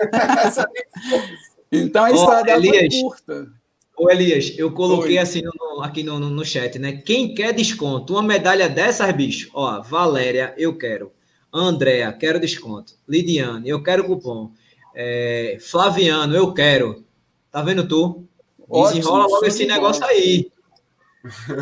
então 1.73 2.05
a 2.05 2.11
história 2.11 2.43
oh, 2.43 2.45
dela 2.45 2.67
Elias, 2.67 2.95
foi 2.95 3.03
curta. 3.05 3.53
Ô 3.97 4.11
Elias, 4.11 4.53
eu 4.59 4.71
coloquei 4.71 5.13
Oi. 5.13 5.19
assim 5.19 5.41
no, 5.41 5.83
aqui 5.83 6.03
no, 6.03 6.19
no, 6.21 6.29
no, 6.29 6.45
chat, 6.45 6.79
né? 6.79 6.93
Quem 6.93 7.35
quer 7.35 7.55
desconto? 7.55 8.13
Uma 8.13 8.23
medalha 8.23 8.69
dessas, 8.69 9.11
bicho? 9.13 9.51
Ó, 9.55 9.81
Valéria, 9.81 10.55
eu 10.59 10.77
quero. 10.77 11.11
Andréa, 11.51 12.13
quero 12.13 12.39
desconto. 12.39 12.93
Lidiane, 13.09 13.67
eu 13.67 13.83
quero 13.83 14.05
cupom. 14.05 14.53
É, 14.95 15.59
Flaviano, 15.61 16.35
eu 16.35 16.53
quero. 16.53 17.05
Tá 17.51 17.63
vendo 17.63 17.87
tu? 17.87 18.25
Desenrola 18.69 19.27
logo 19.27 19.45
esse 19.45 19.67
negócio 19.67 20.05
aí. 20.05 20.51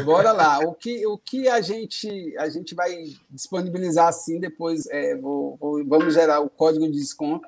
Bora 0.04 0.32
lá. 0.32 0.58
O 0.60 0.74
que, 0.74 1.06
o 1.06 1.16
que 1.16 1.48
a 1.48 1.60
gente 1.60 2.34
a 2.36 2.48
gente 2.48 2.74
vai 2.74 3.04
disponibilizar 3.30 4.08
assim 4.08 4.40
depois? 4.40 4.86
É, 4.88 5.16
vou, 5.16 5.56
vou, 5.60 5.84
vamos 5.86 6.14
gerar 6.14 6.40
o 6.40 6.50
código 6.50 6.86
de 6.86 6.98
desconto. 6.98 7.46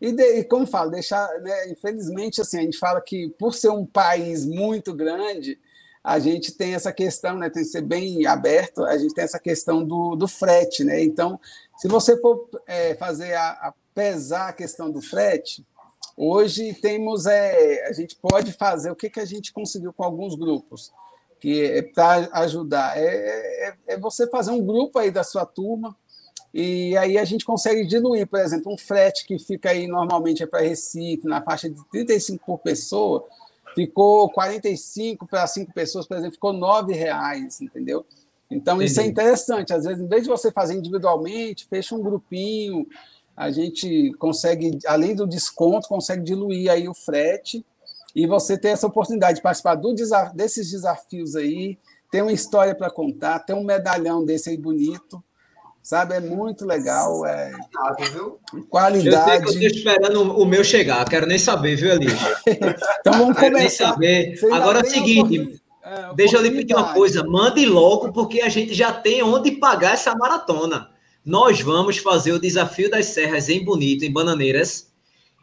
E, 0.00 0.12
de, 0.12 0.38
e 0.38 0.44
como 0.44 0.66
falo, 0.66 0.90
deixar, 0.90 1.28
né, 1.40 1.70
infelizmente, 1.70 2.40
assim, 2.40 2.58
a 2.58 2.62
gente 2.62 2.78
fala 2.78 3.00
que 3.02 3.28
por 3.38 3.54
ser 3.54 3.68
um 3.68 3.84
país 3.84 4.46
muito 4.46 4.94
grande, 4.94 5.58
a 6.02 6.18
gente 6.18 6.52
tem 6.52 6.74
essa 6.74 6.90
questão, 6.90 7.36
né, 7.36 7.50
tem 7.50 7.62
que 7.62 7.68
ser 7.68 7.82
bem 7.82 8.24
aberto, 8.26 8.82
a 8.82 8.96
gente 8.96 9.12
tem 9.12 9.24
essa 9.24 9.38
questão 9.38 9.84
do, 9.84 10.16
do 10.16 10.26
frete, 10.26 10.82
né? 10.84 11.04
Então, 11.04 11.38
se 11.76 11.86
você 11.86 12.18
for 12.18 12.48
é, 12.66 12.94
fazer 12.94 13.34
a, 13.34 13.50
a 13.50 13.74
pesar 14.00 14.48
a 14.48 14.52
questão 14.54 14.90
do 14.90 15.02
frete, 15.02 15.62
hoje 16.16 16.72
temos 16.72 17.26
é, 17.26 17.86
a 17.86 17.92
gente 17.92 18.16
pode 18.16 18.50
fazer 18.50 18.90
o 18.90 18.96
que, 18.96 19.10
que 19.10 19.20
a 19.20 19.26
gente 19.26 19.52
conseguiu 19.52 19.92
com 19.92 20.02
alguns 20.02 20.34
grupos 20.34 20.90
que 21.38 21.62
é 21.62 21.82
para 21.82 22.30
ajudar 22.32 22.96
é, 22.96 23.04
é, 23.04 23.74
é, 23.88 23.98
você 23.98 24.26
fazer 24.26 24.52
um 24.52 24.64
grupo 24.64 24.98
aí 24.98 25.10
da 25.10 25.22
sua 25.22 25.44
turma 25.44 25.94
e 26.52 26.96
aí 26.96 27.18
a 27.18 27.24
gente 27.26 27.44
consegue 27.44 27.86
diluir, 27.86 28.26
por 28.26 28.40
exemplo, 28.40 28.72
um 28.72 28.78
frete 28.78 29.26
que 29.26 29.38
fica 29.38 29.68
aí 29.68 29.86
normalmente 29.86 30.42
é 30.42 30.46
para 30.46 30.62
Recife 30.62 31.26
na 31.26 31.42
faixa 31.42 31.68
de 31.68 31.78
35 31.90 32.42
por 32.44 32.58
pessoa, 32.58 33.26
ficou 33.74 34.30
45 34.30 35.26
para 35.26 35.46
cinco 35.46 35.74
pessoas, 35.74 36.06
por 36.06 36.16
exemplo, 36.16 36.36
ficou 36.36 36.52
R$ 36.52 36.94
reais, 36.94 37.60
entendeu? 37.60 38.06
Então 38.50 38.76
Entendi. 38.76 38.90
isso 38.90 39.00
é 39.00 39.06
interessante. 39.06 39.72
Às 39.72 39.84
vezes, 39.84 40.02
em 40.02 40.08
vez 40.08 40.22
de 40.24 40.28
você 40.28 40.50
fazer 40.50 40.74
individualmente, 40.74 41.66
fecha 41.66 41.94
um 41.94 42.02
grupinho, 42.02 42.86
a 43.40 43.50
gente 43.50 44.12
consegue, 44.18 44.78
além 44.86 45.14
do 45.14 45.26
desconto, 45.26 45.88
consegue 45.88 46.22
diluir 46.22 46.70
aí 46.70 46.86
o 46.86 46.92
frete 46.92 47.64
e 48.14 48.26
você 48.26 48.58
ter 48.58 48.68
essa 48.68 48.86
oportunidade 48.86 49.36
de 49.36 49.42
participar 49.42 49.76
do 49.76 49.94
desses 50.34 50.70
desafios 50.70 51.34
aí, 51.34 51.78
ter 52.10 52.20
uma 52.20 52.32
história 52.32 52.74
para 52.74 52.90
contar, 52.90 53.38
ter 53.38 53.54
um 53.54 53.64
medalhão 53.64 54.26
desse 54.26 54.50
aí 54.50 54.58
bonito, 54.58 55.24
sabe? 55.82 56.16
É 56.16 56.20
muito 56.20 56.66
legal, 56.66 57.24
é 57.24 57.50
qualidade. 58.68 59.44
Eu 59.44 59.50
estou 59.52 59.68
esperando 59.68 60.38
o 60.38 60.44
meu 60.44 60.62
chegar, 60.62 61.08
quero 61.08 61.24
nem 61.24 61.38
saber, 61.38 61.76
viu, 61.76 61.92
Eli? 61.92 62.08
então 63.00 63.14
vamos 63.14 63.38
começar. 63.38 63.96
nem 63.96 64.36
saber. 64.36 64.52
Agora 64.52 64.80
é 64.80 64.82
o 64.82 64.90
seguinte, 64.90 65.62
é, 65.82 66.14
deixa 66.14 66.36
eu 66.36 66.42
lhe 66.42 66.50
pedir 66.50 66.74
uma 66.74 66.92
coisa, 66.92 67.24
mande 67.24 67.64
logo, 67.64 68.12
porque 68.12 68.42
a 68.42 68.50
gente 68.50 68.74
já 68.74 68.92
tem 68.92 69.22
onde 69.22 69.52
pagar 69.52 69.94
essa 69.94 70.14
maratona 70.14 70.89
nós 71.24 71.60
vamos 71.60 71.98
fazer 71.98 72.32
o 72.32 72.40
desafio 72.40 72.90
das 72.90 73.06
serras 73.06 73.48
em 73.48 73.64
Bonito, 73.64 74.04
em 74.04 74.12
Bananeiras. 74.12 74.92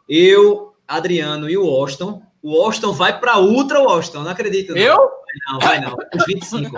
Eu, 0.08 0.74
Adriano 0.86 1.48
e 1.48 1.56
o 1.56 1.66
Austin. 1.66 2.20
O 2.42 2.60
Austin 2.62 2.92
vai 2.92 3.18
para 3.18 3.38
Ultra 3.38 3.78
Austin, 3.78 4.18
não 4.18 4.28
acredito. 4.30 4.74
Não. 4.74 4.80
Eu? 4.80 5.10
Não, 5.50 5.58
vai 5.58 5.80
não. 5.80 5.96
Os 6.14 6.24
25. 6.26 6.70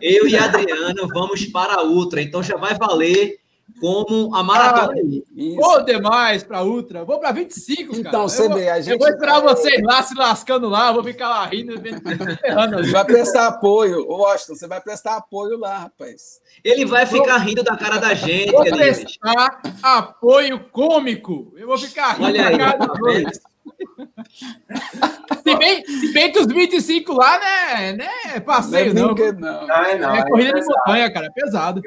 Eu 0.00 0.26
e 0.26 0.36
Adriano 0.36 1.06
vamos 1.08 1.44
para 1.46 1.74
a 1.74 1.84
Ultra, 1.84 2.20
então 2.20 2.42
já 2.42 2.56
vai 2.56 2.76
valer 2.76 3.41
como 3.80 4.34
a 4.34 4.42
maratona. 4.42 4.94
Ah, 4.96 5.54
vou 5.56 5.84
demais 5.84 6.42
para 6.42 6.62
Ultra, 6.62 7.04
vou 7.04 7.18
para 7.18 7.32
25, 7.32 7.96
então, 7.96 8.12
cara. 8.12 8.22
você 8.22 8.48
vê, 8.48 8.68
a 8.68 8.80
gente. 8.80 8.92
Eu 8.92 8.98
vou 8.98 9.08
esperar 9.08 9.40
vocês 9.40 9.82
lá 9.82 10.02
se 10.02 10.14
lascando 10.14 10.68
lá, 10.68 10.92
vou 10.92 11.02
ficar 11.02 11.28
lá 11.28 11.46
rindo, 11.46 11.74
ferrando. 12.40 12.90
Vai 12.92 13.04
prestar 13.04 13.48
apoio, 13.48 14.06
Washington, 14.06 14.54
você 14.54 14.66
vai 14.68 14.80
prestar 14.80 15.16
apoio 15.16 15.58
lá, 15.58 15.78
rapaz. 15.78 16.40
Ele 16.62 16.84
vai 16.84 17.06
ficar 17.06 17.38
rindo 17.38 17.62
da 17.62 17.76
cara 17.76 17.98
da 17.98 18.14
gente. 18.14 18.52
Vou 18.52 18.62
prestar 18.62 19.60
apoio 19.82 20.60
cômico. 20.70 21.52
Eu 21.56 21.66
vou 21.66 21.78
ficar 21.78 22.12
rindo 22.12 22.26
Olha 22.26 22.50
da 22.50 22.58
cara 22.58 22.78
da 22.78 23.12
gente. 23.12 23.40
Se 25.42 25.56
bem, 25.56 25.84
se 25.84 26.12
bem 26.12 26.32
que 26.32 26.38
os 26.38 26.46
25 26.46 27.12
lá, 27.12 27.38
né? 27.38 27.92
né 27.92 28.40
passeio, 28.40 28.94
não. 28.94 29.10
É, 29.10 29.32
não. 29.32 29.66
não. 29.66 29.84
É, 29.84 29.98
não, 29.98 30.14
é, 30.14 30.28
corrida 30.28 30.58
é 30.58 30.60
de 30.60 30.66
montanha, 30.66 31.12
cara, 31.12 31.26
é 31.26 31.30
pesado. 31.30 31.80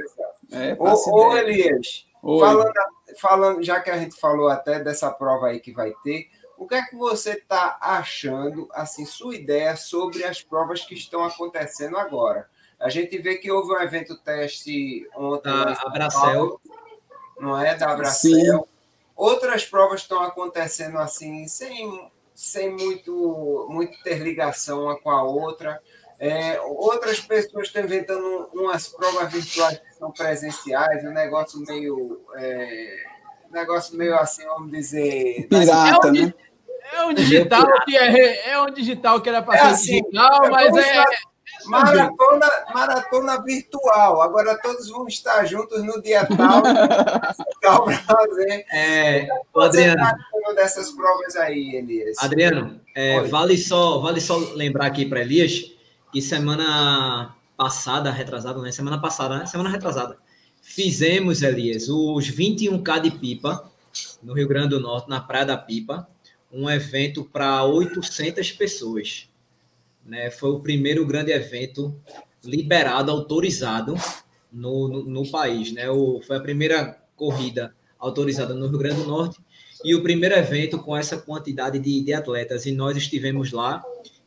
É, 0.52 0.76
ô, 0.80 1.12
ô 1.12 1.38
Elias, 1.38 2.06
falando, 2.22 2.74
falando, 3.20 3.64
já 3.64 3.80
que 3.80 3.90
a 3.90 3.98
gente 3.98 4.20
falou 4.20 4.48
até 4.48 4.80
dessa 4.80 5.12
prova 5.12 5.48
aí 5.48 5.60
que 5.60 5.72
vai 5.72 5.94
ter, 6.04 6.30
o 6.58 6.68
que 6.68 6.76
é 6.76 6.82
que 6.84 6.96
você 6.96 7.32
está 7.32 7.78
achando, 7.82 8.68
assim, 8.72 9.06
sua 9.06 9.36
ideia 9.36 9.76
sobre 9.76 10.24
as 10.24 10.42
provas 10.42 10.82
que 10.82 10.94
estão 10.94 11.24
acontecendo 11.24 11.98
agora? 11.98 12.50
A 12.80 12.90
gente 12.90 13.18
vê 13.18 13.38
que 13.38 13.52
houve 13.52 13.74
um 13.74 13.82
evento 13.82 14.18
teste 14.18 15.08
ontem. 15.16 15.50
Da 15.50 15.74
Abracel. 15.82 16.62
Não 17.40 17.60
é? 17.60 17.76
Da 17.76 17.92
Abracel. 17.92 18.32
Sim. 18.32 18.64
Outras 19.16 19.66
provas 19.66 20.02
estão 20.02 20.22
acontecendo 20.22 20.98
assim, 20.98 21.48
sem, 21.48 22.12
sem 22.34 22.70
muito, 22.70 23.66
muito 23.70 24.02
ter 24.04 24.20
ligação 24.20 24.84
uma 24.84 25.00
com 25.00 25.10
a 25.10 25.24
outra. 25.24 25.82
É, 26.20 26.60
outras 26.62 27.20
pessoas 27.20 27.68
estão 27.68 27.84
inventando 27.84 28.50
umas 28.54 28.88
provas 28.88 29.32
virtuais 29.32 29.80
que 29.80 29.96
são 29.96 30.12
presenciais, 30.12 31.04
um 31.04 31.12
negócio 31.12 31.60
meio. 31.60 32.22
É, 32.36 33.16
negócio 33.52 33.98
meio 33.98 34.16
assim, 34.16 34.46
vamos 34.46 34.72
dizer. 34.72 35.48
Pirata, 35.50 36.12
né? 36.12 36.34
É 36.94 37.04
um 37.04 37.14
digital 37.14 37.66
que 37.84 37.98
é, 37.98 38.50
é 38.52 38.62
um 38.62 38.70
digital 38.70 39.20
que 39.20 39.30
era 39.30 39.42
para 39.42 39.56
é 39.56 39.60
ser 39.60 39.66
assim, 39.66 40.02
digital, 40.02 40.46
é 40.46 40.50
mas 40.50 40.78
é. 40.78 41.04
Maratona, 41.66 42.48
maratona 42.74 43.42
virtual. 43.42 44.22
Agora 44.22 44.60
todos 44.62 44.90
vão 44.90 45.08
estar 45.08 45.46
juntos 45.46 45.84
no 45.84 46.02
dia 46.02 46.26
tal. 46.26 46.62
tal 47.62 47.90
fazer. 47.92 48.66
É, 48.72 49.28
Adriano. 49.56 50.04
Dessas 50.54 50.92
provas 50.92 51.36
aí, 51.38 51.76
Elias. 51.76 52.18
Adriano, 52.20 52.80
é, 52.94 53.22
vale, 53.22 53.58
só, 53.58 54.00
vale 54.00 54.22
só 54.22 54.38
lembrar 54.54 54.86
aqui 54.86 55.06
para 55.06 55.22
Elias 55.22 55.75
que 56.16 56.22
semana 56.22 57.36
passada, 57.58 58.10
retrasada, 58.10 58.62
né? 58.62 58.72
Semana 58.72 58.98
passada, 59.02 59.38
né? 59.38 59.46
Semana 59.46 59.70
retrasada. 59.70 60.18
Fizemos, 60.62 61.42
Elias, 61.42 61.90
os 61.90 62.32
21K 62.32 63.02
de 63.02 63.12
pipa 63.12 63.70
no 64.24 64.32
Rio 64.32 64.48
Grande 64.48 64.70
do 64.70 64.80
Norte, 64.80 65.10
na 65.10 65.20
Praia 65.20 65.46
da 65.46 65.58
Pipa 65.58 66.08
um 66.50 66.70
evento 66.70 67.26
para 67.26 67.66
800 67.66 68.50
pessoas. 68.54 69.28
Né? 70.06 70.32
Foi 70.32 70.52
o 70.52 70.62
primeiro 70.62 71.06
grande 71.06 71.34
evento 71.34 71.94
liberado, 72.42 73.12
autorizado 73.12 73.96
no, 74.50 74.88
no, 74.88 75.04
no 75.04 75.30
país. 75.30 75.74
Né? 75.74 75.90
O, 75.90 76.22
foi 76.22 76.38
a 76.38 76.42
primeira 76.42 76.98
corrida 77.18 77.76
autorizada 78.00 78.54
no 78.54 78.68
Rio 78.68 78.80
Grande 78.80 79.02
do 79.02 79.08
Norte 79.08 79.38
e 79.84 79.94
o 79.94 80.02
primeiro 80.02 80.34
evento 80.36 80.80
com 80.80 80.96
essa 80.96 81.18
quantidade 81.18 81.78
de, 81.78 82.02
de 82.02 82.14
atletas. 82.14 82.66
E 82.66 82.72
nós 82.72 82.96
estivemos 82.96 83.52
lá. 83.52 83.84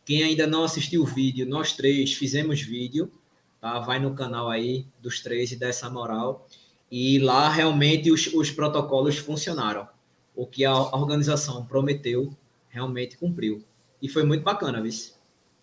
Quem 0.08 0.22
ainda 0.22 0.46
não 0.46 0.64
assistiu 0.64 1.02
o 1.02 1.04
vídeo, 1.04 1.44
nós 1.44 1.74
três 1.74 2.14
fizemos 2.14 2.62
vídeo. 2.62 3.12
Tá? 3.60 3.78
Vai 3.78 3.98
no 3.98 4.14
canal 4.14 4.48
aí 4.48 4.86
dos 5.02 5.20
três 5.20 5.52
e 5.52 5.56
dá 5.56 5.68
essa 5.68 5.90
moral. 5.90 6.48
E 6.90 7.18
lá 7.18 7.50
realmente 7.50 8.10
os, 8.10 8.26
os 8.28 8.50
protocolos 8.50 9.18
funcionaram 9.18 9.86
o 10.34 10.46
que 10.46 10.64
a 10.64 10.74
organização 10.74 11.62
prometeu 11.66 12.34
realmente 12.70 13.18
cumpriu. 13.18 13.62
E 14.00 14.08
foi 14.08 14.24
muito 14.24 14.42
bacana, 14.42 14.80
vice. 14.80 15.12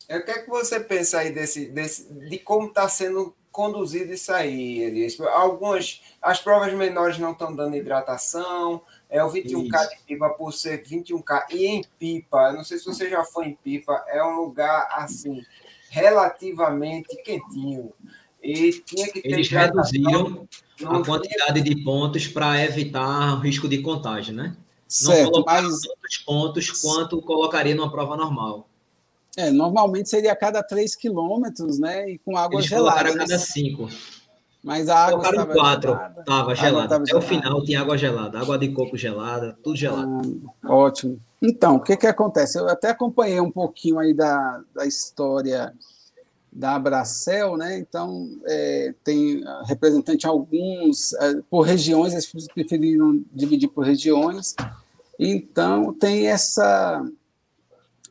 É, 0.08 0.20
o 0.20 0.24
que 0.24 0.30
é 0.30 0.38
que 0.44 0.48
você 0.48 0.80
pensa 0.80 1.22
aí 1.22 1.32
desse, 1.32 1.66
desse 1.66 2.14
de 2.14 2.38
como 2.38 2.68
está 2.68 2.88
sendo 2.88 3.36
conduzido 3.52 4.14
isso 4.14 4.32
aí, 4.32 4.84
Elias? 4.84 5.20
Algumas, 5.22 6.04
as 6.22 6.40
provas 6.40 6.72
menores 6.72 7.18
não 7.18 7.32
estão 7.32 7.56
dando 7.56 7.76
hidratação, 7.76 8.84
é 9.16 9.24
o 9.24 9.32
21K 9.32 9.82
isso. 9.82 9.90
de 9.90 10.04
pipa 10.06 10.30
por 10.32 10.52
ser 10.52 10.84
21K, 10.84 11.46
e 11.52 11.66
em 11.68 11.84
pipa, 11.98 12.52
não 12.52 12.66
sei 12.66 12.78
se 12.78 12.86
você 12.86 13.10
já 13.10 13.24
foi 13.24 13.48
em 13.48 13.56
pipa, 13.56 14.04
é 14.10 14.22
um 14.22 14.42
lugar, 14.42 14.90
assim, 14.92 15.42
relativamente 15.90 17.16
quentinho. 17.24 17.94
E 18.44 18.74
tinha 18.74 19.08
que 19.08 19.22
ter 19.22 19.32
Eles 19.32 19.50
reduziram 19.50 20.46
a 20.86 21.04
quantidade 21.04 21.62
de 21.62 21.82
pontos 21.84 22.28
para 22.28 22.62
evitar 22.64 23.38
o 23.38 23.40
risco 23.40 23.70
de 23.70 23.82
contágio, 23.82 24.34
né? 24.34 24.56
Certo, 24.88 25.32
não 25.32 25.44
mas... 25.46 25.64
tantos 25.64 26.18
pontos 26.26 26.72
quanto 26.82 27.22
colocaria 27.22 27.74
numa 27.74 27.90
prova 27.90 28.18
normal. 28.18 28.68
É, 29.38 29.50
normalmente 29.50 30.10
seria 30.10 30.34
a 30.34 30.36
cada 30.36 30.62
3 30.62 30.96
quilômetros, 30.96 31.80
né? 31.80 32.10
E 32.12 32.18
com 32.20 32.38
água 32.38 32.60
Eles 32.60 32.70
gelada. 32.70 33.10
a 33.10 33.18
cada 33.18 33.40
5. 33.40 33.88
Mas 34.66 34.90
a 34.90 34.98
água 34.98 35.30
estava 35.30 35.54
4, 35.54 36.00
estava 36.22 36.56
gelada. 36.56 36.96
Até 36.96 37.06
gelada. 37.06 37.18
o 37.20 37.22
final 37.22 37.64
tinha 37.64 37.82
água 37.82 37.96
gelada, 37.96 38.40
água 38.40 38.58
de 38.58 38.70
coco 38.70 38.98
gelada, 38.98 39.56
tudo 39.64 39.76
gelado. 39.76 40.42
Ah, 40.64 40.74
ótimo. 40.74 41.20
Então, 41.40 41.76
o 41.76 41.80
que, 41.80 41.96
que 41.96 42.08
acontece? 42.08 42.58
Eu 42.58 42.68
até 42.68 42.90
acompanhei 42.90 43.40
um 43.40 43.52
pouquinho 43.52 44.00
aí 44.00 44.12
da, 44.12 44.64
da 44.74 44.88
história 44.88 45.72
da 46.52 46.74
Abracel, 46.74 47.56
né? 47.58 47.78
Então, 47.78 48.28
é, 48.44 48.96
tem 49.04 49.44
representante 49.68 50.26
alguns 50.26 51.14
é, 51.14 51.42
por 51.48 51.62
regiões, 51.62 52.14
eles 52.14 52.48
preferiram 52.48 53.24
dividir 53.32 53.68
por 53.68 53.86
regiões. 53.86 54.56
Então, 55.20 55.94
tem 55.94 56.26
essa 56.26 57.06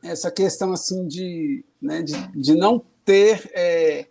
essa 0.01 0.31
questão 0.31 0.71
assim 0.71 1.05
de, 1.05 1.65
né, 1.81 2.01
de, 2.01 2.13
de 2.27 2.55
não 2.55 2.81
ter 3.03 3.51
é, 3.53 4.05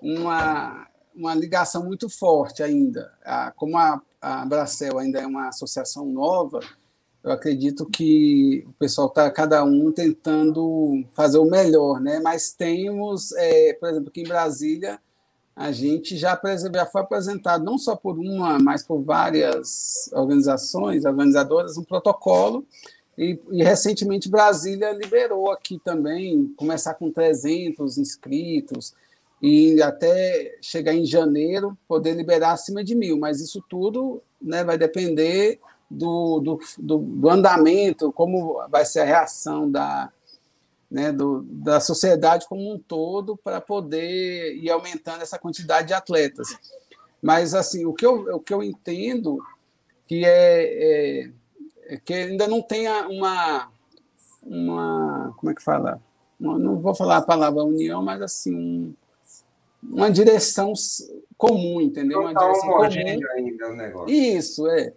uma, 0.00 0.86
uma 1.20 1.34
ligação 1.34 1.84
muito 1.84 2.08
forte 2.08 2.62
ainda. 2.62 3.12
A, 3.24 3.52
como 3.52 3.76
a, 3.76 4.00
a 4.20 4.42
Abracel 4.42 4.98
ainda 4.98 5.20
é 5.20 5.26
uma 5.26 5.48
associação 5.48 6.06
nova, 6.06 6.60
eu 7.22 7.30
acredito 7.30 7.84
que 7.86 8.64
o 8.66 8.72
pessoal 8.72 9.08
está 9.08 9.30
cada 9.30 9.62
um 9.62 9.92
tentando 9.92 11.04
fazer 11.12 11.38
o 11.38 11.44
melhor, 11.44 12.00
né? 12.00 12.18
Mas 12.20 12.52
temos, 12.52 13.32
é, 13.32 13.74
por 13.74 13.90
exemplo, 13.90 14.08
aqui 14.08 14.22
em 14.22 14.28
Brasília, 14.28 14.98
a 15.54 15.70
gente 15.70 16.16
já, 16.16 16.40
já 16.72 16.86
foi 16.86 17.02
apresentado 17.02 17.62
não 17.62 17.76
só 17.76 17.94
por 17.94 18.18
uma, 18.18 18.58
mas 18.58 18.82
por 18.82 19.02
várias 19.02 20.08
organizações, 20.14 21.04
organizadoras, 21.04 21.76
um 21.76 21.84
protocolo. 21.84 22.64
E, 23.18 23.38
e 23.50 23.62
recentemente 23.62 24.30
Brasília 24.30 24.92
liberou 24.92 25.50
aqui 25.50 25.78
também, 25.78 26.54
começar 26.56 26.94
com 26.94 27.12
300 27.12 27.98
inscritos 27.98 28.94
e 29.40 29.82
até 29.82 30.58
chegar 30.60 30.94
em 30.94 31.06
janeiro 31.06 31.76
poder 31.88 32.14
liberar 32.14 32.52
acima 32.52 32.84
de 32.84 32.94
mil. 32.94 33.18
Mas 33.18 33.40
isso 33.40 33.64
tudo 33.68 34.22
né, 34.40 34.62
vai 34.62 34.76
depender 34.76 35.58
do, 35.90 36.40
do, 36.40 36.60
do, 36.78 36.98
do 36.98 37.28
andamento, 37.28 38.12
como 38.12 38.62
vai 38.68 38.84
ser 38.84 39.00
a 39.00 39.04
reação 39.04 39.70
da, 39.70 40.12
né, 40.90 41.10
do, 41.10 41.42
da 41.42 41.80
sociedade 41.80 42.46
como 42.48 42.72
um 42.72 42.78
todo 42.78 43.36
para 43.36 43.60
poder 43.60 44.56
ir 44.56 44.70
aumentando 44.70 45.22
essa 45.22 45.38
quantidade 45.38 45.88
de 45.88 45.94
atletas. 45.94 46.48
Mas 47.22 47.54
assim, 47.54 47.84
o 47.86 47.94
que 47.94 48.04
eu, 48.04 48.36
o 48.36 48.40
que 48.40 48.52
eu 48.52 48.62
entendo 48.62 49.38
que 50.06 50.24
é, 50.24 51.22
é, 51.24 51.30
é 51.86 51.96
que 51.96 52.12
ainda 52.12 52.46
não 52.46 52.60
tem 52.60 52.88
uma, 52.88 53.70
uma 54.42 55.34
como 55.36 55.50
é 55.50 55.54
que 55.54 55.62
fala? 55.62 56.00
Não 56.38 56.80
vou 56.80 56.94
falar 56.94 57.18
a 57.18 57.22
palavra 57.22 57.62
união, 57.62 58.02
mas 58.02 58.22
assim 58.22 58.54
um, 58.54 58.94
uma 59.82 60.10
direção 60.10 60.72
comum, 61.36 61.80
entendeu? 61.80 62.20
Uma 62.20 62.34
direção 62.34 62.68
comum. 62.68 62.82
ainda 62.82 63.68
o 63.68 63.76
negócio. 63.76 64.14
Isso 64.14 64.66
é. 64.68 64.92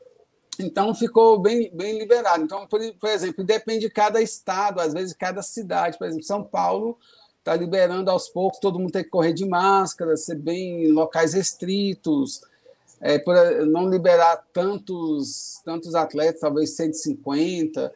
Então 0.59 0.93
ficou 0.93 1.39
bem, 1.39 1.71
bem 1.73 1.97
liberado. 1.97 2.43
Então, 2.43 2.67
por, 2.67 2.79
por, 2.99 3.09
exemplo, 3.09 3.43
depende 3.43 3.81
de 3.81 3.89
cada 3.89 4.21
estado, 4.21 4.79
às 4.79 4.93
vezes 4.93 5.13
cada 5.13 5.41
cidade. 5.41 5.97
Por 5.97 6.05
exemplo, 6.05 6.25
São 6.25 6.43
Paulo 6.43 6.97
está 7.39 7.55
liberando 7.55 8.09
aos 8.09 8.29
poucos, 8.29 8.59
todo 8.59 8.79
mundo 8.79 8.91
tem 8.91 9.03
que 9.03 9.09
correr 9.09 9.33
de 9.33 9.45
máscara, 9.45 10.15
ser 10.15 10.35
bem 10.35 10.85
em 10.85 10.91
locais 10.91 11.33
restritos, 11.33 12.41
é, 13.01 13.19
por 13.19 13.35
não 13.65 13.89
liberar 13.89 14.45
tantos, 14.53 15.61
tantos 15.65 15.93
atletas, 15.93 16.39
talvez 16.39 16.69
150, 16.71 17.93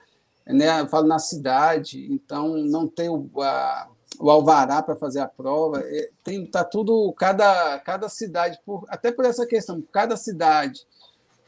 né? 0.48 0.82
Eu 0.82 0.88
falo 0.88 1.08
na 1.08 1.20
cidade, 1.20 2.12
então 2.12 2.58
não 2.58 2.88
ter 2.88 3.10
o, 3.10 3.30
a, 3.42 3.88
o 4.20 4.30
alvará 4.30 4.82
para 4.82 4.96
fazer 4.96 5.20
a 5.20 5.28
prova. 5.28 5.82
É, 5.84 6.10
tem, 6.24 6.46
tá 6.46 6.64
tudo, 6.64 7.14
cada, 7.14 7.80
cada 7.80 8.10
cidade, 8.10 8.60
por, 8.66 8.86
até 8.88 9.12
por 9.12 9.26
essa 9.26 9.46
questão, 9.46 9.82
cada 9.92 10.18
cidade 10.18 10.86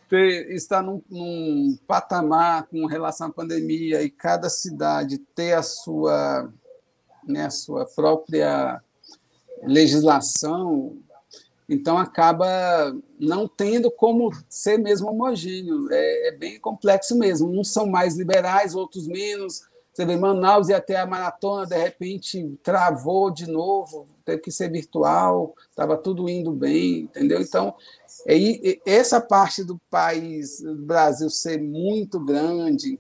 ter, 0.10 0.52
estar 0.52 0.82
num, 0.82 1.02
num, 1.10 1.78
patamar 1.88 2.68
com 2.68 2.86
relação 2.86 3.28
à 3.28 3.32
pandemia 3.32 4.02
e 4.02 4.10
cada 4.10 4.50
cidade 4.50 5.18
ter 5.36 5.54
a 5.54 5.64
sua, 5.64 6.52
né, 7.24 7.46
a 7.46 7.52
sua 7.52 7.86
própria 7.86 8.82
legislação, 9.64 10.98
então 11.70 12.00
acaba 12.00 12.96
não 13.20 13.48
tendo 13.48 13.92
como 13.92 14.32
ser 14.50 14.80
mesmo 14.80 15.10
homogêneo. 15.10 15.88
É, 15.92 16.30
é 16.30 16.32
bem 16.32 16.60
complexo 16.60 17.16
mesmo. 17.16 17.48
Uns 17.48 17.72
são 17.72 17.86
mais 17.86 18.18
liberais, 18.18 18.74
outros 18.74 19.08
menos. 19.08 19.62
Vê, 20.06 20.16
Manaus 20.16 20.70
e 20.70 20.74
até 20.74 20.98
a 20.98 21.06
maratona, 21.06 21.66
de 21.66 21.78
repente, 21.78 22.58
travou 22.64 23.32
de 23.32 23.50
novo, 23.50 24.08
teve 24.24 24.42
que 24.42 24.52
ser 24.52 24.72
virtual, 24.72 25.56
estava 25.70 25.98
tudo 25.98 26.30
indo 26.30 26.52
bem, 26.52 27.02
entendeu? 27.02 27.42
Então, 27.42 27.76
e 28.28 28.82
essa 28.86 29.20
parte 29.20 29.64
do 29.64 29.78
país, 29.90 30.62
do 30.62 30.76
Brasil, 30.76 31.30
ser 31.30 31.62
muito 31.62 32.20
grande, 32.20 33.00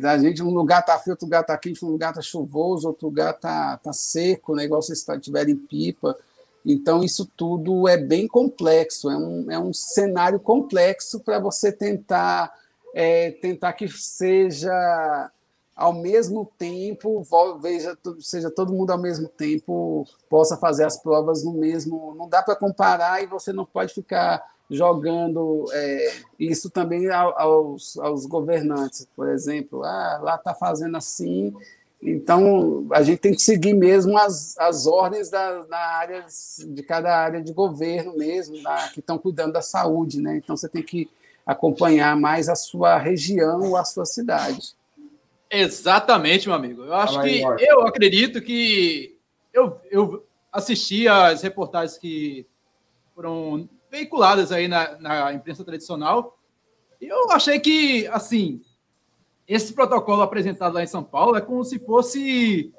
da 0.00 0.18
gente, 0.18 0.42
um 0.42 0.50
lugar 0.50 0.80
está 0.80 0.98
frio, 0.98 1.12
outro 1.12 1.26
lugar 1.26 1.42
está 1.42 1.56
quente, 1.56 1.84
um 1.84 1.90
lugar 1.90 2.10
está 2.10 2.22
chuvoso, 2.22 2.88
outro 2.88 3.06
lugar 3.06 3.34
está 3.34 3.76
tá 3.76 3.92
seco, 3.92 4.52
o 4.52 4.56
negócio 4.56 4.92
está 4.92 5.18
tiver 5.18 5.48
em 5.48 5.56
pipa. 5.56 6.16
Então, 6.64 7.04
isso 7.04 7.30
tudo 7.36 7.86
é 7.86 7.96
bem 7.96 8.26
complexo, 8.26 9.08
é 9.08 9.16
um, 9.16 9.50
é 9.52 9.58
um 9.58 9.72
cenário 9.72 10.40
complexo 10.40 11.20
para 11.20 11.38
você 11.38 11.70
tentar, 11.70 12.52
é, 12.92 13.30
tentar 13.30 13.72
que 13.72 13.86
seja 13.88 15.30
ao 15.76 15.92
mesmo 15.92 16.50
tempo, 16.56 17.22
veja, 17.60 17.96
seja 18.20 18.50
todo 18.50 18.72
mundo 18.72 18.92
ao 18.92 18.98
mesmo 18.98 19.28
tempo 19.28 20.06
possa 20.28 20.56
fazer 20.56 20.84
as 20.84 20.96
provas 20.96 21.44
no 21.44 21.52
mesmo. 21.52 22.14
Não 22.16 22.28
dá 22.28 22.42
para 22.42 22.56
comparar 22.56 23.22
e 23.22 23.26
você 23.26 23.52
não 23.52 23.66
pode 23.66 23.92
ficar 23.92 24.42
jogando 24.70 25.66
é, 25.72 26.14
isso 26.38 26.70
também 26.70 27.08
aos, 27.10 27.98
aos 27.98 28.24
governantes, 28.24 29.06
por 29.14 29.28
exemplo. 29.28 29.84
Ah, 29.84 30.18
lá 30.22 30.34
está 30.36 30.54
fazendo 30.54 30.96
assim 30.96 31.54
Então, 32.02 32.86
a 32.92 33.02
gente 33.02 33.18
tem 33.18 33.34
que 33.34 33.42
seguir 33.42 33.74
mesmo 33.74 34.16
as, 34.16 34.56
as 34.58 34.86
ordens 34.86 35.28
da, 35.30 35.62
da 35.62 35.78
área, 35.78 36.24
de 36.68 36.82
cada 36.82 37.14
área 37.14 37.42
de 37.42 37.52
governo 37.52 38.16
mesmo, 38.16 38.62
da, 38.62 38.88
que 38.88 39.00
estão 39.00 39.18
cuidando 39.18 39.52
da 39.52 39.62
saúde, 39.62 40.22
né? 40.22 40.36
Então, 40.36 40.56
você 40.56 40.68
tem 40.68 40.82
que 40.82 41.08
acompanhar 41.44 42.16
mais 42.16 42.48
a 42.48 42.54
sua 42.54 42.98
região 42.98 43.60
ou 43.60 43.76
a 43.76 43.84
sua 43.84 44.06
cidade. 44.06 44.74
Exatamente, 45.50 46.48
meu 46.48 46.56
amigo. 46.56 46.82
Eu 46.84 46.94
acho 46.94 47.20
que, 47.22 47.40
eu 47.40 47.86
acredito 47.86 48.40
que 48.40 49.16
eu, 49.52 49.80
eu 49.90 50.26
assisti 50.52 51.06
as 51.06 51.42
reportagens 51.42 51.98
que 51.98 52.46
foram 53.14 53.68
veiculadas 53.90 54.52
aí 54.52 54.68
na, 54.68 54.98
na 54.98 55.32
imprensa 55.32 55.64
tradicional 55.64 56.36
e 57.00 57.06
eu 57.06 57.30
achei 57.30 57.60
que, 57.60 58.06
assim, 58.08 58.62
esse 59.46 59.72
protocolo 59.72 60.22
apresentado 60.22 60.74
lá 60.74 60.82
em 60.82 60.86
São 60.86 61.04
Paulo 61.04 61.36
é 61.36 61.40
como 61.40 61.62
se 61.64 61.78
fosse 61.78 62.72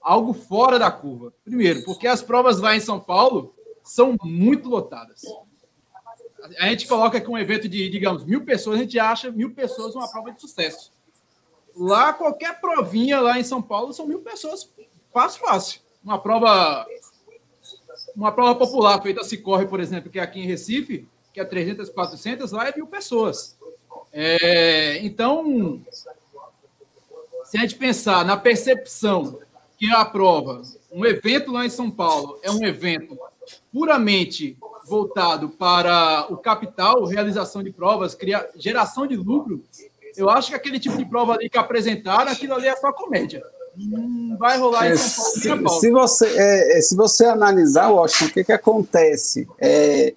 algo 0.00 0.32
fora 0.32 0.78
da 0.78 0.90
curva. 0.90 1.32
Primeiro, 1.44 1.84
porque 1.84 2.06
as 2.06 2.22
provas 2.22 2.60
lá 2.60 2.76
em 2.76 2.80
São 2.80 3.00
Paulo 3.00 3.54
são 3.82 4.16
muito 4.22 4.68
lotadas. 4.68 5.22
A 6.58 6.68
gente 6.68 6.86
coloca 6.86 7.20
que 7.20 7.30
um 7.30 7.38
evento 7.38 7.68
de, 7.68 7.88
digamos, 7.88 8.24
mil 8.24 8.44
pessoas, 8.44 8.78
a 8.78 8.82
gente 8.82 8.98
acha 8.98 9.30
mil 9.30 9.54
pessoas 9.54 9.94
uma 9.94 10.10
prova 10.10 10.30
de 10.30 10.40
sucesso. 10.40 10.92
Lá, 11.76 12.12
qualquer 12.12 12.60
provinha 12.60 13.20
lá 13.20 13.38
em 13.38 13.44
São 13.44 13.60
Paulo 13.60 13.92
são 13.92 14.06
mil 14.06 14.20
pessoas, 14.20 14.70
fácil, 15.12 15.40
fácil. 15.40 15.80
Uma 16.04 16.18
prova, 16.18 16.86
uma 18.14 18.30
prova 18.30 18.54
popular 18.54 19.02
feita 19.02 19.20
a 19.20 19.24
Cicorre, 19.24 19.66
por 19.66 19.80
exemplo, 19.80 20.10
que 20.10 20.18
é 20.18 20.22
aqui 20.22 20.40
em 20.40 20.46
Recife, 20.46 21.08
que 21.32 21.40
é 21.40 21.44
300, 21.44 21.90
400, 21.90 22.52
lá 22.52 22.68
é 22.68 22.76
mil 22.76 22.86
pessoas. 22.86 23.58
É, 24.12 24.98
então, 25.04 25.82
se 27.44 27.58
a 27.58 27.60
gente 27.60 27.74
pensar 27.74 28.24
na 28.24 28.36
percepção 28.36 29.40
que 29.76 29.90
a 29.90 30.04
prova, 30.04 30.62
um 30.92 31.04
evento 31.04 31.50
lá 31.50 31.66
em 31.66 31.70
São 31.70 31.90
Paulo, 31.90 32.38
é 32.42 32.50
um 32.50 32.64
evento 32.64 33.18
puramente 33.72 34.56
voltado 34.86 35.48
para 35.48 36.26
o 36.30 36.36
capital, 36.36 37.04
realização 37.04 37.62
de 37.62 37.72
provas, 37.72 38.14
cria, 38.14 38.48
geração 38.56 39.06
de 39.06 39.16
lucro, 39.16 39.64
eu 40.16 40.30
acho 40.30 40.50
que 40.50 40.54
aquele 40.54 40.78
tipo 40.78 40.96
de 40.96 41.04
prova 41.04 41.34
ali 41.34 41.48
que 41.48 41.58
apresentaram, 41.58 42.30
aquilo 42.30 42.54
ali 42.54 42.68
é 42.68 42.76
só 42.76 42.92
comédia. 42.92 43.42
Não 43.76 44.36
vai 44.36 44.56
rolar 44.58 44.86
é, 44.86 44.92
em 44.92 44.96
São 44.96 45.62
Paulo. 45.62 45.80
Se, 45.80 45.86
se, 45.86 45.90
você, 45.90 46.26
é, 46.26 46.78
é, 46.78 46.80
se 46.80 46.96
você 46.96 47.24
analisar, 47.24 47.90
Washington, 47.90 48.30
o 48.30 48.34
que, 48.34 48.44
que 48.44 48.52
acontece? 48.52 49.48
É, 49.60 50.14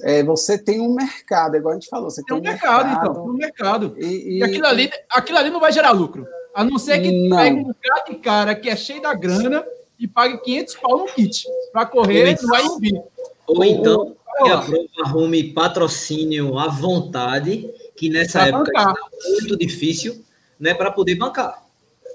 é, 0.00 0.22
você 0.22 0.56
tem 0.56 0.80
um 0.80 0.94
mercado, 0.94 1.56
igual 1.56 1.72
a 1.72 1.74
gente 1.74 1.88
falou. 1.88 2.10
Você 2.10 2.22
tem, 2.22 2.36
tem 2.36 2.38
um 2.38 2.52
mercado, 2.52 2.86
mercado, 2.88 3.10
então. 3.10 3.24
Um 3.24 3.32
mercado. 3.32 3.94
E, 3.98 4.04
e, 4.04 4.38
e, 4.38 4.42
aquilo, 4.42 4.66
ali, 4.66 4.90
aquilo 5.10 5.38
ali 5.38 5.50
não 5.50 5.60
vai 5.60 5.72
gerar 5.72 5.90
lucro. 5.90 6.26
A 6.54 6.64
não 6.64 6.78
ser 6.78 7.00
que 7.00 7.28
não. 7.28 7.36
pegue 7.36 7.56
um 7.56 7.64
bocado 7.64 8.10
de 8.10 8.14
cara 8.16 8.54
que 8.54 8.68
é 8.68 8.76
cheio 8.76 9.02
da 9.02 9.14
grana 9.14 9.64
e 9.98 10.06
pague 10.06 10.38
500 10.38 10.74
pau 10.76 10.98
no 10.98 11.06
kit. 11.06 11.44
Para 11.72 11.86
correr, 11.86 12.38
não 12.40 12.48
vai 12.48 12.62
vir. 12.80 13.02
Ou 13.46 13.64
então, 13.64 14.16
que 14.42 14.50
a 14.50 14.58
prova 14.58 14.86
arrume 15.04 15.52
patrocínio 15.52 16.58
à 16.58 16.68
vontade, 16.68 17.70
que 17.96 18.08
nessa 18.08 18.40
pra 18.40 18.48
época 18.48 18.72
bancar. 18.72 18.94
é 19.24 19.30
muito 19.30 19.56
difícil, 19.56 20.24
né, 20.58 20.74
para 20.74 20.90
poder 20.90 21.14
bancar. 21.16 21.62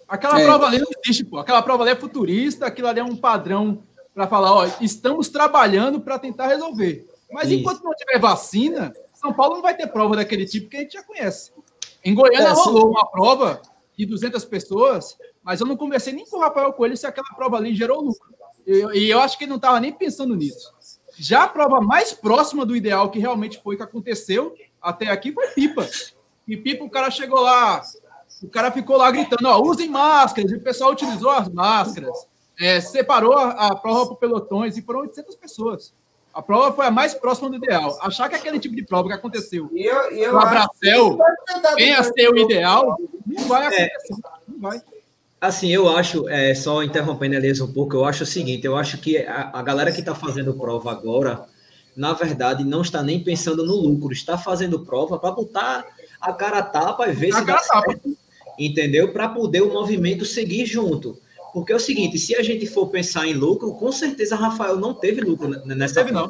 Aquela 0.08 0.40
é. 0.40 0.46
prova 0.46 0.68
ali 0.68 0.80
não 0.80 0.88
existe, 1.04 1.26
pô. 1.26 1.38
Aquela 1.38 1.62
prova 1.62 1.84
ali 1.84 1.92
é 1.92 1.96
futurista, 1.96 2.66
aquilo 2.66 2.88
ali 2.88 3.00
é 3.00 3.04
um 3.04 3.16
padrão 3.16 3.84
para 4.14 4.28
falar, 4.28 4.54
ó, 4.54 4.68
estamos 4.82 5.30
trabalhando 5.30 6.00
para 6.00 6.18
tentar 6.18 6.48
resolver. 6.48 7.08
Mas 7.32 7.50
Isso. 7.50 7.60
enquanto 7.60 7.84
não 7.84 7.94
tiver 7.94 8.20
vacina, 8.20 8.94
São 9.14 9.34
Paulo 9.34 9.56
não 9.56 9.62
vai 9.62 9.76
ter 9.76 9.88
prova 9.88 10.16
daquele 10.16 10.46
tipo 10.46 10.70
que 10.70 10.78
a 10.78 10.80
gente 10.80 10.94
já 10.94 11.04
conhece. 11.04 11.52
Em 12.04 12.16
Goiânia 12.16 12.48
é, 12.48 12.52
rolou 12.52 12.84
sim. 12.84 12.90
uma 12.90 13.06
prova 13.06 13.62
de 13.98 14.06
200 14.06 14.44
pessoas, 14.46 15.18
mas 15.44 15.60
eu 15.60 15.68
não 15.68 15.76
conversei 15.76 16.14
nem 16.14 16.26
com 16.26 16.38
o 16.38 16.40
Rafael 16.40 16.72
Coelho 16.74 16.96
se 16.96 17.06
aquela 17.06 17.28
prova 17.36 17.58
ali 17.58 17.76
gerou 17.76 18.02
lucro. 18.02 18.34
E 18.66 18.80
eu, 18.80 18.92
eu 18.92 19.20
acho 19.20 19.38
que 19.38 19.44
ele 19.44 19.50
não 19.50 19.58
estava 19.58 19.80
nem 19.80 19.92
pensando 19.92 20.36
nisso. 20.36 20.74
Já 21.18 21.44
a 21.44 21.48
prova 21.48 21.82
mais 21.82 22.14
próxima 22.14 22.66
do 22.66 22.76
ideal, 22.76 23.10
que 23.10 23.20
realmente 23.20 23.62
foi 23.62 23.76
que 23.76 23.84
aconteceu 23.84 24.56
até 24.82 25.10
aqui, 25.10 25.32
foi 25.32 25.48
Pipa. 25.48 25.88
E 26.48 26.56
Pipa, 26.56 26.84
o 26.84 26.90
cara 26.90 27.12
chegou 27.12 27.42
lá, 27.42 27.82
o 28.42 28.48
cara 28.48 28.72
ficou 28.72 28.98
lá 28.98 29.10
gritando: 29.12 29.48
ó, 29.48 29.62
usem 29.62 29.90
máscaras, 29.90 30.52
e 30.52 30.56
o 30.56 30.62
pessoal 30.62 30.92
utilizou 30.92 31.30
as 31.30 31.50
máscaras, 31.50 32.28
é, 32.60 32.80
separou 32.80 33.34
a, 33.34 33.68
a 33.68 33.76
prova 33.76 34.08
por 34.08 34.18
pelotões 34.18 34.78
e 34.78 34.82
foram 34.82 35.02
800 35.02 35.36
pessoas. 35.36 35.94
A 36.34 36.42
prova 36.42 36.72
foi 36.76 36.86
a 36.86 36.92
mais 36.92 37.16
próxima 37.16 37.50
do 37.50 37.56
ideal. 37.56 37.98
Achar 38.02 38.30
que 38.30 38.36
aquele 38.36 38.60
tipo 38.60 38.76
de 38.76 38.84
prova 38.84 39.08
que 39.08 39.14
aconteceu 39.16 39.72
e 39.74 39.84
eu, 39.84 40.12
eu 40.12 40.34
no 40.34 40.40
Abracel 40.40 41.18
venha 41.76 42.00
a 42.00 42.04
ser 42.04 42.30
o 42.30 42.38
ideal, 42.38 42.96
não 43.26 43.48
vai 43.48 43.64
é. 43.64 43.68
acontecer. 43.68 44.14
É. 44.14 44.32
Não 44.48 44.60
vai. 44.60 44.82
Assim, 45.40 45.70
eu 45.70 45.90
acho, 45.90 46.28
é, 46.30 46.54
só 46.56 46.84
interrompendo 46.84 47.36
a 47.36 47.38
Elias 47.38 47.60
um 47.60 47.72
pouco, 47.72 47.96
eu 47.96 48.06
acho 48.06 48.24
o 48.24 48.26
seguinte, 48.28 48.66
eu 48.66 48.76
acho 48.76 48.98
que 48.98 49.18
a, 49.18 49.52
a 49.54 49.62
galera 49.62 49.92
que 49.92 50.00
está 50.00 50.16
fazendo 50.16 50.54
prova 50.54 50.92
agora, 50.92 51.46
na 51.98 52.14
verdade, 52.14 52.64
não 52.64 52.82
está 52.82 53.02
nem 53.02 53.20
pensando 53.20 53.66
no 53.66 53.76
lucro, 53.76 54.14
está 54.14 54.38
fazendo 54.38 54.86
prova 54.86 55.18
para 55.18 55.32
botar 55.32 55.84
a 56.22 56.32
cara 56.32 56.60
a 56.60 56.64
tapa 56.64 57.10
e 57.10 57.12
ver 57.12 57.34
a 57.34 57.40
se 57.40 57.46
dá 57.46 57.58
certo, 57.58 58.16
entendeu? 58.58 59.12
Para 59.12 59.28
poder 59.30 59.64
o 59.64 59.74
movimento 59.74 60.24
seguir 60.24 60.68
junto. 60.68 61.20
Porque 61.52 61.74
é 61.74 61.76
o 61.76 61.80
seguinte, 61.80 62.20
se 62.20 62.36
a 62.36 62.44
gente 62.44 62.68
for 62.68 62.88
pensar 62.88 63.26
em 63.26 63.34
lucro, 63.34 63.74
com 63.74 63.92
certeza 63.92 64.36
Rafael 64.36 64.78
não 64.78 64.94
teve 64.94 65.22
lucro 65.22 65.50
nessa 65.66 65.96
teve, 65.96 66.12
prova. 66.12 66.30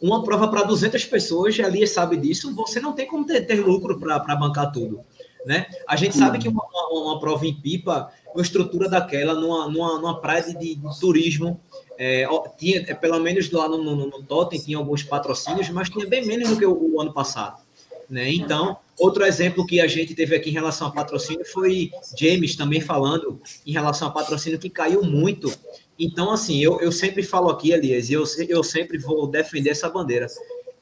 Não. 0.00 0.08
Uma 0.08 0.22
prova 0.22 0.46
para 0.48 0.62
200 0.62 1.04
pessoas, 1.06 1.58
a 1.58 1.68
Lia 1.68 1.86
sabe 1.86 2.16
disso, 2.16 2.54
você 2.54 2.80
não 2.80 2.92
tem 2.92 3.06
como 3.06 3.26
ter, 3.26 3.40
ter 3.40 3.60
lucro 3.60 3.98
para 3.98 4.36
bancar 4.36 4.70
tudo. 4.70 5.00
Né? 5.44 5.66
A 5.88 5.96
gente 5.96 6.16
sabe 6.16 6.38
que 6.38 6.48
uma, 6.48 6.62
uma, 6.64 7.02
uma, 7.02 7.20
prova 7.20 7.44
em 7.44 7.54
pipa, 7.54 8.12
uma 8.32 8.42
estrutura 8.42 8.88
daquela, 8.88 9.34
numa, 9.34 9.68
numa, 9.68 9.98
numa 9.98 10.20
praia 10.20 10.54
de, 10.54 10.76
de 10.76 11.00
turismo, 11.00 11.60
é, 11.98 12.26
tinha, 12.58 12.84
é, 12.86 12.94
pelo 12.94 13.18
menos 13.20 13.50
lá 13.50 13.68
no, 13.68 13.78
no, 13.78 13.96
no 13.96 14.22
Totem, 14.22 14.60
tinha 14.60 14.78
alguns 14.78 15.02
patrocínios, 15.02 15.68
mas 15.70 15.88
tinha 15.88 16.06
bem 16.06 16.26
menos 16.26 16.48
do 16.48 16.56
que 16.56 16.66
o, 16.66 16.94
o 16.94 17.00
ano 17.00 17.12
passado. 17.12 17.60
Né? 18.08 18.30
Então, 18.30 18.76
outro 18.98 19.24
exemplo 19.24 19.66
que 19.66 19.80
a 19.80 19.86
gente 19.86 20.14
teve 20.14 20.36
aqui 20.36 20.50
em 20.50 20.52
relação 20.52 20.86
a 20.86 20.90
patrocínio 20.90 21.44
foi 21.46 21.90
James 22.18 22.54
também 22.54 22.80
falando 22.80 23.40
em 23.66 23.72
relação 23.72 24.08
a 24.08 24.10
patrocínio 24.10 24.58
que 24.58 24.68
caiu 24.68 25.02
muito. 25.02 25.50
Então, 25.98 26.30
assim, 26.30 26.58
eu, 26.58 26.80
eu 26.80 26.92
sempre 26.92 27.22
falo 27.22 27.48
aqui, 27.48 27.72
Elias, 27.72 28.10
e 28.10 28.12
eu, 28.12 28.24
eu 28.48 28.62
sempre 28.62 28.98
vou 28.98 29.26
defender 29.26 29.70
essa 29.70 29.88
bandeira. 29.88 30.26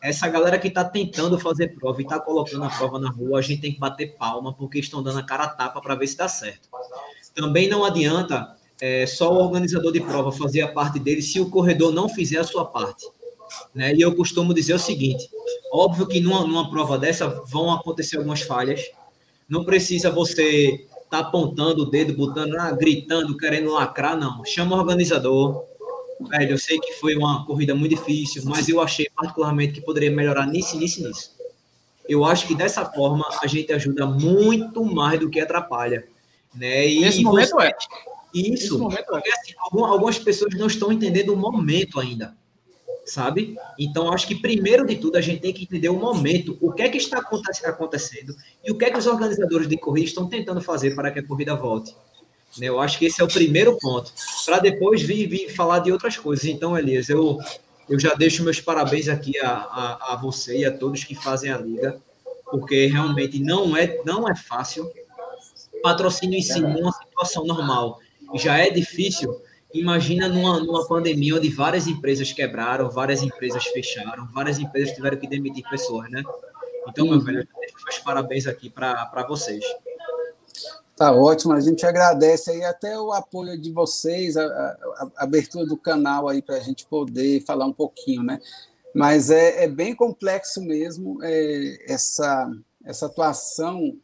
Essa 0.03 0.27
galera 0.29 0.59
que 0.59 0.69
está 0.69 0.83
tentando 0.83 1.39
fazer 1.39 1.69
prova 1.69 2.01
e 2.01 2.05
está 2.05 2.19
colocando 2.19 2.65
a 2.65 2.71
prova 2.71 2.99
na 2.99 3.11
rua, 3.11 3.39
a 3.39 3.43
gente 3.43 3.61
tem 3.61 3.73
que 3.73 3.79
bater 3.79 4.17
palma, 4.17 4.53
porque 4.53 4.79
estão 4.79 5.03
dando 5.03 5.19
a 5.19 5.23
cara 5.23 5.45
a 5.45 5.49
tapa 5.49 5.81
para 5.81 5.95
ver 5.95 6.07
se 6.07 6.17
dá 6.17 6.27
certo. 6.27 6.69
Também 7.35 7.69
não 7.69 7.85
adianta 7.85 8.57
é, 8.81 9.07
só 9.07 9.33
o 9.33 9.45
organizador 9.45 9.93
de 9.93 10.01
prova 10.01 10.33
fazer 10.33 10.63
a 10.63 10.69
parte 10.69 10.99
dele 10.99 11.21
se 11.21 11.39
o 11.39 11.51
corredor 11.51 11.93
não 11.93 12.09
fizer 12.09 12.39
a 12.39 12.45
sua 12.45 12.65
parte. 12.65 13.07
Né? 13.75 13.95
E 13.95 14.01
eu 14.01 14.15
costumo 14.15 14.55
dizer 14.55 14.75
o 14.75 14.79
seguinte: 14.79 15.29
óbvio 15.73 16.07
que 16.07 16.21
numa, 16.21 16.47
numa 16.47 16.71
prova 16.71 16.99
dessa 16.99 17.29
vão 17.29 17.73
acontecer 17.73 18.17
algumas 18.17 18.43
falhas. 18.43 18.83
Não 19.49 19.65
precisa 19.65 20.11
você 20.11 20.87
estar 21.03 21.09
tá 21.11 21.19
apontando 21.19 21.83
o 21.83 21.91
dedo, 21.91 22.15
botando, 22.15 22.55
ah, 22.55 22.71
gritando, 22.71 23.37
querendo 23.37 23.73
lacrar, 23.73 24.17
não. 24.17 24.45
Chama 24.45 24.77
o 24.77 24.79
organizador. 24.79 25.65
Velho, 26.21 26.53
eu 26.53 26.59
sei 26.59 26.79
que 26.79 26.93
foi 26.95 27.17
uma 27.17 27.45
corrida 27.45 27.75
muito 27.75 27.97
difícil, 27.97 28.43
mas 28.45 28.69
eu 28.69 28.81
achei 28.81 29.09
particularmente 29.17 29.73
que 29.73 29.81
poderia 29.81 30.11
melhorar 30.11 30.47
nisso, 30.47 30.79
nisso, 30.79 31.03
nisso. 31.03 31.35
Eu 32.09 32.25
acho 32.25 32.47
que 32.47 32.55
dessa 32.55 32.85
forma 32.85 33.27
a 33.43 33.47
gente 33.47 33.73
ajuda 33.73 34.07
muito 34.07 34.85
mais 34.85 35.19
do 35.19 35.31
que 35.31 35.41
atrapalha. 35.41 36.07
Né? 36.55 36.89
E 36.89 37.01
Nesse 37.01 37.23
momento 37.23 37.61
é. 37.61 37.73
Isso. 38.35 38.79
Momento 38.79 39.01
é. 39.01 39.03
Porque, 39.05 39.31
assim, 39.31 39.53
algumas 39.59 40.19
pessoas 40.19 40.55
não 40.55 40.67
estão 40.67 40.93
entendendo 40.93 41.33
o 41.33 41.37
momento 41.37 41.99
ainda 41.99 42.39
sabe? 43.11 43.57
Então, 43.79 44.13
acho 44.13 44.27
que 44.27 44.35
primeiro 44.35 44.87
de 44.87 44.97
tudo 44.97 45.17
a 45.17 45.21
gente 45.21 45.41
tem 45.41 45.53
que 45.53 45.65
entender 45.65 45.89
o 45.89 45.97
momento, 45.97 46.57
o 46.61 46.73
que 46.73 46.83
é 46.83 46.89
que 46.89 46.97
está 46.97 47.19
acontecendo 47.19 48.35
e 48.65 48.71
o 48.71 48.79
que 48.79 48.85
é 48.85 48.91
que 48.91 48.99
os 48.99 49.07
organizadores 49.07 49.69
de 49.69 49.77
corrida 49.77 50.07
estão 50.07 50.29
tentando 50.29 50.61
fazer 50.61 50.95
para 50.95 51.11
que 51.11 51.19
a 51.19 51.27
corrida 51.27 51.55
volte. 51.55 51.95
Né? 52.59 52.69
Eu 52.69 52.81
acho 52.81 52.99
que 52.99 53.07
esse 53.07 53.21
é 53.21 53.25
o 53.25 53.29
primeiro 53.29 53.77
ponto, 53.79 54.13
para 54.45 54.59
depois 54.59 55.03
vir, 55.03 55.27
vir 55.27 55.55
falar 55.55 55.81
de 55.81 55.93
outras 55.93 56.17
coisas. 56.17 56.45
Então, 56.45 56.77
Elias, 56.77 57.09
eu, 57.09 57.39
eu 57.89 57.99
já 57.99 58.15
deixo 58.15 58.45
meus 58.45 58.61
parabéns 58.61 59.09
aqui 59.09 59.39
a, 59.39 59.51
a, 59.51 60.13
a 60.13 60.17
você 60.17 60.59
e 60.59 60.65
a 60.65 60.77
todos 60.77 61.05
que 61.05 61.15
fazem 61.15 61.51
a 61.51 61.59
liga, 61.59 62.01
porque 62.51 62.87
realmente 62.87 63.39
não 63.39 63.77
é, 63.77 64.01
não 64.05 64.29
é 64.29 64.35
fácil. 64.35 64.91
Patrocínio 65.83 66.39
em 66.39 66.43
si, 66.43 66.61
numa 66.61 66.93
situação 66.93 67.45
normal, 67.45 68.01
já 68.39 68.59
é 68.59 68.71
difícil 68.71 69.41
Imagina 69.73 70.29
numa, 70.29 70.59
numa 70.61 70.87
pandemia 70.87 71.37
onde 71.37 71.49
várias 71.49 71.87
empresas 71.87 72.33
quebraram, 72.33 72.91
várias 72.91 73.23
empresas 73.23 73.65
fecharam, 73.67 74.27
várias 74.33 74.59
empresas 74.59 74.95
tiveram 74.95 75.17
que 75.17 75.29
demitir 75.29 75.65
pessoas, 75.71 76.11
né? 76.11 76.23
Então, 76.89 77.07
meu 77.07 77.21
velho, 77.21 77.47
meus 77.85 77.99
parabéns 78.01 78.47
aqui 78.49 78.69
para 78.69 79.25
vocês. 79.29 79.65
Tá 80.97 81.13
ótimo, 81.13 81.53
a 81.53 81.61
gente 81.61 81.87
agradece 81.87 82.51
aí 82.51 82.65
até 82.65 82.99
o 82.99 83.13
apoio 83.13 83.59
de 83.59 83.71
vocês, 83.71 84.37
a, 84.37 84.45
a, 84.45 85.11
a 85.17 85.25
abertura 85.25 85.65
do 85.65 85.77
canal 85.77 86.29
aí 86.29 86.43
para 86.43 86.57
a 86.57 86.61
gente 86.61 86.85
poder 86.87 87.41
falar 87.43 87.65
um 87.65 87.73
pouquinho, 87.73 88.23
né? 88.23 88.41
Mas 88.93 89.31
é, 89.31 89.65
é 89.65 89.69
bem 89.69 89.95
complexo 89.95 90.61
mesmo 90.61 91.23
é, 91.23 91.79
essa, 91.87 92.51
essa 92.85 93.07
atuação 93.07 93.97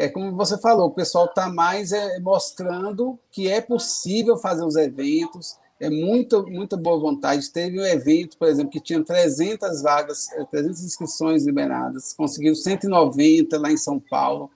é 0.00 0.08
como 0.08 0.34
você 0.34 0.56
falou, 0.56 0.86
o 0.86 0.94
pessoal 0.94 1.26
está 1.26 1.50
mais 1.50 1.92
é, 1.92 2.18
mostrando 2.20 3.18
que 3.30 3.50
é 3.50 3.60
possível 3.60 4.38
fazer 4.38 4.64
os 4.64 4.74
eventos, 4.74 5.58
é 5.78 5.90
muita, 5.90 6.40
muita 6.42 6.74
boa 6.74 6.98
vontade. 6.98 7.50
Teve 7.50 7.78
um 7.78 7.84
evento, 7.84 8.38
por 8.38 8.48
exemplo, 8.48 8.70
que 8.70 8.80
tinha 8.80 9.04
300 9.04 9.82
vagas, 9.82 10.28
300 10.50 10.84
inscrições 10.84 11.44
liberadas, 11.44 12.14
conseguiu 12.14 12.54
190 12.54 13.58
lá 13.58 13.70
em 13.70 13.76
São 13.76 14.00
Paulo. 14.00 14.50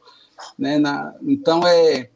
Né, 0.59 0.79
na, 0.79 1.15
então, 1.23 1.67
é, 1.67 2.09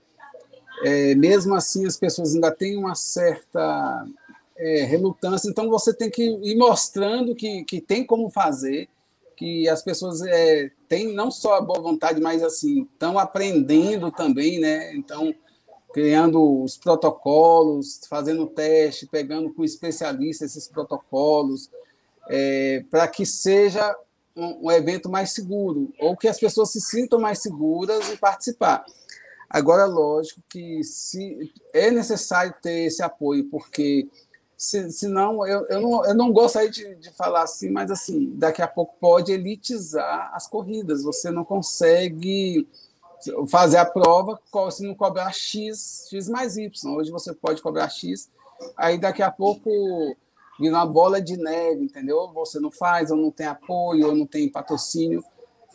é, 0.82 1.14
mesmo 1.14 1.54
assim, 1.54 1.86
as 1.86 1.98
pessoas 1.98 2.34
ainda 2.34 2.50
têm 2.50 2.78
uma 2.78 2.94
certa 2.94 4.06
é, 4.56 4.84
relutância. 4.84 5.50
Então, 5.50 5.68
você 5.68 5.92
tem 5.92 6.10
que 6.10 6.22
ir 6.22 6.56
mostrando 6.56 7.34
que, 7.34 7.62
que 7.64 7.78
tem 7.78 8.06
como 8.06 8.30
fazer, 8.30 8.88
que 9.38 9.68
as 9.68 9.82
pessoas 9.82 10.20
é, 10.22 10.68
têm 10.88 11.14
não 11.14 11.30
só 11.30 11.54
a 11.54 11.60
boa 11.60 11.80
vontade, 11.80 12.20
mas 12.20 12.42
assim 12.42 12.82
estão 12.92 13.16
aprendendo 13.16 14.10
também, 14.10 14.58
né? 14.58 14.92
Então, 14.96 15.32
criando 15.92 16.62
os 16.62 16.76
protocolos, 16.76 18.00
fazendo 18.08 18.48
teste, 18.48 19.06
pegando 19.06 19.54
com 19.54 19.64
especialistas 19.64 20.50
esses 20.50 20.66
protocolos, 20.66 21.70
é, 22.28 22.84
para 22.90 23.06
que 23.06 23.24
seja 23.24 23.96
um, 24.34 24.66
um, 24.66 24.70
evento 24.72 25.08
mais 25.08 25.30
seguro, 25.30 25.92
ou 26.00 26.16
que 26.16 26.26
as 26.26 26.40
pessoas 26.40 26.72
se 26.72 26.80
sintam 26.80 27.20
mais 27.20 27.38
seguras 27.40 28.10
em 28.10 28.16
participar. 28.16 28.84
Agora, 29.48 29.86
lógico 29.86 30.42
que 30.48 30.82
se 30.82 31.52
é 31.72 31.92
necessário 31.92 32.54
ter 32.60 32.86
esse 32.86 33.02
apoio, 33.04 33.48
porque 33.48 34.08
se, 34.58 34.90
senão 34.90 35.46
eu, 35.46 35.64
eu, 35.66 35.80
não, 35.80 36.04
eu 36.04 36.14
não 36.16 36.32
gostaria 36.32 36.68
de, 36.68 36.96
de 36.96 37.10
falar 37.12 37.42
assim, 37.42 37.70
mas 37.70 37.92
assim, 37.92 38.32
daqui 38.34 38.60
a 38.60 38.66
pouco 38.66 38.96
pode 38.98 39.30
elitizar 39.30 40.32
as 40.34 40.48
corridas. 40.48 41.04
Você 41.04 41.30
não 41.30 41.44
consegue 41.44 42.66
fazer 43.48 43.76
a 43.76 43.86
prova 43.86 44.36
se 44.72 44.84
não 44.84 44.96
cobrar 44.96 45.32
X, 45.32 46.08
X 46.10 46.28
mais 46.28 46.56
Y. 46.56 46.92
Hoje 46.92 47.12
você 47.12 47.32
pode 47.32 47.62
cobrar 47.62 47.88
X, 47.88 48.28
aí 48.76 48.98
daqui 48.98 49.22
a 49.22 49.30
pouco 49.30 49.70
vira 50.58 50.74
uma 50.74 50.86
bola 50.86 51.22
de 51.22 51.36
neve, 51.36 51.84
entendeu? 51.84 52.28
Você 52.34 52.58
não 52.58 52.72
faz, 52.72 53.12
ou 53.12 53.16
não 53.16 53.30
tem 53.30 53.46
apoio, 53.46 54.08
ou 54.08 54.14
não 54.14 54.26
tem 54.26 54.50
patrocínio. 54.50 55.24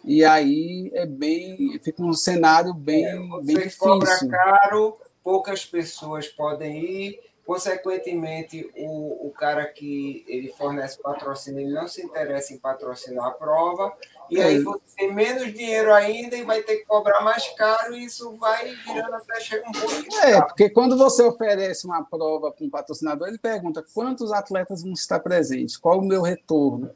E 0.03 0.25
aí 0.25 0.91
é 0.93 1.05
bem. 1.05 1.79
Fica 1.81 2.03
um 2.03 2.11
cenário 2.11 2.73
bem, 2.73 3.05
é, 3.05 3.15
bem 3.43 3.55
difícil. 3.55 3.79
cobra 3.79 4.27
caro, 4.27 4.97
poucas 5.23 5.65
pessoas 5.65 6.27
podem 6.27 6.83
ir 6.83 7.32
Consequentemente, 7.45 8.71
o, 8.77 9.27
o 9.27 9.31
cara 9.31 9.65
que 9.65 10.23
ele 10.29 10.53
fornece 10.53 11.01
patrocínio, 11.01 11.59
ele 11.59 11.73
não 11.73 11.89
se 11.89 12.01
interessa 12.01 12.53
em 12.53 12.57
patrocinar 12.57 13.27
a 13.27 13.31
prova, 13.31 13.91
e 14.29 14.41
aí 14.41 14.59
você 14.59 14.79
tem 14.95 15.13
menos 15.13 15.53
dinheiro 15.53 15.93
ainda 15.93 16.37
e 16.37 16.43
vai 16.43 16.63
ter 16.63 16.77
que 16.77 16.85
cobrar 16.85 17.21
mais 17.21 17.49
caro, 17.49 17.95
e 17.95 18.05
isso 18.05 18.31
vai 18.37 18.73
virando 18.87 19.15
até 19.15 19.41
chegar 19.41 19.67
um 19.67 19.73
pouco. 19.73 20.15
É, 20.23 20.41
porque 20.41 20.69
quando 20.69 20.97
você 20.97 21.21
oferece 21.21 21.85
uma 21.85 22.05
prova 22.05 22.49
para 22.49 22.65
um 22.65 22.69
patrocinador, 22.69 23.27
ele 23.27 23.37
pergunta 23.37 23.83
quantos 23.93 24.31
atletas 24.31 24.81
vão 24.81 24.93
estar 24.93 25.19
presentes, 25.19 25.75
qual 25.75 25.99
o 25.99 26.05
meu 26.05 26.21
retorno. 26.21 26.89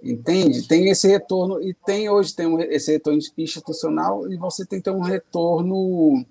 Entende? 0.00 0.66
Tem 0.66 0.90
esse 0.90 1.08
retorno, 1.08 1.60
e 1.60 1.74
tem 1.74 2.08
hoje 2.08 2.34
tem 2.34 2.60
esse 2.70 2.92
retorno 2.92 3.20
institucional, 3.36 4.30
e 4.32 4.36
você 4.36 4.64
tem 4.64 4.78
que 4.78 4.84
ter 4.84 4.90
um 4.90 5.00
retorno 5.00 6.24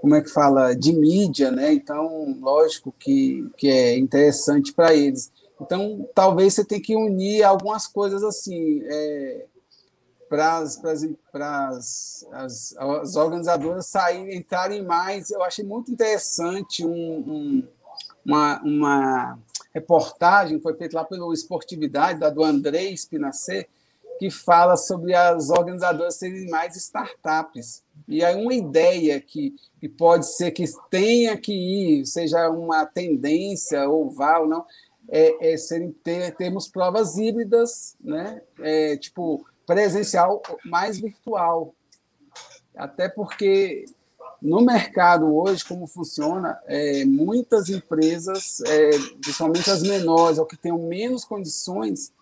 como 0.00 0.14
é 0.14 0.22
que 0.22 0.30
fala, 0.30 0.74
de 0.74 0.92
mídia, 0.92 1.50
né? 1.50 1.72
Então, 1.72 2.36
lógico 2.40 2.94
que, 2.98 3.48
que 3.56 3.68
é 3.68 3.98
interessante 3.98 4.72
para 4.72 4.94
eles. 4.94 5.30
Então, 5.60 6.08
talvez 6.14 6.54
você 6.54 6.64
tenha 6.64 6.80
que 6.80 6.96
unir 6.96 7.42
algumas 7.42 7.86
coisas 7.86 8.22
assim, 8.22 8.80
é, 8.84 9.46
para 10.28 10.58
as, 10.58 12.26
as, 12.32 12.76
as 12.78 13.16
organizadoras 13.16 13.86
saírem, 13.86 14.36
entrarem 14.36 14.84
mais. 14.84 15.30
Eu 15.30 15.42
achei 15.42 15.64
muito 15.64 15.90
interessante 15.90 16.86
um, 16.86 16.90
um, 16.92 17.68
uma, 18.24 18.62
uma 18.62 19.38
reportagem, 19.74 20.60
foi 20.60 20.74
feita 20.74 20.96
lá 20.96 21.04
pelo 21.04 21.32
Esportividade, 21.32 22.20
da 22.20 22.30
do 22.30 22.44
André 22.44 22.92
Spinacê, 22.92 23.68
que 24.18 24.30
fala 24.30 24.76
sobre 24.76 25.14
as 25.14 25.50
organizadoras 25.50 26.16
serem 26.16 26.48
mais 26.48 26.76
startups. 26.76 27.82
E 28.06 28.24
aí 28.24 28.34
uma 28.34 28.54
ideia 28.54 29.20
que, 29.20 29.54
que 29.80 29.88
pode 29.88 30.26
ser 30.26 30.50
que 30.50 30.64
tenha 30.90 31.36
que 31.36 31.52
ir, 31.52 32.06
seja 32.06 32.48
uma 32.50 32.86
tendência 32.86 33.88
ou 33.88 34.10
vá 34.10 34.38
ou 34.38 34.46
não, 34.46 34.64
é, 35.08 35.54
é 35.54 35.56
ter, 36.02 36.34
termos 36.36 36.68
provas 36.68 37.16
híbridas, 37.16 37.96
né? 38.00 38.42
É, 38.60 38.96
tipo 38.96 39.44
presencial 39.66 40.42
mais 40.64 40.98
virtual. 40.98 41.74
Até 42.74 43.08
porque 43.08 43.84
no 44.40 44.60
mercado 44.62 45.34
hoje, 45.34 45.64
como 45.64 45.86
funciona, 45.86 46.58
é, 46.66 47.04
muitas 47.04 47.68
empresas, 47.68 48.60
é, 48.60 48.90
principalmente 49.20 49.70
as 49.70 49.82
menores, 49.82 50.38
ou 50.38 50.46
que 50.46 50.56
tenham 50.56 50.78
menos 50.78 51.24
condições, 51.24 52.12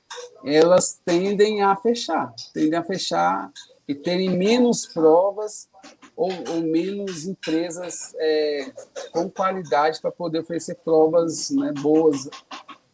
elas 0.45 0.99
tendem 1.05 1.63
a 1.63 1.77
fechar, 1.77 2.35
tendem 2.55 2.79
a 2.79 2.83
fechar 2.85 3.53
e 3.89 3.95
terem 3.95 4.31
menos 4.31 4.87
provas 4.87 5.69
ou, 6.17 6.31
ou 6.51 6.61
menos 6.63 7.27
empresas 7.27 8.15
é, 8.19 8.73
com 9.13 9.31
qualidade 9.31 10.01
para 10.01 10.11
poder 10.11 10.41
oferecer 10.41 10.77
provas 10.77 11.51
né, 11.51 11.73
boas. 11.73 12.29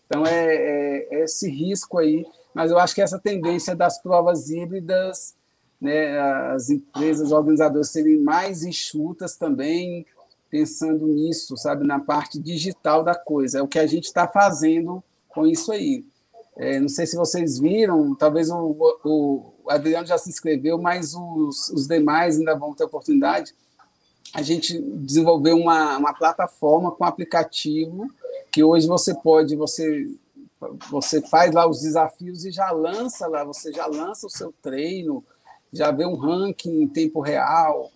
Então, 0.07 0.27
é, 0.27 0.55
é, 0.55 1.09
é, 1.11 1.25
esse 1.25 1.49
risco 1.49 1.99
aí, 1.99 2.27
mas 2.53 2.71
eu 2.71 2.79
acho 2.79 2.95
que 2.95 3.01
essa 3.01 3.19
tendência 3.19 3.75
das 3.75 4.03
provas 4.03 4.51
híbridas, 4.51 5.35
né, 5.81 6.19
as 6.51 6.69
empresas 6.69 7.33
organizadoras 7.33 7.91
serem 7.91 8.19
mais 8.19 8.63
enxutas 8.63 9.37
também, 9.37 10.05
pensando 10.51 11.07
nisso, 11.07 11.57
sabe, 11.57 11.87
na 11.87 11.99
parte 11.99 12.39
digital 12.39 13.03
da 13.03 13.15
coisa. 13.15 13.61
É 13.61 13.63
o 13.63 13.69
que 13.69 13.79
a 13.79 13.87
gente 13.87 14.05
está 14.05 14.29
fazendo 14.29 15.03
com 15.31 15.47
isso 15.47 15.73
aí. 15.73 16.05
É, 16.57 16.79
não 16.79 16.89
sei 16.89 17.07
se 17.07 17.17
vocês 17.17 17.59
viram, 17.59 18.15
talvez 18.15 18.51
o, 18.51 18.77
o, 19.03 19.53
Adriano 19.69 20.07
já 20.07 20.19
se 20.19 20.29
inscreveu, 20.29 20.79
mas 20.79 21.15
os, 21.15 21.69
os 21.71 21.87
demais 21.87 22.39
ainda 22.39 22.55
vão 22.57 22.75
ter 22.75 22.85
oportunidade. 22.85 23.55
A 24.35 24.43
gente 24.43 24.81
desenvolveu 24.81 25.57
uma, 25.57 25.99
uma 25.99 26.15
plataforma 26.15 26.91
com 26.91 27.05
aplicativo 27.05 28.09
que 28.51 28.63
hoje 28.63 28.87
você 28.87 29.15
pode, 29.15 29.57
você 29.57 30.09
você 30.91 31.21
faz 31.21 31.53
lá 31.53 31.69
os 31.69 31.81
desafios 31.81 32.45
e 32.45 32.53
já 32.53 32.71
lança 32.71 33.27
lá, 33.27 33.43
você 33.43 33.73
já 33.73 33.87
lança 33.87 34.29
o 34.29 34.31
seu 34.31 34.55
treino, 34.63 35.25
já 35.73 35.91
vê 35.91 36.07
um 36.07 36.15
ranking 36.15 36.83
em 36.83 36.89
tempo 36.89 37.21
real, 37.21 37.91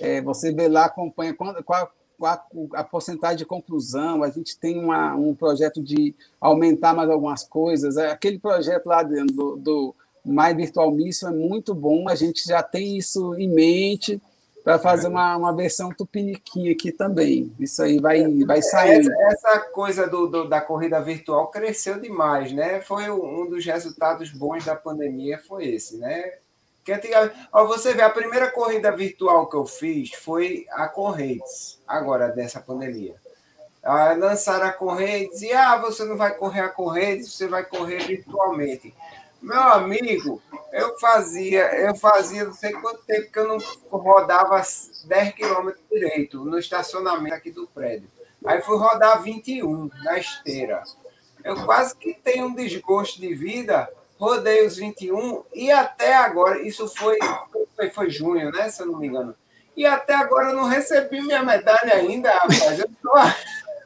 é, 0.00 0.20
você 0.20 0.52
vê 0.52 0.68
lá, 0.68 0.86
acompanha 0.86 1.34
qual, 1.34 1.54
qual, 1.62 1.92
a, 2.22 2.44
a 2.74 2.84
porcentagem 2.84 3.38
de 3.38 3.46
conclusão, 3.46 4.22
a 4.22 4.30
gente 4.30 4.58
tem 4.58 4.78
uma, 4.78 5.14
um 5.14 5.34
projeto 5.34 5.82
de 5.82 6.14
aumentar 6.40 6.94
mais 6.94 7.08
algumas 7.08 7.44
coisas. 7.44 7.96
É, 7.96 8.10
aquele 8.10 8.38
projeto 8.38 8.86
lá 8.86 9.02
dentro 9.02 9.34
do, 9.34 9.56
do 9.56 9.94
My 10.24 10.54
Virtual 10.54 10.90
Mission 10.90 11.28
é 11.28 11.32
muito 11.32 11.74
bom, 11.74 12.08
a 12.08 12.14
gente 12.14 12.46
já 12.46 12.62
tem 12.62 12.96
isso 12.96 13.34
em 13.34 13.48
mente 13.48 14.20
para 14.68 14.78
fazer 14.78 15.06
é. 15.06 15.10
uma, 15.10 15.36
uma 15.36 15.56
versão 15.56 15.90
tupiniquim 15.90 16.70
aqui 16.70 16.92
também. 16.92 17.50
Isso 17.58 17.82
aí 17.82 17.98
vai, 17.98 18.22
vai 18.44 18.60
sair. 18.60 19.00
Essa, 19.00 19.12
essa 19.22 19.60
coisa 19.60 20.06
do, 20.06 20.26
do, 20.26 20.48
da 20.48 20.60
corrida 20.60 21.00
virtual 21.00 21.48
cresceu 21.48 21.98
demais, 21.98 22.52
né? 22.52 22.80
Foi 22.80 23.08
um 23.08 23.48
dos 23.48 23.64
resultados 23.64 24.30
bons 24.30 24.66
da 24.66 24.76
pandemia, 24.76 25.38
foi 25.38 25.68
esse, 25.68 25.96
né? 25.96 26.34
Que 26.84 26.92
antigamente, 26.92 27.34
ó, 27.52 27.66
você 27.66 27.94
vê, 27.94 28.02
a 28.02 28.10
primeira 28.10 28.50
corrida 28.50 28.94
virtual 28.94 29.48
que 29.48 29.56
eu 29.56 29.64
fiz 29.64 30.10
foi 30.12 30.66
a 30.70 30.86
Correios, 30.88 31.78
agora 31.86 32.28
dessa 32.28 32.60
pandemia. 32.60 33.14
Ah, 33.82 34.12
lançaram 34.12 34.66
a 34.66 34.72
Correios 34.72 35.40
e 35.40 35.52
ah, 35.52 35.76
você 35.78 36.04
não 36.04 36.16
vai 36.16 36.34
correr 36.34 36.60
a 36.60 36.68
Correios, 36.68 37.34
você 37.34 37.46
vai 37.46 37.64
correr 37.64 38.06
virtualmente. 38.06 38.94
Meu 39.40 39.60
amigo, 39.60 40.42
eu 40.72 40.98
fazia, 40.98 41.74
eu 41.80 41.94
fazia 41.94 42.44
não 42.44 42.52
sei 42.52 42.72
quanto 42.72 43.04
tempo 43.04 43.30
que 43.30 43.38
eu 43.38 43.48
não 43.48 43.58
rodava 43.90 44.62
10 45.04 45.34
quilômetros 45.34 45.84
direito 45.90 46.44
no 46.44 46.58
estacionamento 46.58 47.34
aqui 47.34 47.50
do 47.50 47.66
prédio. 47.68 48.08
Aí 48.44 48.60
fui 48.62 48.76
rodar 48.76 49.22
21 49.22 49.90
na 50.04 50.18
esteira. 50.18 50.82
Eu 51.44 51.64
quase 51.64 51.96
que 51.96 52.14
tenho 52.14 52.46
um 52.46 52.54
desgosto 52.54 53.20
de 53.20 53.32
vida 53.34 53.88
rodei 54.18 54.66
os 54.66 54.76
21 54.76 55.44
e 55.54 55.70
até 55.70 56.14
agora, 56.14 56.60
isso 56.60 56.88
foi, 56.88 57.16
foi, 57.76 57.90
foi 57.90 58.10
junho, 58.10 58.50
né? 58.50 58.68
Se 58.68 58.82
eu 58.82 58.86
não 58.86 58.98
me 58.98 59.06
engano. 59.06 59.34
E 59.76 59.86
até 59.86 60.14
agora 60.14 60.48
eu 60.48 60.56
não 60.56 60.64
recebi 60.64 61.22
minha 61.22 61.42
medalha 61.42 61.94
ainda, 61.94 62.32
rapaz. 62.32 62.80
Eu 62.80 62.90
tô, 63.00 63.12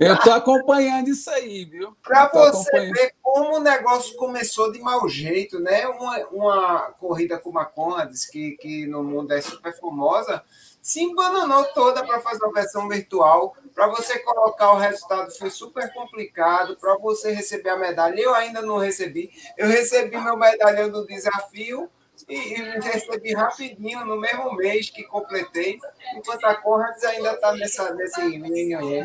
eu 0.00 0.18
tô 0.20 0.30
acompanhando 0.30 1.08
isso 1.08 1.30
aí, 1.30 1.64
viu? 1.64 1.96
Para 2.02 2.28
você 2.28 2.90
ver 2.92 3.14
como 3.22 3.56
o 3.56 3.60
negócio 3.60 4.16
começou 4.16 4.70
de 4.72 4.80
mau 4.80 5.08
jeito, 5.08 5.58
né? 5.58 5.86
Uma, 5.86 6.18
uma 6.28 6.80
corrida 6.98 7.38
como 7.38 7.58
a 7.58 7.64
Conrads, 7.64 8.26
que, 8.26 8.52
que 8.52 8.86
no 8.86 9.02
mundo 9.02 9.32
é 9.32 9.40
super 9.40 9.72
famosa, 9.78 10.42
se 10.80 11.02
embananou 11.02 11.64
toda 11.66 12.04
para 12.04 12.20
fazer 12.20 12.44
uma 12.44 12.52
versão 12.52 12.88
virtual. 12.88 13.56
Para 13.74 13.86
você 13.86 14.18
colocar 14.18 14.72
o 14.72 14.78
resultado 14.78 15.30
foi 15.30 15.48
super 15.48 15.92
complicado. 15.92 16.76
Para 16.76 16.96
você 16.98 17.32
receber 17.32 17.70
a 17.70 17.76
medalha, 17.76 18.20
eu 18.20 18.34
ainda 18.34 18.60
não 18.60 18.78
recebi. 18.78 19.30
Eu 19.56 19.68
recebi 19.68 20.16
meu 20.16 20.36
medalhão 20.36 20.90
do 20.90 21.06
desafio, 21.06 21.88
e, 22.28 22.34
e 22.34 22.80
recebi 22.80 23.34
rapidinho, 23.34 24.04
no 24.04 24.20
mesmo 24.20 24.54
mês 24.54 24.90
que 24.90 25.02
completei, 25.04 25.78
enquanto 26.16 26.44
a 26.44 26.54
Conrads 26.54 27.02
ainda 27.04 27.32
está 27.32 27.52
nessa, 27.54 27.94
nesse 27.94 28.20
aí. 28.20 29.04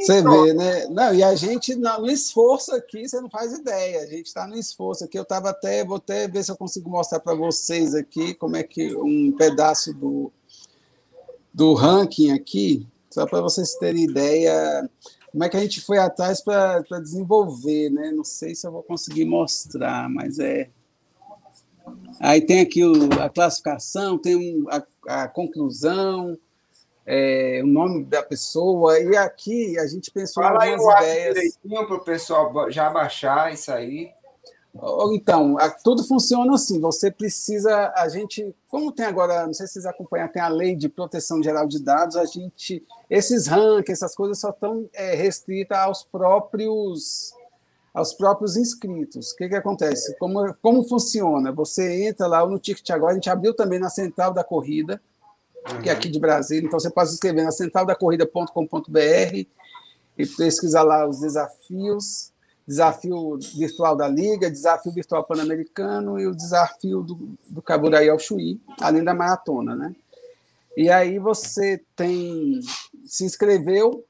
Você 0.00 0.22
vê, 0.22 0.52
né? 0.54 0.86
Não, 0.88 1.14
e 1.14 1.22
a 1.22 1.34
gente, 1.34 1.74
no 1.74 2.10
esforço 2.10 2.74
aqui, 2.74 3.08
você 3.08 3.20
não 3.20 3.30
faz 3.30 3.52
ideia, 3.52 4.00
a 4.00 4.06
gente 4.06 4.26
está 4.26 4.46
no 4.46 4.56
esforço 4.56 5.04
aqui. 5.04 5.18
Eu 5.18 5.22
estava 5.22 5.50
até, 5.50 5.84
vou 5.84 5.96
até 5.96 6.28
ver 6.28 6.44
se 6.44 6.50
eu 6.50 6.56
consigo 6.56 6.90
mostrar 6.90 7.20
para 7.20 7.34
vocês 7.34 7.94
aqui 7.94 8.34
como 8.34 8.56
é 8.56 8.62
que 8.62 8.94
um 8.96 9.32
pedaço 9.36 9.92
do, 9.94 10.32
do 11.52 11.74
ranking 11.74 12.32
aqui, 12.32 12.86
só 13.10 13.26
para 13.26 13.40
vocês 13.40 13.74
terem 13.76 14.04
ideia 14.04 14.88
como 15.34 15.42
é 15.42 15.48
que 15.48 15.56
a 15.56 15.60
gente 15.60 15.80
foi 15.80 15.98
atrás 15.98 16.40
para 16.40 17.00
desenvolver, 17.02 17.90
né? 17.90 18.12
Não 18.12 18.22
sei 18.22 18.54
se 18.54 18.64
eu 18.64 18.70
vou 18.70 18.84
conseguir 18.84 19.24
mostrar, 19.24 20.08
mas 20.08 20.38
é 20.38 20.70
Aí 22.20 22.40
tem 22.40 22.60
aqui 22.60 22.84
o, 22.84 23.12
a 23.20 23.28
classificação, 23.28 24.18
tem 24.18 24.64
a, 24.70 25.22
a, 25.22 25.28
conclusão, 25.28 26.38
é, 27.06 27.60
o 27.62 27.66
nome 27.66 28.04
da 28.04 28.22
pessoa, 28.22 28.98
e 28.98 29.16
aqui 29.16 29.78
a 29.78 29.86
gente 29.86 30.10
pensou 30.10 30.42
Fala 30.42 30.66
em 30.66 30.72
algumas 30.72 31.02
ideias. 31.02 31.34
direitinho 31.34 31.86
para 31.86 31.96
o 31.96 32.04
pessoal 32.04 32.70
já 32.70 32.88
baixar 32.90 33.52
isso 33.52 33.70
aí. 33.72 34.10
Então, 35.12 35.56
tudo 35.84 36.02
funciona 36.02 36.52
assim. 36.54 36.80
Você 36.80 37.08
precisa, 37.08 37.92
a 37.94 38.08
gente, 38.08 38.54
como 38.68 38.90
tem 38.90 39.06
agora, 39.06 39.46
não 39.46 39.54
sei 39.54 39.68
se 39.68 39.74
vocês 39.74 39.86
acompanham, 39.86 40.26
tem 40.26 40.42
a 40.42 40.48
lei 40.48 40.74
de 40.74 40.88
proteção 40.88 41.40
geral 41.40 41.68
de 41.68 41.80
dados, 41.80 42.16
a 42.16 42.24
gente, 42.24 42.84
esses 43.08 43.46
rankings, 43.46 43.92
essas 43.92 44.16
coisas 44.16 44.40
só 44.40 44.50
estão 44.50 44.88
é, 44.92 45.14
restritas 45.14 45.78
aos 45.78 46.02
próprios 46.02 47.32
aos 47.94 48.12
próprios 48.12 48.56
inscritos. 48.56 49.30
O 49.30 49.36
que, 49.36 49.48
que 49.48 49.54
acontece? 49.54 50.16
Como, 50.18 50.52
como 50.60 50.82
funciona? 50.82 51.52
Você 51.52 52.08
entra 52.08 52.26
lá 52.26 52.44
no 52.44 52.58
Ticket 52.58 52.90
Agora, 52.90 53.12
a 53.12 53.14
gente 53.14 53.30
abriu 53.30 53.54
também 53.54 53.78
na 53.78 53.88
Central 53.88 54.34
da 54.34 54.42
Corrida, 54.42 55.00
uhum. 55.70 55.80
que 55.80 55.88
é 55.88 55.92
aqui 55.92 56.08
de 56.08 56.18
Brasília, 56.18 56.66
então 56.66 56.80
você 56.80 56.90
pode 56.90 57.10
se 57.10 57.14
inscrever 57.14 57.44
na 57.44 57.52
centraldacorrida.com.br 57.52 59.46
e 60.18 60.26
pesquisar 60.26 60.82
lá 60.82 61.06
os 61.08 61.20
desafios, 61.20 62.32
desafio 62.66 63.38
virtual 63.56 63.94
da 63.94 64.08
Liga, 64.08 64.50
desafio 64.50 64.92
virtual 64.92 65.22
pan-americano 65.22 66.18
e 66.18 66.26
o 66.26 66.34
desafio 66.34 67.02
do, 67.02 67.36
do 67.48 67.62
Caburaí 67.62 68.08
ao 68.08 68.18
Chuí, 68.18 68.60
além 68.80 69.04
da 69.04 69.14
maratona, 69.14 69.76
né? 69.76 69.94
E 70.76 70.90
aí 70.90 71.20
você 71.20 71.80
tem 71.94 72.60
se 73.04 73.24
inscreveu, 73.24 74.04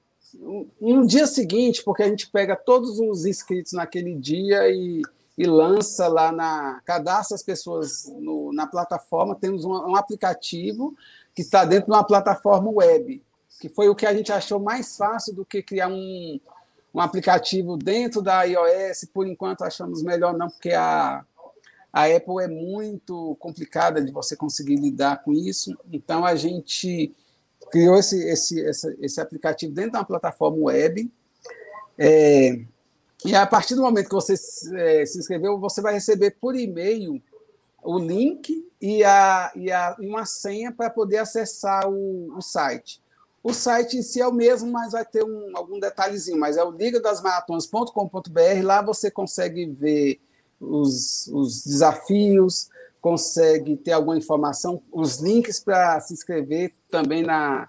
no 0.81 1.07
dia 1.07 1.27
seguinte, 1.27 1.83
porque 1.85 2.03
a 2.03 2.09
gente 2.09 2.31
pega 2.31 2.57
todos 2.57 2.99
os 2.99 3.25
inscritos 3.25 3.73
naquele 3.73 4.15
dia 4.15 4.69
e, 4.71 5.03
e 5.37 5.47
lança 5.47 6.09
lá 6.09 6.33
na. 6.33 6.81
cadastra 6.85 7.35
as 7.35 7.43
pessoas 7.43 8.07
no, 8.19 8.53
na 8.53 8.67
plataforma, 8.67 9.35
temos 9.35 9.65
um, 9.65 9.73
um 9.73 9.97
aplicativo 9.97 10.95
que 11.35 11.43
está 11.43 11.65
dentro 11.65 11.87
de 11.87 11.93
uma 11.93 12.05
plataforma 12.05 12.71
web, 12.71 13.23
que 13.61 13.69
foi 13.69 13.89
o 13.89 13.95
que 13.95 14.07
a 14.07 14.15
gente 14.15 14.33
achou 14.33 14.61
mais 14.61 14.97
fácil 14.97 15.35
do 15.35 15.45
que 15.45 15.63
criar 15.63 15.89
um, 15.89 16.41
um 16.95 17.01
aplicativo 17.01 17.77
dentro 17.77 18.23
da 18.23 18.43
iOS. 18.45 19.07
Por 19.13 19.27
enquanto, 19.27 19.63
achamos 19.63 20.03
melhor 20.03 20.37
não, 20.37 20.49
porque 20.49 20.73
a, 20.73 21.25
a 21.93 22.05
Apple 22.05 22.43
é 22.43 22.49
muito 22.49 23.37
complicada 23.41 24.03
de 24.03 24.13
você 24.13 24.37
conseguir 24.37 24.77
lidar 24.77 25.23
com 25.23 25.33
isso. 25.33 25.77
Então, 25.93 26.25
a 26.25 26.37
gente 26.37 27.15
criou 27.75 27.99
esse, 27.99 28.23
esse, 28.29 28.61
esse, 28.61 28.97
esse 29.01 29.21
aplicativo 29.21 29.75
dentro 29.75 29.91
de 29.91 29.97
uma 29.97 30.05
plataforma 30.05 30.57
web. 30.61 31.11
É, 31.99 32.61
e 33.25 33.35
a 33.35 33.45
partir 33.45 33.75
do 33.75 33.83
momento 33.83 34.09
que 34.09 34.15
você 34.15 34.35
é, 34.77 35.05
se 35.05 35.19
inscreveu, 35.19 35.59
você 35.59 35.83
vai 35.83 35.95
receber 35.95 36.37
por 36.41 36.55
e-mail 36.55 37.21
o 37.83 37.99
link 37.99 38.65
e, 38.81 39.03
a, 39.03 39.51
e, 39.57 39.73
a, 39.73 39.97
uma 39.99 40.25
senha 40.25 40.71
para 40.71 40.89
poder 40.89 41.17
acessar 41.17 41.89
o, 41.89 42.37
o 42.37 42.41
site. 42.41 43.03
O 43.43 43.53
site 43.53 43.97
em 43.97 44.03
si 44.03 44.21
é 44.21 44.27
o 44.27 44.33
mesmo, 44.33 44.71
mas 44.71 44.93
vai 44.93 45.05
ter 45.05 45.25
um, 45.25 45.51
algum 45.57 45.81
detalhezinho, 45.81 46.39
mas 46.39 46.57
é 46.57 46.63
o 46.63 46.71
ligadasmaratonas.com.br. 46.71 48.63
Lá 48.63 48.83
você 48.83 49.11
consegue 49.11 49.67
ver 49.67 50.21
os, 50.61 51.27
os 51.27 51.65
desafios, 51.65 52.69
consegue 53.05 53.77
ter 53.77 53.93
alguma 53.93 54.17
informação, 54.17 54.81
os 54.91 55.19
links 55.21 55.61
para 55.61 56.01
se 56.01 56.15
inscrever 56.15 56.73
também 56.89 57.23
na, 57.23 57.69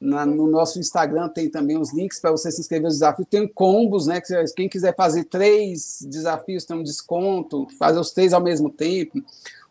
na, 0.00 0.26
no 0.26 0.48
nosso 0.48 0.80
Instagram 0.80 1.28
tem 1.28 1.48
também 1.48 1.78
os 1.78 1.94
links 1.94 2.18
para 2.18 2.32
você 2.32 2.50
se 2.50 2.60
inscrever 2.60 2.86
no 2.86 2.92
desafio. 2.92 3.24
Tem 3.24 3.46
combos, 3.46 4.08
né? 4.08 4.20
Que 4.20 4.44
quem 4.56 4.68
quiser 4.68 4.92
fazer 4.96 5.22
três 5.22 6.04
desafios 6.10 6.64
tem 6.64 6.76
um 6.76 6.82
desconto, 6.82 7.68
fazer 7.78 8.00
os 8.00 8.10
três 8.10 8.32
ao 8.32 8.42
mesmo 8.42 8.70
tempo. 8.70 9.22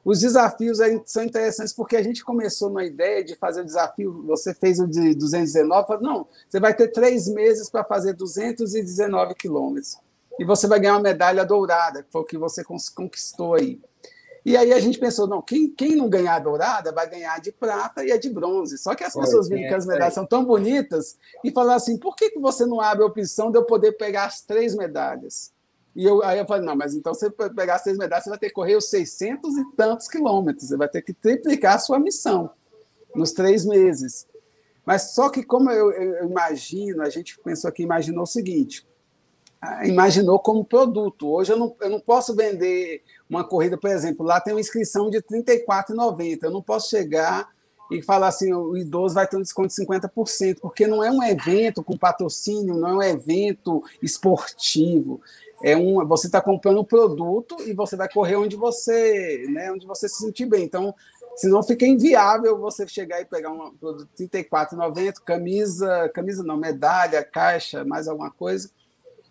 Os 0.06 0.22
desafios 0.22 0.78
são 1.06 1.26
interessantes 1.26 1.74
porque 1.74 1.98
a 1.98 2.02
gente 2.02 2.24
começou 2.24 2.70
na 2.70 2.86
ideia 2.86 3.22
de 3.22 3.36
fazer 3.36 3.64
o 3.64 3.66
desafio. 3.66 4.24
Você 4.28 4.54
fez 4.54 4.80
o 4.80 4.88
de 4.88 5.14
219, 5.14 5.88
falou, 5.88 6.02
não, 6.02 6.28
você 6.48 6.58
vai 6.58 6.74
ter 6.74 6.88
três 6.88 7.28
meses 7.28 7.70
para 7.70 7.84
fazer 7.84 8.14
219 8.14 9.36
quilômetros. 9.36 9.98
E 10.40 10.46
você 10.46 10.68
vai 10.68 10.80
ganhar 10.80 10.94
uma 10.94 11.02
medalha 11.02 11.46
dourada, 11.46 12.02
que 12.02 12.10
foi 12.10 12.22
o 12.22 12.26
que 12.26 12.38
você 12.38 12.64
conquistou 12.96 13.56
aí. 13.56 13.78
E 14.44 14.58
aí 14.58 14.74
a 14.74 14.80
gente 14.80 14.98
pensou, 14.98 15.28
não, 15.28 15.42
quem, 15.42 15.70
quem 15.70 15.96
não 15.96 16.10
ganhar 16.10 16.36
a 16.36 16.40
dourada 16.40 16.92
vai 16.92 17.08
ganhar 17.08 17.40
de 17.40 17.52
prata 17.52 18.04
e 18.04 18.12
a 18.12 18.18
de 18.18 18.30
bronze. 18.30 18.78
Só 18.78 18.96
que 18.96 19.04
as 19.04 19.14
pessoas 19.14 19.48
viram 19.48 19.68
que 19.68 19.74
as 19.74 19.86
medalhas 19.86 20.16
são 20.16 20.26
tão 20.26 20.44
bonitas 20.44 21.16
e 21.44 21.52
falaram 21.52 21.78
assim, 21.78 21.98
por 21.98 22.16
que, 22.16 22.32
que 22.32 22.40
você 22.40 22.66
não 22.66 22.82
abre 22.82 23.04
a 23.04 23.08
opção 23.08 23.52
de 23.52 23.58
eu 23.58 23.66
poder 23.66 23.94
pegar 23.94 24.26
as 24.26 24.42
três 24.42 24.76
medalhas? 24.76 25.54
E 25.96 26.06
eu, 26.06 26.24
aí 26.24 26.40
eu 26.40 26.46
falei, 26.48 26.66
não, 26.66 26.76
mas 26.76 26.96
então 26.96 27.14
você 27.14 27.30
pegar 27.30 27.76
as 27.76 27.84
três 27.84 27.98
medalhas, 27.98 28.24
você 28.24 28.30
vai 28.32 28.40
ter 28.40 28.48
que 28.48 28.54
correr 28.54 28.76
os 28.76 28.90
600 28.90 29.58
e 29.58 29.76
tantos 29.76 30.08
quilômetros, 30.08 30.70
você 30.70 30.78
vai 30.78 30.88
ter 30.88 31.02
que 31.02 31.14
triplicar 31.14 31.76
a 31.76 31.80
sua 31.80 32.00
missão 32.00 32.50
nos 33.14 33.32
três 33.34 33.64
meses. 33.66 34.26
Mas 34.86 35.14
só 35.14 35.30
que 35.30 35.44
como 35.44 35.70
eu, 35.70 35.92
eu 35.92 36.28
imagino, 36.28 37.04
a 37.04 37.10
gente 37.10 37.38
pensou 37.40 37.68
aqui, 37.68 37.84
imaginou 37.84 38.24
o 38.24 38.28
seguinte, 38.28 38.88
imaginou 39.84 40.40
como 40.40 40.66
produto. 40.66 41.30
Hoje 41.30 41.54
eu 41.54 41.58
não, 41.58 41.76
eu 41.82 41.90
não 41.90 42.00
posso 42.00 42.36
vender 42.36 43.04
uma 43.30 43.44
corrida, 43.44 43.78
por 43.78 43.90
exemplo, 43.90 44.26
lá 44.26 44.40
tem 44.40 44.54
uma 44.54 44.60
inscrição 44.60 45.10
de 45.10 45.18
R$ 45.18 45.24
34,90. 45.24 46.40
Eu 46.44 46.52
não 46.52 46.62
posso 46.62 46.90
chegar 46.90 47.50
e 47.92 48.02
falar 48.02 48.28
assim, 48.28 48.54
o 48.54 48.76
idoso 48.78 49.16
vai 49.16 49.28
ter 49.28 49.38
um 49.38 49.42
desconto 49.42 49.68
de 49.68 49.86
50%, 49.86 50.60
porque 50.62 50.88
não 50.88 51.04
é 51.04 51.12
um 51.12 51.22
evento 51.22 51.84
com 51.84 51.98
patrocínio, 51.98 52.76
não 52.76 52.90
é 52.90 52.94
um 52.94 53.04
evento 53.04 53.84
esportivo. 54.02 55.22
É 55.64 55.76
um, 55.76 56.06
você 56.08 56.28
está 56.28 56.42
comprando 56.42 56.80
um 56.80 56.86
produto 56.86 57.58
e 57.62 57.74
você 57.74 57.96
vai 57.96 58.10
correr 58.10 58.38
onde 58.38 58.56
você, 58.56 59.46
né, 59.50 59.72
onde 59.72 59.86
você 59.86 60.08
se 60.08 60.20
sentir 60.20 60.46
bem. 60.46 60.64
Então, 60.64 60.96
senão 61.36 61.62
fica 61.62 61.86
inviável 61.86 62.58
você 62.58 62.88
chegar 62.88 63.22
e 63.22 63.26
pegar 63.26 63.52
um 63.52 63.76
produto 63.76 64.10
R$ 64.18 64.28
34,90, 64.28 65.16
camisa, 65.24 66.10
camisa 66.14 66.44
não, 66.44 66.58
medalha, 66.58 67.24
caixa, 67.24 67.84
mais 67.84 68.08
alguma 68.08 68.32
coisa, 68.32 68.72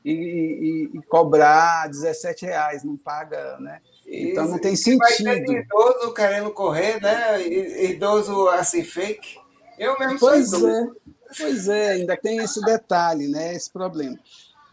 e, 0.05 0.13
e, 0.13 0.99
e 0.99 1.03
cobrar 1.03 1.89
17 1.89 2.47
reais, 2.47 2.85
não 2.85 2.97
paga, 2.97 3.59
né? 3.59 3.81
Então 4.07 4.49
não 4.49 4.59
tem 4.59 4.75
sentido. 4.75 5.53
Idoso 5.53 6.15
querendo 6.15 6.51
correr, 6.51 7.01
né? 7.01 7.41
Idoso 7.47 8.49
assim, 8.49 8.83
fake. 8.83 9.39
Eu 9.79 9.99
mesmo 9.99 10.19
pois 10.19 10.49
sou 10.51 10.59
idoso. 10.59 10.69
É, 10.69 11.13
pois 11.39 11.69
é, 11.69 11.91
ainda 11.91 12.17
tem 12.17 12.39
esse 12.39 12.61
detalhe, 12.63 13.29
né? 13.29 13.55
Esse 13.55 13.71
problema. 13.71 14.19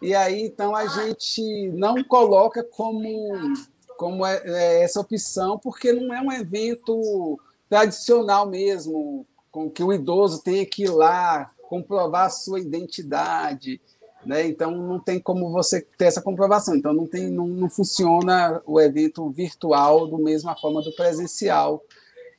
E 0.01 0.13
aí, 0.13 0.41
então, 0.43 0.75
a 0.75 0.85
gente 0.87 1.71
não 1.71 2.03
coloca 2.03 2.63
como, 2.63 3.53
como 3.97 4.25
é, 4.25 4.41
é 4.45 4.83
essa 4.83 4.99
opção, 4.99 5.57
porque 5.57 5.91
não 5.91 6.13
é 6.13 6.21
um 6.21 6.31
evento 6.31 7.39
tradicional 7.67 8.47
mesmo, 8.47 9.25
com 9.51 9.69
que 9.69 9.83
o 9.83 9.91
idoso 9.91 10.43
tenha 10.43 10.65
que 10.65 10.83
ir 10.83 10.91
lá 10.91 11.51
comprovar 11.67 12.27
a 12.27 12.29
sua 12.29 12.59
identidade, 12.59 13.81
né? 14.27 14.45
Então 14.45 14.71
não 14.71 14.99
tem 14.99 15.19
como 15.19 15.49
você 15.49 15.81
ter 15.97 16.05
essa 16.05 16.21
comprovação. 16.21 16.75
Então 16.75 16.93
não 16.93 17.07
tem, 17.07 17.29
não, 17.29 17.47
não 17.47 17.69
funciona 17.69 18.61
o 18.65 18.79
evento 18.79 19.29
virtual 19.29 20.07
da 20.07 20.17
mesma 20.17 20.55
forma 20.55 20.81
do 20.81 20.93
presencial. 20.93 21.81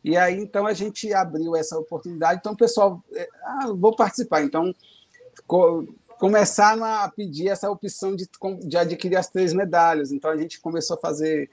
E 0.04 0.16
aí 0.16 0.38
então 0.38 0.66
a 0.66 0.74
gente 0.74 1.12
abriu 1.12 1.56
essa 1.56 1.78
oportunidade. 1.78 2.40
Então 2.40 2.52
o 2.52 2.56
pessoal, 2.56 3.02
é, 3.14 3.28
ah, 3.42 3.72
vou 3.74 3.96
participar. 3.96 4.42
Então 4.42 4.74
co 5.46 5.86
começaram 6.18 6.84
a 6.84 7.08
pedir 7.08 7.46
essa 7.46 7.70
opção 7.70 8.16
de, 8.16 8.28
de 8.64 8.76
adquirir 8.76 9.16
as 9.16 9.30
três 9.30 9.52
medalhas. 9.52 10.12
Então 10.12 10.30
a 10.30 10.36
gente 10.36 10.60
começou 10.60 10.96
a 10.96 11.00
fazer 11.00 11.48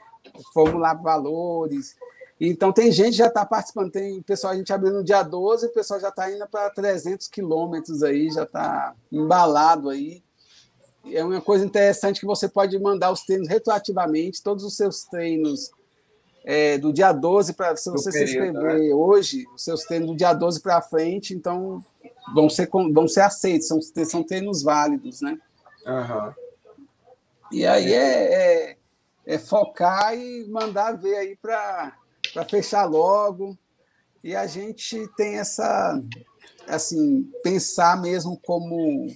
formular 0.53 0.95
valores. 0.95 1.95
Então, 2.41 2.73
tem 2.73 2.91
gente 2.91 3.11
que 3.11 3.19
já 3.19 3.27
está 3.27 3.45
participando. 3.45 3.91
Tem 3.91 4.21
pessoal, 4.23 4.53
a 4.53 4.55
gente 4.57 4.73
abriu 4.73 4.91
no 4.91 5.03
dia 5.03 5.21
12, 5.21 5.67
o 5.67 5.73
pessoal 5.73 5.99
já 5.99 6.09
está 6.09 6.29
indo 6.31 6.45
para 6.47 6.69
300 6.71 7.27
quilômetros 7.27 8.01
aí, 8.01 8.29
já 8.29 8.43
está 8.43 8.95
embalado 9.11 9.87
aí 9.89 10.24
é 11.11 11.23
uma 11.23 11.41
coisa 11.41 11.65
interessante 11.65 12.19
que 12.19 12.25
você 12.25 12.47
pode 12.47 12.77
mandar 12.79 13.11
os 13.11 13.21
treinos 13.21 13.47
retroativamente, 13.47 14.41
todos 14.41 14.63
os 14.63 14.75
seus 14.75 15.03
treinos 15.03 15.71
é, 16.43 16.77
do 16.77 16.93
dia 16.93 17.11
12 17.11 17.53
para 17.53 17.75
se 17.75 17.89
você 17.89 18.11
período, 18.11 18.27
se 18.27 18.37
inscrever 18.37 18.79
né? 18.79 18.93
hoje, 18.93 19.45
os 19.53 19.63
seus 19.63 19.83
treinos 19.83 20.09
do 20.09 20.15
dia 20.15 20.33
12 20.33 20.61
para 20.61 20.81
frente, 20.81 21.33
então 21.33 21.83
vão 22.33 22.49
ser, 22.49 22.69
vão 22.69 23.07
ser 23.07 23.21
aceitos, 23.21 23.67
são, 23.67 23.79
são 23.81 24.23
treinos 24.23 24.61
válidos, 24.61 25.21
né? 25.21 25.37
Uhum. 25.85 26.33
E 27.51 27.65
aí 27.65 27.93
é, 27.93 28.33
é, 28.33 28.77
é 29.25 29.37
focar 29.39 30.15
e 30.17 30.47
mandar 30.49 30.93
ver 30.93 31.15
aí 31.15 31.35
para 31.35 31.93
fechar 32.49 32.85
logo. 32.85 33.57
E 34.23 34.35
a 34.35 34.47
gente 34.47 35.07
tem 35.15 35.37
essa, 35.37 36.01
assim, 36.67 37.31
pensar 37.43 38.01
mesmo 38.01 38.39
como 38.43 39.07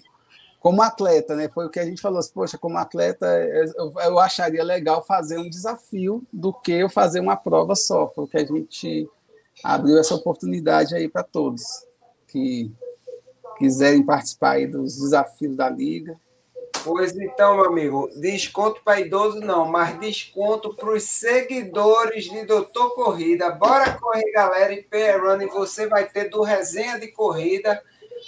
como 0.59 0.81
atleta, 0.81 1.35
né? 1.35 1.49
Foi 1.49 1.65
o 1.65 1.69
que 1.69 1.79
a 1.79 1.85
gente 1.85 2.01
falou, 2.01 2.19
assim, 2.19 2.33
poxa, 2.33 2.57
como 2.57 2.77
atleta, 2.77 3.25
eu, 3.27 3.93
eu, 4.03 4.19
acharia 4.19 4.63
legal 4.63 5.05
fazer 5.05 5.37
um 5.37 5.49
desafio 5.49 6.23
do 6.31 6.53
que 6.53 6.73
eu 6.73 6.89
fazer 6.89 7.19
uma 7.19 7.37
prova 7.37 7.75
só. 7.75 8.09
Foi 8.09 8.25
o 8.25 8.27
que 8.27 8.37
a 8.37 8.45
gente 8.45 9.09
abriu 9.63 9.97
essa 9.97 10.15
oportunidade 10.15 10.95
aí 10.95 11.07
para 11.07 11.23
todos 11.23 11.63
que 12.27 12.71
quiserem 13.57 14.03
participar 14.03 14.51
aí 14.51 14.67
dos 14.67 14.97
desafios 14.97 15.55
da 15.55 15.69
liga. 15.69 16.19
Pois 16.83 17.17
então, 17.17 17.57
meu 17.57 17.65
amigo, 17.65 18.09
desconto 18.15 18.81
para 18.83 19.01
idoso 19.01 19.41
não, 19.41 19.65
mas 19.65 19.99
desconto 19.99 20.73
para 20.73 20.91
os 20.93 21.03
seguidores 21.03 22.25
de 22.25 22.45
Doutor 22.45 22.95
Corrida. 22.95 23.49
Bora 23.49 23.97
correr, 23.97 24.31
galera, 24.31 24.73
e 24.73 25.11
Running, 25.17 25.47
você 25.47 25.87
vai 25.87 26.07
ter 26.07 26.29
do 26.29 26.41
resenha 26.41 26.97
de 26.97 27.07
corrida. 27.07 27.81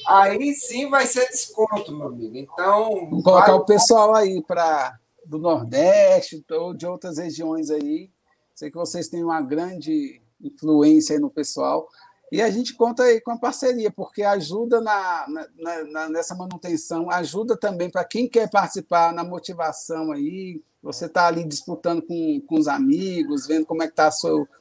Aí 0.07 0.53
sim 0.53 0.89
vai 0.89 1.05
ser 1.05 1.27
desconto, 1.29 1.95
meu 1.95 2.07
amigo. 2.07 2.37
Então. 2.37 3.09
Vou 3.09 3.23
colocar 3.23 3.51
vai... 3.51 3.55
o 3.55 3.65
pessoal 3.65 4.15
aí 4.15 4.41
para 4.43 4.97
do 5.25 5.37
Nordeste 5.37 6.43
ou 6.51 6.73
de 6.73 6.85
outras 6.85 7.17
regiões 7.17 7.69
aí. 7.69 8.09
Sei 8.55 8.69
que 8.69 8.77
vocês 8.77 9.07
têm 9.07 9.23
uma 9.23 9.41
grande 9.41 10.21
influência 10.41 11.15
aí 11.15 11.21
no 11.21 11.29
pessoal. 11.29 11.87
E 12.31 12.41
a 12.41 12.49
gente 12.49 12.73
conta 12.75 13.03
aí 13.03 13.19
com 13.19 13.31
a 13.31 13.37
parceria, 13.37 13.91
porque 13.91 14.23
ajuda 14.23 14.79
na, 14.79 15.25
na, 15.27 15.83
na 15.83 16.09
nessa 16.09 16.33
manutenção, 16.33 17.11
ajuda 17.11 17.57
também 17.57 17.89
para 17.89 18.05
quem 18.05 18.27
quer 18.27 18.49
participar 18.49 19.13
na 19.13 19.23
motivação 19.23 20.13
aí. 20.13 20.61
Você 20.81 21.05
está 21.05 21.27
ali 21.27 21.43
disputando 21.43 22.01
com, 22.01 22.41
com 22.47 22.55
os 22.55 22.67
amigos, 22.67 23.45
vendo 23.45 23.65
como 23.65 23.83
é 23.83 23.87
que 23.87 23.93
está 23.93 24.09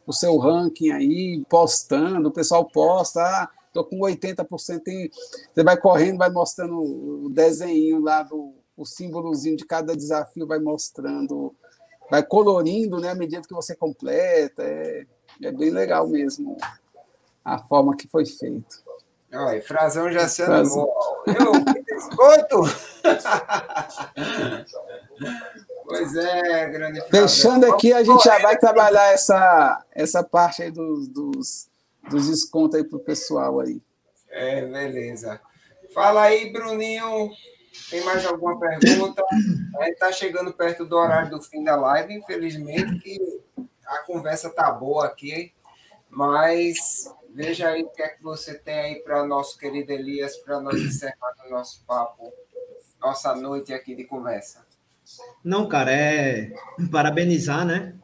o 0.07 0.13
seu 0.13 0.37
ranking 0.37 0.91
aí, 0.91 1.45
postando, 1.49 2.29
o 2.29 2.33
pessoal 2.33 2.69
posta, 2.69 3.23
ah, 3.23 3.49
tô 3.73 3.85
com 3.85 3.99
80%, 4.01 4.83
tem, 4.83 5.11
você 5.55 5.63
vai 5.63 5.77
correndo, 5.77 6.19
vai 6.19 6.31
mostrando 6.31 6.81
o 6.81 7.31
desenho 7.31 8.01
lá 8.01 8.23
do 8.23 8.55
o 8.81 8.87
símbolozinho 8.87 9.57
de 9.57 9.67
cada 9.67 9.95
desafio, 9.95 10.47
vai 10.47 10.59
mostrando, 10.59 11.55
vai 12.11 12.23
colorindo 12.23 12.99
né, 12.99 13.11
à 13.11 13.15
medida 13.15 13.47
que 13.47 13.55
você 13.55 13.77
completa. 13.77 14.63
É, 14.63 15.05
é 15.43 15.53
bem 15.53 15.69
legal 15.71 16.09
mesmo 16.09 16.57
a 17.45 17.59
forma 17.59 17.95
que 17.95 18.09
foi 18.09 18.25
feito. 18.25 18.83
Olha, 19.33 19.63
Frazão 19.63 20.11
já 20.11 20.27
se 20.27 20.43
animou. 20.43 20.91
Eu 21.27 21.53
escuto! 21.97 22.63
pois 25.87 26.17
é, 26.17 26.69
grande 26.69 27.01
Frazão. 27.03 27.29
Fechando 27.29 27.67
aqui, 27.67 27.93
a 27.93 28.03
gente 28.03 28.25
já 28.25 28.39
vai 28.39 28.57
trabalhar 28.57 29.13
essa, 29.13 29.85
essa 29.93 30.25
parte 30.25 30.63
aí 30.63 30.71
dos, 30.71 31.07
dos, 31.07 31.70
dos 32.09 32.29
descontos 32.29 32.77
aí 32.77 32.85
para 32.85 32.97
o 32.97 33.05
pessoal 33.05 33.61
aí. 33.61 33.81
É, 34.29 34.65
beleza. 34.65 35.41
Fala 35.93 36.23
aí, 36.23 36.53
Bruninho. 36.53 37.31
Tem 37.89 38.05
mais 38.05 38.25
alguma 38.27 38.59
pergunta? 38.59 39.25
A 39.79 39.85
gente 39.85 39.93
está 39.93 40.13
chegando 40.13 40.53
perto 40.53 40.85
do 40.85 40.97
horário 40.97 41.31
do 41.31 41.43
fim 41.43 41.65
da 41.65 41.77
live, 41.77 42.15
infelizmente, 42.15 42.99
que 43.01 43.19
a 43.87 43.99
conversa 43.99 44.51
tá 44.51 44.71
boa 44.71 45.07
aqui, 45.07 45.53
mas 46.09 47.09
Veja 47.33 47.69
aí 47.69 47.83
o 47.83 47.89
que 47.91 48.03
é 48.03 48.09
que 48.09 48.23
você 48.23 48.55
tem 48.59 48.75
aí 48.75 48.95
para 48.97 49.23
o 49.23 49.27
nosso 49.27 49.57
querido 49.57 49.93
Elias, 49.93 50.37
para 50.37 50.61
nós 50.61 50.81
encerrar 50.81 51.35
o 51.47 51.51
nosso 51.51 51.85
papo, 51.87 52.33
nossa 53.01 53.35
noite 53.35 53.73
aqui 53.73 53.95
de 53.95 54.05
conversa. 54.05 54.67
Não, 55.43 55.69
cara, 55.69 55.93
é 55.93 56.53
parabenizar, 56.91 57.65
né? 57.65 57.95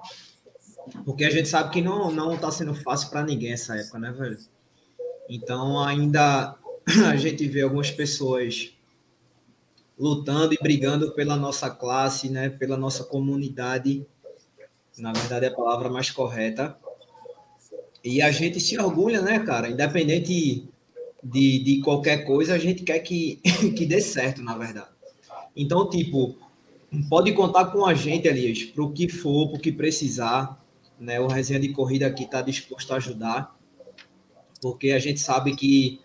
Porque 1.05 1.25
a 1.25 1.31
gente 1.31 1.49
sabe 1.49 1.71
que 1.71 1.83
não 1.83 2.11
não 2.11 2.35
está 2.35 2.51
sendo 2.51 2.75
fácil 2.75 3.11
para 3.11 3.25
ninguém 3.25 3.53
essa 3.53 3.77
época, 3.77 3.99
né, 3.99 4.13
velho? 4.13 4.39
Então, 5.29 5.83
ainda 5.83 6.57
a 7.09 7.17
gente 7.17 7.47
vê 7.49 7.63
algumas 7.63 7.91
pessoas 7.91 8.73
lutando 9.99 10.55
e 10.55 10.59
brigando 10.63 11.13
pela 11.13 11.37
nossa 11.37 11.71
classe, 11.71 12.29
né, 12.29 12.49
pela 12.49 12.77
nossa 12.77 13.05
comunidade. 13.05 14.07
Na 14.99 15.13
verdade, 15.13 15.47
é 15.47 15.49
a 15.49 15.55
palavra 15.55 15.89
mais 15.89 16.11
correta. 16.11 16.77
E 18.05 18.23
a 18.23 18.31
gente 18.31 18.61
se 18.61 18.79
orgulha, 18.79 19.21
né, 19.21 19.41
cara? 19.41 19.69
Independente 19.69 20.69
de, 21.23 21.59
de 21.59 21.81
qualquer 21.81 22.25
coisa, 22.25 22.55
a 22.55 22.59
gente 22.59 22.83
quer 22.83 23.01
que, 23.01 23.41
que 23.77 23.85
dê 23.85 24.01
certo, 24.01 24.43
na 24.43 24.57
verdade. 24.57 24.91
Então, 25.57 25.89
tipo, 25.89 26.37
pode 27.09 27.33
contar 27.33 27.67
com 27.67 27.85
a 27.85 27.95
gente, 27.95 28.29
Elias, 28.29 28.65
para 28.65 28.85
o 28.85 28.93
que 28.93 29.09
for, 29.09 29.49
para 29.49 29.59
o 29.59 29.61
que 29.61 29.73
precisar. 29.73 30.63
Né? 30.99 31.21
O 31.21 31.27
Resenha 31.27 31.61
de 31.61 31.73
Corrida 31.73 32.07
aqui 32.07 32.25
está 32.25 32.41
disposto 32.41 32.93
a 32.93 32.97
ajudar, 32.97 33.57
porque 34.61 34.91
a 34.91 34.99
gente 34.99 35.21
sabe 35.21 35.55
que 35.55 36.01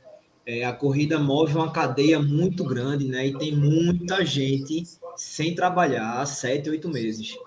é, 0.46 0.66
a 0.66 0.74
corrida 0.74 1.20
move 1.20 1.56
uma 1.56 1.72
cadeia 1.72 2.20
muito 2.20 2.64
grande, 2.64 3.08
né? 3.08 3.28
E 3.28 3.38
tem 3.38 3.56
muita 3.56 4.26
gente 4.26 4.84
sem 5.16 5.54
trabalhar 5.56 6.20
há 6.20 6.26
sete, 6.26 6.70
oito 6.70 6.90
meses. 6.90 7.38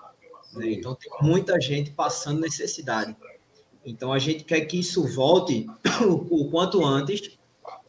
Né? 0.53 0.71
Então, 0.71 0.95
tem 0.95 1.11
muita 1.21 1.59
gente 1.59 1.91
passando 1.91 2.39
necessidade. 2.39 3.15
Então 3.85 4.11
a 4.11 4.17
gente 4.17 4.43
quer 4.43 4.61
que 4.61 4.79
isso 4.79 5.07
volte 5.07 5.67
o, 6.31 6.49
quanto 6.49 6.83
antes, 6.83 7.37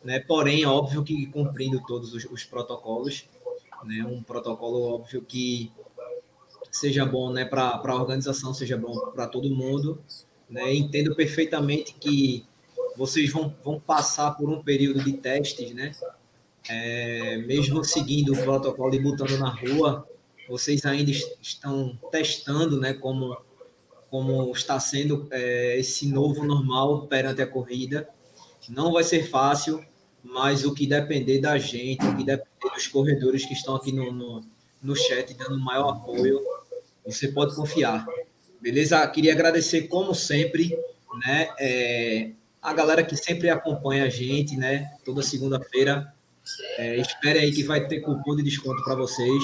né? 0.04 0.20
Porém, 0.20 0.66
óbvio 0.66 1.02
que 1.02 1.26
cumprindo 1.28 1.82
todos 1.86 2.12
os, 2.12 2.24
os 2.26 2.44
protocolos, 2.44 3.24
né? 3.84 4.04
Um 4.04 4.22
protocolo 4.22 4.82
óbvio 4.82 5.22
que 5.22 5.72
seja 6.76 7.06
bom, 7.06 7.32
né? 7.32 7.44
Para 7.44 7.80
a 7.82 7.94
organização, 7.94 8.52
seja 8.52 8.76
bom 8.76 8.94
para 9.12 9.26
todo 9.26 9.48
mundo, 9.48 9.98
né? 10.48 10.74
Entendo 10.74 11.14
perfeitamente 11.14 11.94
que 11.94 12.44
vocês 12.96 13.30
vão, 13.32 13.54
vão 13.64 13.80
passar 13.80 14.32
por 14.32 14.48
um 14.50 14.62
período 14.62 15.02
de 15.02 15.14
testes, 15.14 15.72
né? 15.72 15.92
É, 16.68 17.38
mesmo 17.38 17.82
seguindo 17.84 18.32
o 18.32 18.36
protocolo 18.36 18.94
e 18.94 18.98
botando 18.98 19.38
na 19.38 19.48
rua, 19.48 20.06
vocês 20.48 20.84
ainda 20.84 21.10
estão 21.40 21.98
testando, 22.10 22.78
né? 22.78 22.92
Como 22.92 23.36
como 24.08 24.52
está 24.52 24.78
sendo 24.78 25.26
é, 25.32 25.78
esse 25.78 26.06
novo 26.08 26.44
normal 26.44 27.06
perante 27.08 27.42
a 27.42 27.46
corrida. 27.46 28.08
Não 28.68 28.92
vai 28.92 29.02
ser 29.02 29.28
fácil, 29.28 29.84
mas 30.22 30.64
o 30.64 30.72
que 30.72 30.86
depender 30.86 31.40
da 31.40 31.58
gente, 31.58 32.06
o 32.06 32.16
que 32.16 32.24
depender 32.24 32.74
dos 32.74 32.86
corredores 32.86 33.44
que 33.44 33.52
estão 33.52 33.74
aqui 33.74 33.90
no, 33.90 34.12
no, 34.12 34.44
no 34.80 34.94
chat 34.94 35.34
dando 35.34 35.58
maior 35.58 35.90
apoio, 35.90 36.40
você 37.06 37.28
pode 37.28 37.54
confiar. 37.54 38.06
Beleza? 38.60 39.06
Queria 39.08 39.32
agradecer, 39.32 39.82
como 39.82 40.14
sempre, 40.14 40.76
né, 41.24 41.48
é, 41.58 42.30
a 42.60 42.72
galera 42.72 43.04
que 43.04 43.16
sempre 43.16 43.48
acompanha 43.48 44.04
a 44.04 44.08
gente, 44.08 44.56
né, 44.56 44.90
toda 45.04 45.22
segunda-feira. 45.22 46.12
É, 46.78 46.96
espere 46.96 47.38
aí 47.38 47.52
que 47.52 47.62
vai 47.62 47.86
ter 47.86 48.00
cupom 48.00 48.36
de 48.36 48.42
desconto 48.42 48.82
para 48.82 48.94
vocês. 48.94 49.42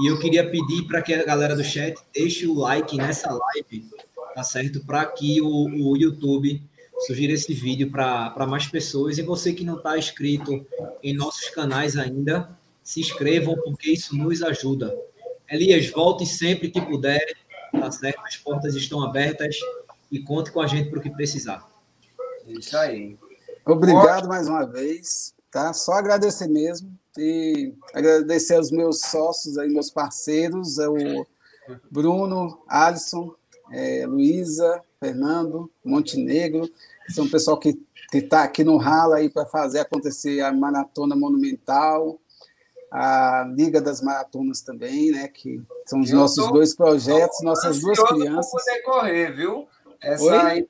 E 0.00 0.06
eu 0.06 0.18
queria 0.18 0.48
pedir 0.48 0.86
para 0.86 1.02
que 1.02 1.12
a 1.12 1.24
galera 1.24 1.54
do 1.54 1.62
chat 1.62 1.94
deixe 2.14 2.46
o 2.46 2.54
like 2.54 2.96
nessa 2.96 3.30
live, 3.30 3.86
tá 4.34 4.42
certo? 4.42 4.84
Para 4.84 5.04
que 5.06 5.40
o, 5.40 5.90
o 5.90 5.96
YouTube 5.96 6.62
sugira 7.06 7.32
esse 7.32 7.52
vídeo 7.52 7.90
para 7.90 8.46
mais 8.48 8.66
pessoas. 8.66 9.18
E 9.18 9.22
você 9.22 9.52
que 9.52 9.64
não 9.64 9.76
está 9.76 9.98
inscrito 9.98 10.64
em 11.02 11.14
nossos 11.14 11.48
canais 11.50 11.96
ainda, 11.96 12.56
se 12.82 13.00
inscrevam, 13.00 13.54
porque 13.56 13.90
isso 13.90 14.16
nos 14.16 14.42
ajuda. 14.42 14.96
Elias, 15.52 15.90
volte 15.90 16.24
sempre 16.24 16.70
que 16.70 16.80
puder, 16.80 17.20
tá 17.70 17.90
certo? 17.90 18.20
As 18.24 18.38
portas 18.38 18.74
estão 18.74 19.02
abertas 19.02 19.56
e 20.10 20.18
conte 20.18 20.50
com 20.50 20.62
a 20.62 20.66
gente 20.66 20.88
para 20.88 20.98
o 20.98 21.02
que 21.02 21.10
precisar. 21.10 21.70
Isso 22.46 22.74
aí. 22.76 23.18
Obrigado 23.66 24.26
mais 24.28 24.48
uma 24.48 24.64
vez, 24.64 25.34
tá? 25.50 25.74
Só 25.74 25.92
agradecer 25.92 26.48
mesmo 26.48 26.90
e 27.18 27.74
agradecer 27.92 28.54
aos 28.54 28.70
meus 28.70 29.00
sócios 29.00 29.58
aí, 29.58 29.68
meus 29.68 29.90
parceiros, 29.90 30.78
é 30.78 30.88
o 30.88 31.26
Bruno, 31.90 32.62
Alisson, 32.66 33.34
é, 33.70 34.06
Luísa, 34.06 34.80
Fernando, 34.98 35.70
Montenegro, 35.84 36.66
que 37.04 37.12
são 37.12 37.26
o 37.26 37.30
pessoal 37.30 37.58
que 37.58 37.78
está 38.12 38.42
aqui 38.42 38.64
no 38.64 38.78
rala 38.78 39.16
aí 39.16 39.28
para 39.28 39.44
fazer 39.44 39.80
acontecer 39.80 40.40
a 40.40 40.50
Maratona 40.50 41.14
Monumental, 41.14 42.18
a 42.92 43.46
Liga 43.56 43.80
das 43.80 44.02
Maratonas 44.02 44.60
também, 44.60 45.10
né? 45.10 45.26
Que 45.28 45.62
são 45.86 46.00
os 46.00 46.10
Eu 46.10 46.18
nossos 46.18 46.44
tô, 46.44 46.52
dois 46.52 46.76
projetos, 46.76 47.38
nossas 47.42 47.80
duas 47.80 47.98
crianças. 47.98 48.50
poder 48.50 48.82
correr, 48.82 49.34
viu? 49.34 49.66
Essa 50.02 50.24
Oi? 50.24 50.36
aí, 50.36 50.68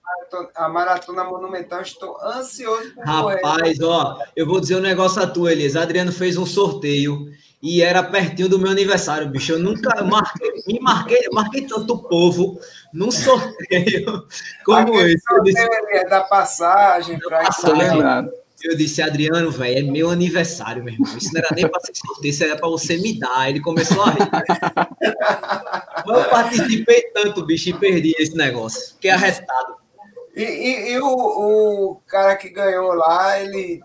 a 0.54 0.68
Maratona 0.68 1.24
Monumental, 1.24 1.80
estou 1.80 2.16
ansioso 2.22 2.94
por 2.94 3.04
Rapaz, 3.04 3.78
correr. 3.78 3.84
ó, 3.90 4.18
eu 4.36 4.46
vou 4.46 4.60
dizer 4.60 4.76
um 4.76 4.80
negócio 4.80 5.20
a 5.22 5.26
tu, 5.26 5.48
Elias. 5.48 5.74
Adriano 5.74 6.12
fez 6.12 6.36
um 6.36 6.46
sorteio 6.46 7.32
e 7.60 7.80
era 7.82 8.02
pertinho 8.02 8.48
do 8.48 8.58
meu 8.58 8.70
aniversário, 8.70 9.28
bicho. 9.28 9.52
Eu 9.52 9.58
nunca 9.58 10.04
marquei, 10.04 10.52
me 10.66 10.78
marquei, 10.80 11.26
marquei 11.32 11.66
tanto 11.66 11.98
povo 12.08 12.60
num 12.92 13.10
sorteio 13.10 14.26
como 14.64 14.92
Aquele 14.94 15.14
esse. 15.14 15.24
Sorteio 15.24 15.44
disse, 15.90 16.04
da 16.10 16.20
passagem, 16.20 17.18
para 17.18 17.42
passagem. 17.44 18.30
Eu 18.64 18.76
disse, 18.76 19.02
Adriano, 19.02 19.50
velho, 19.50 19.78
é 19.78 19.82
meu 19.82 20.10
aniversário, 20.10 20.84
meu 20.84 20.94
irmão. 20.94 21.16
Isso 21.16 21.32
não 21.32 21.40
era 21.40 21.48
nem 21.54 21.68
para 21.68 21.80
ser 21.80 21.94
sorteio, 21.94 22.30
isso 22.30 22.44
era 22.44 22.56
para 22.56 22.68
você 22.68 22.96
me 22.96 23.18
dar. 23.18 23.48
Ele 23.48 23.60
começou 23.60 24.02
a 24.02 24.10
rir. 24.10 24.18
eu 26.06 26.24
participei 26.30 27.02
tanto, 27.14 27.44
bicho, 27.44 27.70
e 27.70 27.74
perdi 27.74 28.14
esse 28.18 28.36
negócio. 28.36 28.94
Fiquei 28.94 29.10
arrestado. 29.10 29.76
E, 30.34 30.42
e, 30.42 30.92
e 30.92 31.00
o, 31.00 31.06
o, 31.06 31.96
cara 32.06 32.36
que 32.36 32.48
ganhou 32.48 32.92
lá, 32.94 33.38
ele. 33.40 33.82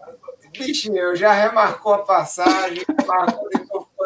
Bicho, 0.58 0.96
eu 0.96 1.16
já 1.16 1.34
remarcou 1.34 1.94
a 1.94 2.00
passagem, 2.00 2.84
marcou 3.06 3.48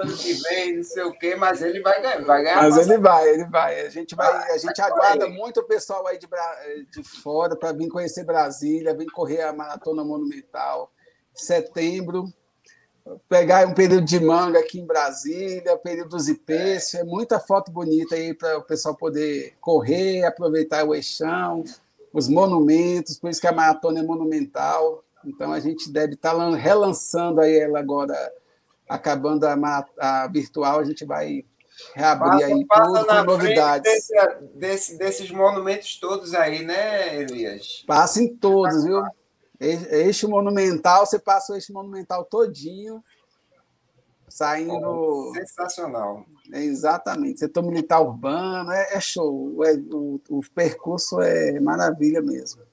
ano 0.02 0.16
que 0.16 0.34
vem, 0.34 0.78
não 0.78 0.84
sei 0.84 1.04
o 1.04 1.12
quê, 1.14 1.36
mas 1.36 1.62
ele 1.62 1.82
vai 1.82 2.02
ganhar. 2.02 2.24
Vai 2.24 2.44
ganhar 2.44 2.62
mas 2.62 2.78
ele 2.78 2.98
vai, 2.98 3.30
ele 3.30 3.46
vai. 3.46 3.82
A 3.82 3.90
gente, 3.90 4.16
vai, 4.16 4.52
a 4.52 4.58
gente 4.58 4.82
aguarda 4.82 5.28
muito 5.28 5.60
o 5.60 5.68
pessoal 5.68 6.06
aí 6.08 6.18
de, 6.18 6.28
de 6.92 7.04
fora 7.04 7.56
para 7.56 7.72
vir 7.72 7.90
conhecer 7.90 8.24
Brasília, 8.24 8.96
vir 8.96 9.12
correr 9.12 9.42
a 9.42 9.54
Maratona 9.54 10.04
Monumental. 10.04 10.92
Setembro, 11.34 12.26
pegar 13.28 13.68
um 13.68 13.74
período 13.74 14.06
de 14.06 14.20
manga 14.20 14.60
aqui 14.60 14.80
em 14.80 14.86
Brasília, 14.86 15.78
período 15.78 16.10
dos 16.10 16.28
IPs, 16.28 16.96
é 16.96 17.04
muita 17.04 17.40
foto 17.40 17.72
bonita 17.72 18.16
aí 18.16 18.34
para 18.34 18.58
o 18.58 18.64
pessoal 18.64 18.96
poder 18.96 19.54
correr, 19.60 20.24
aproveitar 20.24 20.84
o 20.86 20.94
eixão, 20.94 21.64
os 22.14 22.28
monumentos, 22.28 23.18
por 23.18 23.30
isso 23.30 23.42
que 23.42 23.48
a 23.48 23.52
maratona 23.52 24.00
é 24.00 24.04
monumental. 24.04 25.04
Então 25.26 25.52
a 25.52 25.60
gente 25.60 25.92
deve 25.92 26.14
estar 26.14 26.36
tá 26.36 26.50
relançando 26.56 27.42
aí 27.42 27.58
ela 27.58 27.80
agora 27.80 28.16
acabando 28.92 29.46
a, 29.46 29.86
a 30.00 30.28
virtual, 30.28 30.80
a 30.80 30.84
gente 30.84 31.06
vai 31.06 31.46
reabrir 31.96 32.32
passa, 32.32 32.46
aí 32.46 32.66
passa 32.66 33.00
tudo 33.00 33.08
com 33.08 33.24
novidades. 33.24 33.92
Desse, 33.92 34.14
desse, 34.56 34.98
desses 34.98 35.32
monumentos 35.32 35.98
todos 36.00 36.34
aí, 36.34 36.64
né, 36.64 37.22
Elias? 37.22 37.84
Passa 37.88 38.22
em 38.22 38.36
todos, 38.36 38.84
viu? 38.84 39.02
Eixo 39.60 40.28
monumental, 40.28 41.06
você 41.06 41.18
passa 41.18 41.54
o 41.54 41.56
eixo 41.56 41.72
monumental 41.72 42.26
todinho, 42.26 43.02
saindo. 44.28 44.74
Oh, 44.74 45.32
sensacional. 45.34 46.26
Exatamente. 46.52 47.40
Setor 47.40 47.64
militar 47.64 48.02
urbano, 48.02 48.72
é, 48.72 48.96
é 48.96 49.00
show. 49.00 49.64
É, 49.64 49.74
o, 49.94 50.20
o 50.30 50.42
percurso 50.54 51.22
é 51.22 51.60
maravilha 51.60 52.22
mesmo. 52.22 52.64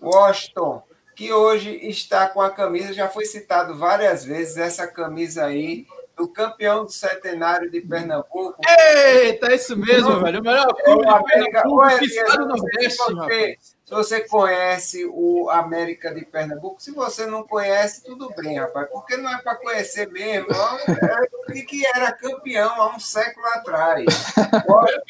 Washington, 0.00 0.82
que 1.16 1.32
hoje 1.32 1.70
está 1.88 2.28
com 2.28 2.42
a 2.42 2.50
camisa, 2.50 2.92
já 2.92 3.08
foi 3.08 3.24
citado 3.24 3.74
várias 3.74 4.22
vezes 4.22 4.58
essa 4.58 4.86
camisa 4.86 5.46
aí, 5.46 5.86
do 6.14 6.28
campeão 6.28 6.84
do 6.84 6.92
centenário 6.92 7.70
de 7.70 7.80
Pernambuco. 7.80 8.54
Eita, 8.66 9.50
é 9.50 9.54
isso 9.54 9.76
mesmo, 9.76 10.10
Não, 10.10 10.20
velho. 10.22 10.40
O 10.40 10.42
melhor 10.42 10.66
clube 10.66 11.06
de 11.06 11.24
Pernambuco, 11.24 11.80
Olha, 11.80 11.98
que 11.98 12.04
está 12.04 12.38
no 12.38 12.46
Nordeste, 12.46 12.90
se 12.90 13.14
você, 13.14 13.56
se 13.60 13.94
você 13.94 14.20
conhece 14.28 15.06
o 15.10 15.48
América 15.48 16.14
de 16.14 16.24
Pernambuco, 16.24 16.82
se 16.82 16.90
você 16.90 17.24
não 17.24 17.46
conhece, 17.46 18.04
tudo 18.04 18.30
bem, 18.36 18.58
rapaz, 18.58 18.86
porque 18.90 19.16
não 19.16 19.30
é 19.30 19.38
para 19.38 19.56
conhecer 19.56 20.10
mesmo. 20.10 20.48
É 20.52 21.60
que 21.62 21.86
era 21.86 22.12
campeão 22.12 22.80
há 22.80 22.94
um 22.94 23.00
século 23.00 23.46
atrás. 23.46 24.04
Agora, 24.52 25.02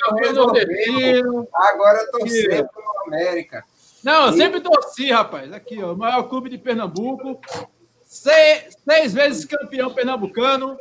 agora 1.52 2.10
torcendo 2.10 2.68
pelo 2.68 3.02
América. 3.06 3.64
Não, 4.06 4.26
eu 4.26 4.32
sempre 4.34 4.60
torci, 4.60 5.10
rapaz. 5.10 5.52
Aqui, 5.52 5.82
ó, 5.82 5.92
o 5.92 5.96
maior 5.96 6.22
clube 6.28 6.48
de 6.48 6.56
Pernambuco. 6.56 7.40
Seis, 8.04 8.76
seis 8.88 9.12
vezes 9.12 9.44
campeão 9.44 9.92
pernambucano. 9.92 10.78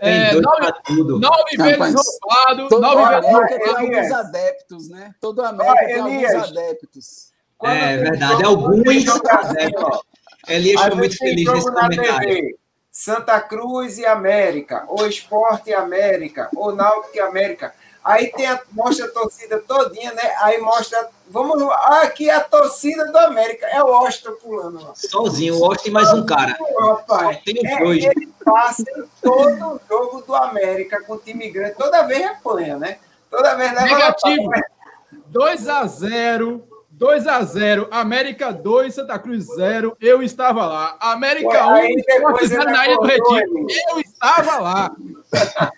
É, 0.00 0.34
nove, 0.34 1.18
nove 1.18 1.56
vezes 1.56 1.94
roubado. 1.94 2.68
Todo 2.68 2.82
nove 2.82 3.02
América 3.02 3.46
vezes 3.46 3.64
tem 3.64 3.74
alguns 3.74 4.12
adeptos, 4.12 4.88
né? 4.90 5.14
Todo 5.18 5.42
América 5.42 5.86
tem 5.86 5.98
alguns 5.98 6.34
adeptos. 6.34 7.32
É 7.62 7.96
verdade, 7.96 8.44
alguns 8.44 9.08
adeptos. 9.08 10.00
Elias 10.46 10.80
foi 10.82 10.94
muito 10.94 11.16
feliz 11.16 11.50
nesse 11.50 11.72
comentário. 11.72 12.28
TV, 12.28 12.58
Santa 12.92 13.40
Cruz 13.40 13.96
e 13.96 14.04
América, 14.04 14.84
ou 14.88 15.06
Esporte 15.06 15.70
e 15.70 15.74
América, 15.74 16.50
ou 16.54 16.74
Náutico 16.74 17.16
e 17.16 17.20
América. 17.20 17.74
Aí 18.04 18.30
tem 18.30 18.46
a, 18.46 18.60
mostra 18.72 19.06
a 19.06 19.10
torcida 19.10 19.58
todinha, 19.58 20.12
né? 20.12 20.34
Aí 20.42 20.60
mostra. 20.60 21.08
Vamos 21.30 21.62
aqui 22.02 22.30
a 22.30 22.40
torcida 22.40 23.10
do 23.10 23.18
América. 23.18 23.66
É 23.66 23.82
o 23.82 23.88
Austin 23.88 24.32
pulando 24.42 24.82
lá. 24.82 24.92
Sozinho, 24.94 25.58
o 25.58 25.64
Austin 25.64 25.90
mais 25.90 26.12
um 26.12 26.24
cara. 26.24 26.56
Rapaz, 26.78 27.40
tem 27.44 27.66
é, 27.66 27.78
dois. 27.78 28.04
Ele 28.04 28.28
passa 28.44 28.82
em 28.82 29.04
todo 29.22 29.74
o 29.74 29.80
jogo 29.88 30.22
do 30.22 30.34
América 30.34 31.02
com 31.02 31.14
o 31.14 31.18
time 31.18 31.50
grande. 31.50 31.74
Toda 31.76 32.02
vez 32.02 32.26
apanha, 32.26 32.76
né? 32.76 32.98
Toda 33.30 33.54
vez 33.54 33.72
leva 33.72 33.86
Negativo. 33.86 34.50
2 35.26 35.68
a 35.68 35.86
0 35.86 36.64
2 36.98 37.26
a 37.28 37.42
0 37.42 37.86
América 37.92 38.52
2, 38.52 38.92
Santa 38.92 39.18
Cruz 39.18 39.46
0. 39.54 39.96
Eu 40.00 40.20
estava 40.20 40.66
lá. 40.66 40.96
América 40.98 41.66
1, 41.68 41.70
um, 41.70 42.64
na 42.64 42.86
Ilha 42.86 42.96
do 42.96 43.06
Retiro. 43.06 43.66
Eu 43.92 44.00
estava 44.00 44.58
lá. 44.58 44.90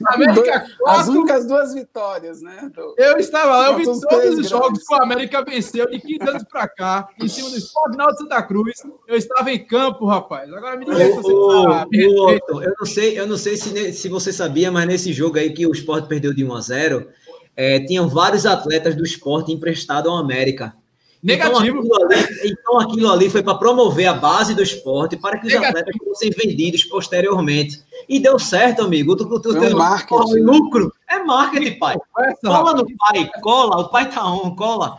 América 0.06 0.66
4, 0.78 1.00
As 1.00 1.08
únicas 1.08 1.46
duas 1.46 1.74
vitórias, 1.74 2.40
né? 2.40 2.70
Do... 2.74 2.94
Eu 2.96 3.16
estava 3.18 3.56
lá, 3.56 3.66
eu 3.68 3.78
vi 3.78 3.84
todos 3.84 4.38
os 4.38 4.48
jogos 4.48 4.86
que 4.86 4.94
o 4.94 5.02
América 5.02 5.44
venceu 5.44 5.88
de 5.90 6.00
15 6.00 6.28
anos 6.28 6.44
para 6.44 6.68
cá, 6.68 7.08
em 7.20 7.28
cima 7.28 7.50
do 7.50 7.56
Esporte 7.56 7.92
Final 7.92 8.12
de 8.12 8.18
Santa 8.18 8.42
Cruz. 8.42 8.82
Eu 9.06 9.16
estava 9.16 9.50
em 9.50 9.64
campo, 9.64 10.06
rapaz. 10.06 10.52
Agora 10.52 10.76
me 10.76 10.84
diga 10.84 10.96
se 10.96 11.12
você 11.12 11.32
sabe. 11.62 12.02
Eu 12.02 12.74
não 12.78 12.86
sei, 12.86 13.18
eu 13.18 13.26
não 13.26 13.36
sei 13.36 13.56
se, 13.56 13.92
se 13.92 14.08
você 14.08 14.32
sabia, 14.32 14.70
mas 14.70 14.86
nesse 14.86 15.12
jogo 15.12 15.38
aí 15.38 15.52
que 15.52 15.66
o 15.66 15.72
Esporte 15.72 16.08
perdeu 16.08 16.32
de 16.34 16.44
1 16.44 16.54
a 16.54 16.60
0, 16.60 17.08
é, 17.56 17.80
tinham 17.80 18.08
vários 18.08 18.46
atletas 18.46 18.94
do 18.94 19.04
esporte 19.04 19.52
emprestados 19.52 20.10
ao 20.10 20.16
América. 20.16 20.74
Negativo. 21.22 21.80
Então 21.84 21.96
aquilo 21.96 22.04
ali, 22.04 22.50
então, 22.50 22.80
aquilo 22.80 23.10
ali 23.12 23.30
foi 23.30 23.42
para 23.42 23.54
promover 23.54 24.06
a 24.06 24.14
base 24.14 24.54
do 24.54 24.62
esporte 24.62 25.16
para 25.16 25.38
que 25.38 25.46
os 25.46 25.52
Negativo. 25.52 25.78
atletas 25.78 25.96
fossem 26.04 26.30
vendidos 26.30 26.84
posteriormente. 26.84 27.82
E 28.08 28.18
deu 28.18 28.38
certo, 28.38 28.82
amigo. 28.82 29.14
Tu, 29.14 29.28
tu, 29.28 29.40
tu, 29.40 29.56
é 29.56 29.70
marketing. 29.70 30.40
lucro. 30.40 30.92
É 31.08 31.18
marketing, 31.18 31.78
pai. 31.78 31.96
Cola 32.42 32.74
no 32.74 32.86
pai, 32.96 33.30
cola. 33.42 33.80
O 33.80 33.88
pai 33.90 34.10
tá 34.10 34.24
on, 34.26 34.54
cola. 34.56 34.96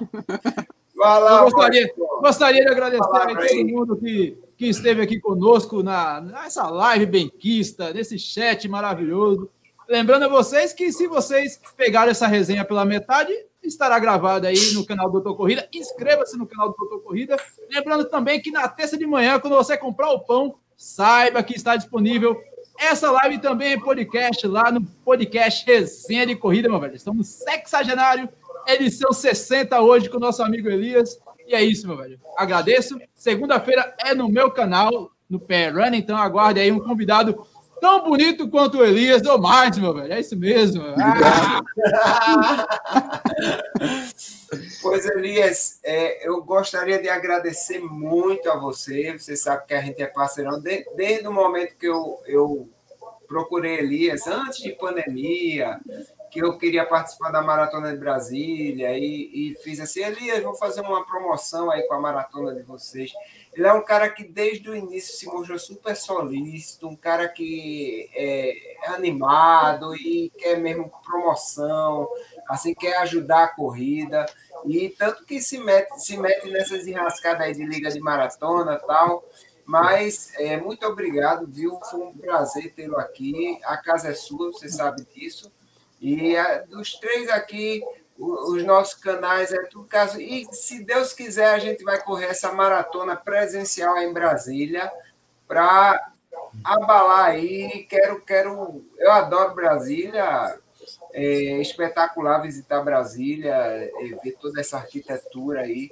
Eu 1.03 1.43
gostaria, 1.45 1.93
gostaria 2.22 2.61
de 2.63 2.72
agradecer 2.72 3.03
a 3.03 3.28
todo 3.28 3.67
mundo 3.67 3.97
que, 3.97 4.38
que 4.55 4.67
esteve 4.67 5.01
aqui 5.01 5.19
conosco 5.19 5.82
na, 5.82 6.22
nessa 6.22 6.69
live 6.69 7.07
benquista, 7.07 7.91
nesse 7.91 8.19
chat 8.19 8.67
maravilhoso. 8.69 9.49
Lembrando 9.89 10.26
a 10.26 10.28
vocês 10.28 10.72
que 10.74 10.91
se 10.91 11.07
vocês 11.07 11.59
pegaram 11.76 12.11
essa 12.11 12.28
resenha 12.28 12.63
pela 12.63 12.86
metade, 12.86 13.34
estará 13.64 13.97
gravado 13.99 14.47
aí 14.47 14.74
no 14.74 14.86
canal 14.86 15.07
do 15.07 15.14
Doutor 15.14 15.36
Corrida. 15.36 15.68
Inscreva-se 15.74 16.38
no 16.38 16.47
canal 16.47 16.70
do 16.70 16.76
Doutor 16.78 17.01
Corrida. 17.01 17.38
Lembrando 17.70 18.05
também 18.05 18.41
que 18.41 18.51
na 18.51 18.68
terça 18.68 18.97
de 18.97 19.05
manhã, 19.05 19.39
quando 19.39 19.55
você 19.55 19.78
comprar 19.78 20.12
o 20.12 20.20
pão, 20.20 20.55
saiba 20.76 21.43
que 21.43 21.55
está 21.55 21.76
disponível 21.76 22.41
essa 22.82 23.12
live 23.12 23.38
também 23.38 23.80
podcast 23.80 24.47
lá 24.47 24.72
no 24.72 24.82
podcast 24.84 25.64
Resenha 25.66 26.26
de 26.26 26.36
Corrida, 26.36 26.68
meu 26.68 26.80
velho. 26.80 26.95
Estamos 26.95 27.28
sexagenário, 27.28 28.28
edição 28.66 29.14
60 29.14 29.80
hoje 29.82 30.09
com 30.09 30.18
o 30.18 30.20
nosso 30.20 30.41
amigo 30.41 30.68
Elias. 30.68 31.20
E 31.47 31.53
é 31.53 31.64
isso, 31.64 31.88
meu 31.88 31.95
velho. 31.95 32.20
Agradeço. 32.36 32.99
Segunda-feira 33.14 33.95
é 33.99 34.16
no 34.16 34.28
meu 34.28 34.49
canal, 34.49 35.12
no 35.30 35.39
Pé 35.39 35.70
Run, 35.70 35.93
então 35.93 36.18
aguarde 36.18 36.59
aí 36.59 36.72
um 36.72 36.80
convidado 36.80 37.45
tão 37.82 38.03
bonito 38.03 38.47
quanto 38.47 38.77
o 38.77 38.86
Elias 38.86 39.25
ou 39.25 39.41
mais, 39.41 39.77
meu 39.77 39.93
velho. 39.93 40.13
É 40.13 40.19
isso 40.19 40.38
mesmo. 40.38 40.84
Ah! 40.97 41.61
pois, 44.82 45.05
Elias, 45.07 45.79
é, 45.84 46.25
eu 46.25 46.41
gostaria 46.43 47.01
de 47.01 47.09
agradecer 47.09 47.79
muito 47.79 48.49
a 48.49 48.55
você. 48.55 49.17
Você 49.17 49.36
sabe 49.36 49.65
que 49.65 49.73
a 49.73 49.82
gente 49.82 50.01
é 50.01 50.05
parceirão 50.05 50.61
de, 50.61 50.86
desde 50.95 51.27
o 51.27 51.34
momento 51.34 51.75
que 51.75 51.88
eu, 51.88 52.21
eu 52.27 52.69
procurei 53.27 53.79
Elias, 53.79 54.27
antes 54.27 54.59
de 54.59 54.73
pandemia, 54.73 55.79
que 56.29 56.39
eu 56.39 56.57
queria 56.57 56.86
participar 56.86 57.32
da 57.32 57.41
Maratona 57.41 57.91
de 57.91 57.97
Brasília 57.97 58.95
e, 58.97 59.32
e 59.34 59.55
fiz 59.63 59.79
assim, 59.79 60.03
Elias, 60.03 60.43
vou 60.43 60.53
fazer 60.53 60.82
uma 60.82 61.03
promoção 61.05 61.71
aí 61.71 61.82
com 61.84 61.95
a 61.95 61.99
maratona 61.99 62.53
de 62.53 62.61
vocês. 62.61 63.11
Ele 63.54 63.68
é 63.68 63.74
um 63.74 63.84
cara 63.84 64.10
que 64.10 64.24
desde 64.24 64.70
o 64.70 64.76
início 64.76 65.14
se 65.14 65.26
mostrou 65.26 65.60
super 65.60 65.95
solícito, 65.95 66.88
um 66.88 66.95
cara 66.95 67.28
que 67.28 68.10
é 68.16 68.78
animado 68.88 69.93
e 69.95 70.32
quer 70.38 70.58
mesmo 70.58 70.91
promoção, 71.04 72.08
assim, 72.47 72.74
quer 72.74 72.97
ajudar 72.99 73.43
a 73.43 73.47
corrida. 73.49 74.26
E 74.66 74.89
tanto 74.89 75.26
que 75.26 75.41
se 75.41 75.58
mete, 75.58 75.99
se 75.99 76.18
mete 76.18 76.49
nessas 76.49 76.88
enrascadas 76.88 77.41
aí 77.41 77.54
de 77.54 77.66
liga 77.66 77.91
de 77.91 77.99
maratona 77.99 78.78
tal. 78.78 79.24
Mas 79.66 80.34
é, 80.36 80.58
muito 80.58 80.86
obrigado, 80.86 81.45
viu? 81.47 81.80
Foi 81.89 81.99
um 82.02 82.14
prazer 82.14 82.74
tê-lo 82.74 82.97
aqui. 82.97 83.60
A 83.64 83.78
casa 83.78 84.10
é 84.10 84.14
sua, 84.14 84.52
você 84.52 84.70
sabe 84.70 85.06
disso. 85.14 85.52
E 85.99 86.36
a, 86.36 86.60
dos 86.62 86.93
três 86.95 87.30
aqui, 87.30 87.84
os 88.22 88.63
nossos 88.63 88.93
canais 88.93 89.51
é 89.51 89.63
tudo 89.63 89.88
caso. 89.88 90.22
E 90.22 90.45
se 90.53 90.84
Deus 90.84 91.11
quiser, 91.11 91.53
a 91.53 91.59
gente 91.59 91.84
vai 91.84 91.99
correr 92.01 92.28
essa 92.28 92.51
maratona 92.51 93.15
presencial 93.15 93.97
em 93.97 94.13
Brasília 94.13 94.91
para 95.47 96.11
abalar 96.63 97.26
aí. 97.26 97.88
Quero, 97.89 98.22
quero. 98.22 98.86
Eu 98.97 99.11
adoro 99.11 99.55
Brasília. 99.55 100.59
É 101.13 101.59
espetacular 101.61 102.39
visitar 102.39 102.82
Brasília, 102.82 103.89
ver 104.24 104.38
toda 104.39 104.61
essa 104.61 104.78
arquitetura 104.78 105.61
aí. 105.61 105.91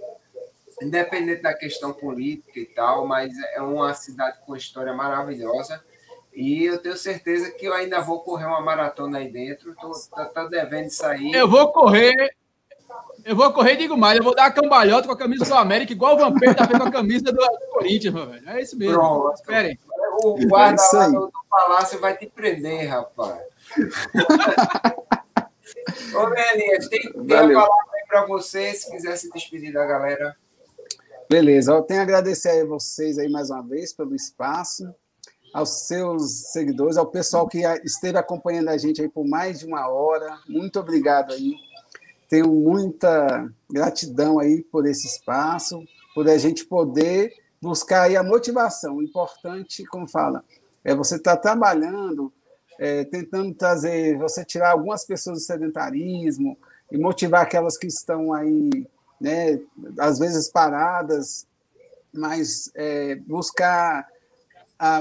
independente 0.81 1.41
da 1.41 1.53
questão 1.53 1.91
política 1.91 2.59
e 2.59 2.65
tal, 2.65 3.05
mas 3.05 3.33
é 3.53 3.61
uma 3.61 3.93
cidade 3.93 4.39
com 4.45 4.55
história 4.55 4.93
maravilhosa. 4.93 5.83
E 6.39 6.63
eu 6.63 6.77
tenho 6.77 6.95
certeza 6.95 7.51
que 7.51 7.65
eu 7.65 7.73
ainda 7.73 7.99
vou 7.99 8.21
correr 8.21 8.45
uma 8.45 8.61
maratona 8.61 9.17
aí 9.17 9.29
dentro. 9.29 9.75
Tô, 9.75 9.91
tô, 9.91 10.25
tô 10.25 10.47
devendo 10.47 10.89
sair. 10.89 11.33
Eu 11.33 11.49
vou 11.49 11.69
correr. 11.73 12.13
Eu 13.25 13.35
vou 13.35 13.51
correr, 13.51 13.75
digo 13.75 13.97
mais, 13.97 14.17
eu 14.17 14.23
vou 14.23 14.33
dar 14.33 14.45
a 14.45 14.51
cambalhota 14.51 15.05
com 15.05 15.13
a 15.13 15.17
camisa 15.17 15.43
do 15.43 15.53
América, 15.53 15.91
igual 15.91 16.15
o 16.15 16.17
Vampiro 16.17 16.55
tá 16.55 16.65
com 16.65 16.81
a 16.81 16.89
camisa 16.89 17.33
do 17.33 17.45
Corinthians, 17.73 18.13
meu 18.13 18.25
velho. 18.25 18.49
É 18.49 18.61
isso 18.61 18.77
mesmo. 18.77 18.93
Pronto. 18.93 19.33
Esperem. 19.33 19.77
O 20.23 20.47
guarda 20.47 20.81
é 20.81 20.95
lá 20.95 21.09
do, 21.09 21.25
do 21.25 21.31
palácio 21.49 21.99
vai 21.99 22.15
te 22.15 22.27
prender, 22.27 22.87
rapaz. 22.87 23.41
Ô, 26.15 26.33
Elias, 26.53 26.87
tem, 26.87 27.01
tem 27.01 27.37
a 27.37 27.41
palavra 27.41 27.95
aí 27.95 28.05
para 28.07 28.25
você, 28.25 28.73
se 28.73 28.89
quiser 28.89 29.17
se 29.17 29.29
despedir 29.29 29.73
da 29.73 29.85
galera. 29.85 30.37
Beleza, 31.29 31.73
eu 31.73 31.81
tenho 31.81 31.99
a 31.99 32.03
agradecer 32.03 32.61
a 32.61 32.65
vocês 32.65 33.19
aí 33.19 33.29
mais 33.29 33.49
uma 33.49 33.61
vez 33.61 33.91
pelo 33.91 34.15
espaço, 34.15 34.95
aos 35.53 35.87
seus 35.87 36.51
seguidores, 36.51 36.97
ao 36.97 37.07
pessoal 37.07 37.47
que 37.47 37.59
esteve 37.83 38.17
acompanhando 38.17 38.69
a 38.69 38.77
gente 38.77 39.01
aí 39.01 39.09
por 39.09 39.27
mais 39.27 39.59
de 39.59 39.65
uma 39.65 39.87
hora. 39.87 40.37
Muito 40.47 40.79
obrigado 40.79 41.33
aí. 41.33 41.55
Tenho 42.27 42.47
muita 42.47 43.51
gratidão 43.69 44.39
aí 44.39 44.61
por 44.61 44.85
esse 44.85 45.07
espaço, 45.07 45.83
por 46.13 46.29
a 46.29 46.37
gente 46.37 46.65
poder 46.65 47.33
buscar 47.61 48.03
aí 48.03 48.15
a 48.15 48.23
motivação. 48.23 48.97
O 48.97 49.03
importante, 49.03 49.83
como 49.85 50.07
fala, 50.07 50.43
é 50.83 50.93
você 50.95 51.15
estar 51.15 51.35
tá 51.35 51.41
trabalhando 51.41 52.31
é, 52.79 53.03
tentando 53.03 53.53
trazer, 53.53 54.17
você 54.17 54.45
tirar 54.45 54.71
algumas 54.71 55.05
pessoas 55.05 55.39
do 55.39 55.43
sedentarismo 55.43 56.57
e 56.89 56.97
motivar 56.97 57.41
aquelas 57.41 57.77
que 57.77 57.87
estão 57.87 58.33
aí, 58.33 58.87
né, 59.19 59.59
às 59.99 60.17
vezes 60.17 60.49
paradas, 60.49 61.45
mas 62.13 62.71
é, 62.73 63.15
buscar 63.15 64.07
a, 64.79 64.97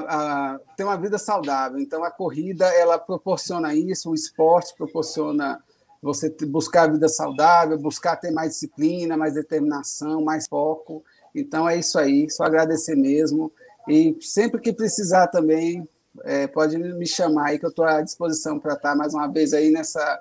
a, 0.54 0.58
ter 0.76 0.82
uma 0.82 0.96
vida 0.96 1.16
saudável. 1.18 1.78
Então, 1.78 2.02
a 2.02 2.10
corrida 2.10 2.66
ela 2.66 2.98
proporciona 2.98 3.74
isso, 3.74 4.10
o 4.10 4.14
esporte 4.14 4.74
proporciona 4.76 5.62
você 6.02 6.34
buscar 6.46 6.82
a 6.82 6.92
vida 6.92 7.08
saudável, 7.08 7.78
buscar 7.78 8.16
ter 8.16 8.30
mais 8.30 8.52
disciplina, 8.52 9.16
mais 9.16 9.34
determinação, 9.34 10.22
mais 10.22 10.46
foco. 10.48 11.04
Então, 11.34 11.68
é 11.68 11.76
isso 11.76 11.98
aí, 11.98 12.28
só 12.28 12.44
agradecer 12.44 12.96
mesmo. 12.96 13.52
E 13.88 14.16
sempre 14.20 14.60
que 14.60 14.72
precisar 14.72 15.28
também, 15.28 15.88
é, 16.24 16.46
pode 16.46 16.76
me 16.76 17.06
chamar 17.06 17.48
aí 17.48 17.58
que 17.58 17.64
eu 17.64 17.70
estou 17.70 17.84
à 17.84 18.02
disposição 18.02 18.58
para 18.58 18.74
estar 18.74 18.96
mais 18.96 19.14
uma 19.14 19.28
vez 19.28 19.52
aí 19.52 19.70
nessa 19.70 20.20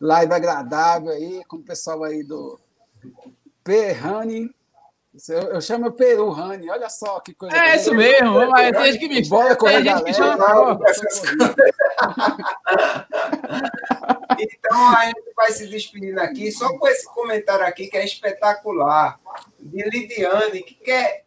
live 0.00 0.32
agradável 0.32 1.10
aí 1.10 1.42
com 1.46 1.56
o 1.56 1.62
pessoal 1.62 2.04
aí 2.04 2.22
do 2.22 2.58
Perrani. 3.64 4.50
Eu, 5.28 5.42
eu 5.54 5.60
chamo 5.60 5.90
Peru 5.92 6.30
Rani, 6.30 6.70
olha 6.70 6.88
só 6.88 7.18
que 7.18 7.34
coisa. 7.34 7.56
É 7.56 7.76
isso 7.76 7.92
mesmo, 7.92 8.32
vamos 8.32 8.50
lá, 8.50 8.70
tem 8.72 8.98
que 8.98 9.08
me 9.08 9.28
Bora 9.28 9.56
correr, 9.56 9.82
tem 9.82 9.84
gente 9.84 10.04
que 10.04 10.12
chama. 10.12 10.78
Então 14.38 14.88
a 14.96 15.06
gente 15.06 15.34
vai 15.36 15.50
se 15.52 15.66
despedindo 15.66 16.18
aqui, 16.18 16.50
só 16.50 16.78
com 16.78 16.88
esse 16.88 17.04
comentário 17.06 17.66
aqui 17.66 17.88
que 17.88 17.96
é 17.96 18.04
espetacular, 18.04 19.20
de 19.58 19.82
Lidiane, 19.82 20.62
que 20.62 20.74
quer 20.76 21.24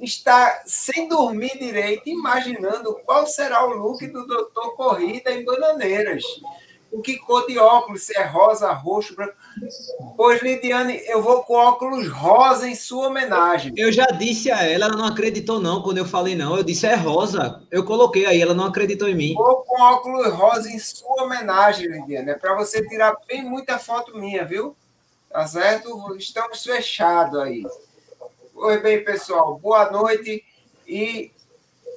está 0.00 0.62
sem 0.66 1.08
dormir 1.08 1.58
direito, 1.58 2.08
imaginando 2.08 2.94
qual 3.04 3.26
será 3.26 3.64
o 3.64 3.70
look 3.70 4.04
do 4.06 4.26
doutor 4.26 4.74
Corrida 4.74 5.30
em 5.32 5.44
Bananeiras. 5.44 6.24
O 6.90 7.02
que 7.02 7.18
cor 7.18 7.46
de 7.46 7.58
óculos, 7.58 8.04
se 8.04 8.16
é 8.16 8.24
rosa, 8.24 8.72
roxo, 8.72 9.14
branco. 9.14 9.34
Pois, 10.16 10.40
Lidiane, 10.40 11.00
eu 11.06 11.22
vou 11.22 11.42
com 11.42 11.54
óculos 11.54 12.08
rosa 12.08 12.68
em 12.68 12.74
sua 12.74 13.08
homenagem. 13.08 13.72
Eu 13.76 13.92
já 13.92 14.06
disse 14.06 14.50
a 14.50 14.62
ela, 14.62 14.86
ela 14.86 14.96
não 14.96 15.04
acreditou 15.04 15.60
não 15.60 15.82
quando 15.82 15.98
eu 15.98 16.06
falei 16.06 16.34
não. 16.34 16.56
Eu 16.56 16.62
disse 16.62 16.86
é 16.86 16.94
rosa. 16.94 17.62
Eu 17.70 17.84
coloquei 17.84 18.24
aí, 18.24 18.40
ela 18.40 18.54
não 18.54 18.64
acreditou 18.64 19.08
em 19.08 19.14
mim. 19.14 19.34
Vou 19.34 19.62
com 19.62 19.82
óculos 19.82 20.32
rosa 20.32 20.70
em 20.70 20.78
sua 20.78 21.24
homenagem, 21.24 21.88
Lidiane. 21.88 22.30
É 22.30 22.34
para 22.34 22.54
você 22.54 22.86
tirar 22.86 23.16
bem 23.26 23.42
muita 23.42 23.78
foto 23.78 24.16
minha, 24.16 24.44
viu? 24.44 24.76
Tá 25.30 25.46
certo? 25.46 26.16
Estamos 26.16 26.62
fechados 26.62 27.38
aí. 27.40 27.62
Oi, 28.54 28.78
bem, 28.78 29.04
pessoal, 29.04 29.58
boa 29.58 29.90
noite 29.90 30.42
e 30.88 31.30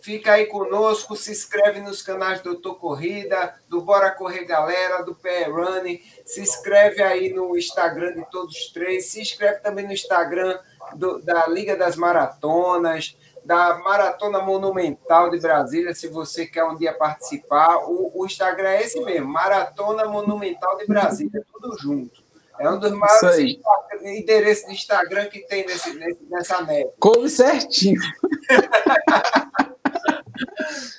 fica 0.01 0.33
aí 0.33 0.45
conosco, 0.45 1.15
se 1.15 1.31
inscreve 1.31 1.79
nos 1.81 2.01
canais 2.01 2.41
do 2.41 2.53
Doutor 2.53 2.75
Corrida, 2.75 3.55
do 3.67 3.81
Bora 3.81 4.11
Correr 4.11 4.45
Galera, 4.45 5.03
do 5.03 5.15
PR 5.15 5.51
Running, 5.51 6.01
se 6.25 6.41
inscreve 6.41 7.01
aí 7.01 7.33
no 7.33 7.57
Instagram 7.57 8.13
de 8.13 8.29
todos 8.29 8.55
os 8.55 8.71
três, 8.71 9.07
se 9.07 9.21
inscreve 9.21 9.59
também 9.59 9.85
no 9.85 9.93
Instagram 9.93 10.59
do, 10.95 11.19
da 11.21 11.47
Liga 11.47 11.75
das 11.75 11.95
Maratonas, 11.95 13.17
da 13.43 13.79
Maratona 13.79 14.39
Monumental 14.39 15.29
de 15.29 15.39
Brasília, 15.39 15.93
se 15.95 16.07
você 16.07 16.45
quer 16.45 16.63
um 16.65 16.75
dia 16.75 16.93
participar. 16.93 17.77
O, 17.77 18.11
o 18.13 18.25
Instagram 18.25 18.69
é 18.69 18.83
esse 18.83 18.99
mesmo, 19.01 19.27
Maratona 19.27 20.05
Monumental 20.05 20.77
de 20.77 20.85
Brasília, 20.85 21.43
tudo 21.51 21.77
junto. 21.79 22.29
É 22.59 22.69
um 22.69 22.77
dos 22.77 22.91
maiores 22.91 23.57
endereços 24.03 24.65
de 24.65 24.73
Instagram 24.73 25.27
que 25.27 25.39
tem 25.47 25.65
nesse, 25.65 25.97
nessa 26.29 26.61
net. 26.61 26.91
Come 26.99 27.29
certinho. 27.29 28.01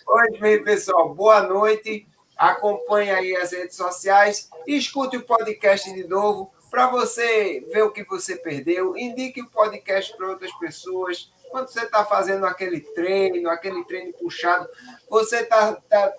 Pois 0.05 0.38
bem, 0.38 0.62
pessoal, 0.62 1.14
boa 1.14 1.43
noite. 1.43 2.07
Acompanhe 2.36 3.11
aí 3.11 3.36
as 3.36 3.53
redes 3.53 3.76
sociais. 3.76 4.51
Escute 4.66 5.16
o 5.16 5.22
podcast 5.24 5.93
de 5.93 6.07
novo 6.07 6.53
para 6.70 6.86
você 6.88 7.66
ver 7.72 7.82
o 7.82 7.91
que 7.91 8.05
você 8.05 8.36
perdeu. 8.36 8.97
Indique 8.97 9.43
o 9.43 9.51
podcast 9.51 10.16
para 10.16 10.28
outras 10.28 10.53
pessoas. 10.59 11.32
Quando 11.51 11.68
você 11.68 11.84
está 11.84 12.05
fazendo 12.05 12.47
aquele 12.47 12.80
treino, 12.80 13.51
aquele 13.51 13.84
treino 13.84 14.12
puxado, 14.12 14.68
você 15.09 15.41
está 15.41 15.74
tá, 15.88 16.12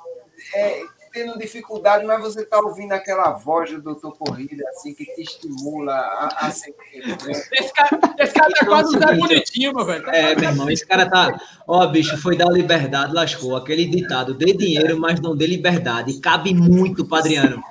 é, 0.54 0.84
tendo 1.12 1.38
dificuldade, 1.38 2.06
mas 2.06 2.22
você 2.22 2.42
está 2.42 2.60
ouvindo 2.60 2.92
aquela 2.94 3.32
voz 3.32 3.72
do 3.72 3.82
doutor 3.82 4.16
Corrida, 4.18 4.64
assim, 4.70 4.94
que 4.94 5.06
te 5.06 5.22
estimula 5.22 5.94
a, 5.94 6.48
a 6.48 6.52
seguir. 6.52 6.76
Né? 7.06 7.44
Esse 7.52 7.74
cara, 7.74 8.00
esse 8.18 8.34
cara 8.34 8.52
tá 8.52 8.66
quase 8.66 8.98
um 8.98 9.18
bonitinho, 9.18 9.74
meu 9.74 9.86
velho. 9.86 10.10
É, 10.10 10.36
meu 10.36 10.50
irmão, 10.50 10.70
esse 10.70 10.86
cara 10.86 11.10
tá. 11.10 11.40
Ó, 11.68 11.86
bicho, 11.88 12.18
foi 12.18 12.38
dar 12.38 12.50
liberdade, 12.50 13.14
lascou. 13.14 13.56
Aquele 13.56 13.86
ditado, 13.86 14.34
dê 14.34 14.54
dinheiro, 14.54 15.00
mas 15.00 15.20
não 15.20 15.36
dê 15.36 15.48
liberdade. 15.48 16.20
Cabe 16.20 16.54
muito, 16.54 17.06
Padriano. 17.06 17.62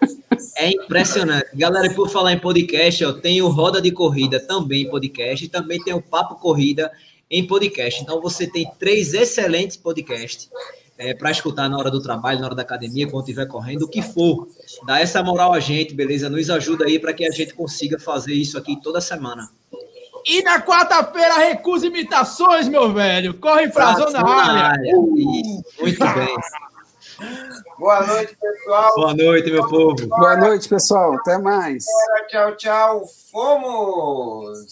É 0.56 0.68
impressionante. 0.70 1.48
Galera, 1.54 1.92
por 1.94 2.08
falar 2.08 2.32
em 2.32 2.38
podcast, 2.38 3.04
ó, 3.04 3.12
tem 3.12 3.42
o 3.42 3.48
Roda 3.48 3.80
de 3.80 3.90
Corrida 3.90 4.38
também 4.38 4.82
em 4.82 4.90
podcast, 4.90 5.44
e 5.44 5.48
também 5.48 5.82
tem 5.82 5.94
o 5.94 6.02
Papo 6.02 6.36
Corrida 6.36 6.90
em 7.30 7.46
podcast. 7.46 8.02
Então 8.02 8.20
você 8.20 8.46
tem 8.46 8.70
três 8.78 9.14
excelentes 9.14 9.76
podcasts 9.76 10.50
é, 11.00 11.14
para 11.14 11.30
escutar 11.30 11.66
na 11.70 11.78
hora 11.78 11.90
do 11.90 12.02
trabalho, 12.02 12.40
na 12.40 12.46
hora 12.46 12.54
da 12.54 12.60
academia, 12.60 13.08
quando 13.08 13.22
estiver 13.22 13.46
correndo, 13.46 13.84
o 13.84 13.88
que 13.88 14.02
for. 14.02 14.46
Dá 14.86 15.00
essa 15.00 15.22
moral 15.22 15.54
a 15.54 15.58
gente, 15.58 15.94
beleza? 15.94 16.28
Nos 16.28 16.50
ajuda 16.50 16.84
aí 16.84 16.98
para 16.98 17.14
que 17.14 17.26
a 17.26 17.30
gente 17.30 17.54
consiga 17.54 17.98
fazer 17.98 18.34
isso 18.34 18.58
aqui 18.58 18.78
toda 18.82 19.00
semana. 19.00 19.48
E 20.26 20.42
na 20.42 20.60
quarta-feira, 20.60 21.38
recusa 21.38 21.86
imitações, 21.86 22.68
meu 22.68 22.92
velho. 22.92 23.32
Corre 23.32 23.68
pra 23.70 23.94
zona 23.94 24.20
área. 24.22 24.66
área. 24.66 24.96
Uh. 24.98 25.62
Muito 25.80 25.98
bem. 25.98 26.36
Boa 27.78 28.06
noite, 28.06 28.36
pessoal. 28.38 28.94
Boa 28.94 29.14
noite, 29.14 29.50
meu 29.50 29.68
povo. 29.68 30.06
Boa 30.06 30.36
noite, 30.36 30.68
pessoal. 30.68 31.14
Até 31.14 31.38
mais. 31.38 31.84
Tchau, 32.28 32.56
tchau. 32.56 33.04
Fomos. 33.32 34.66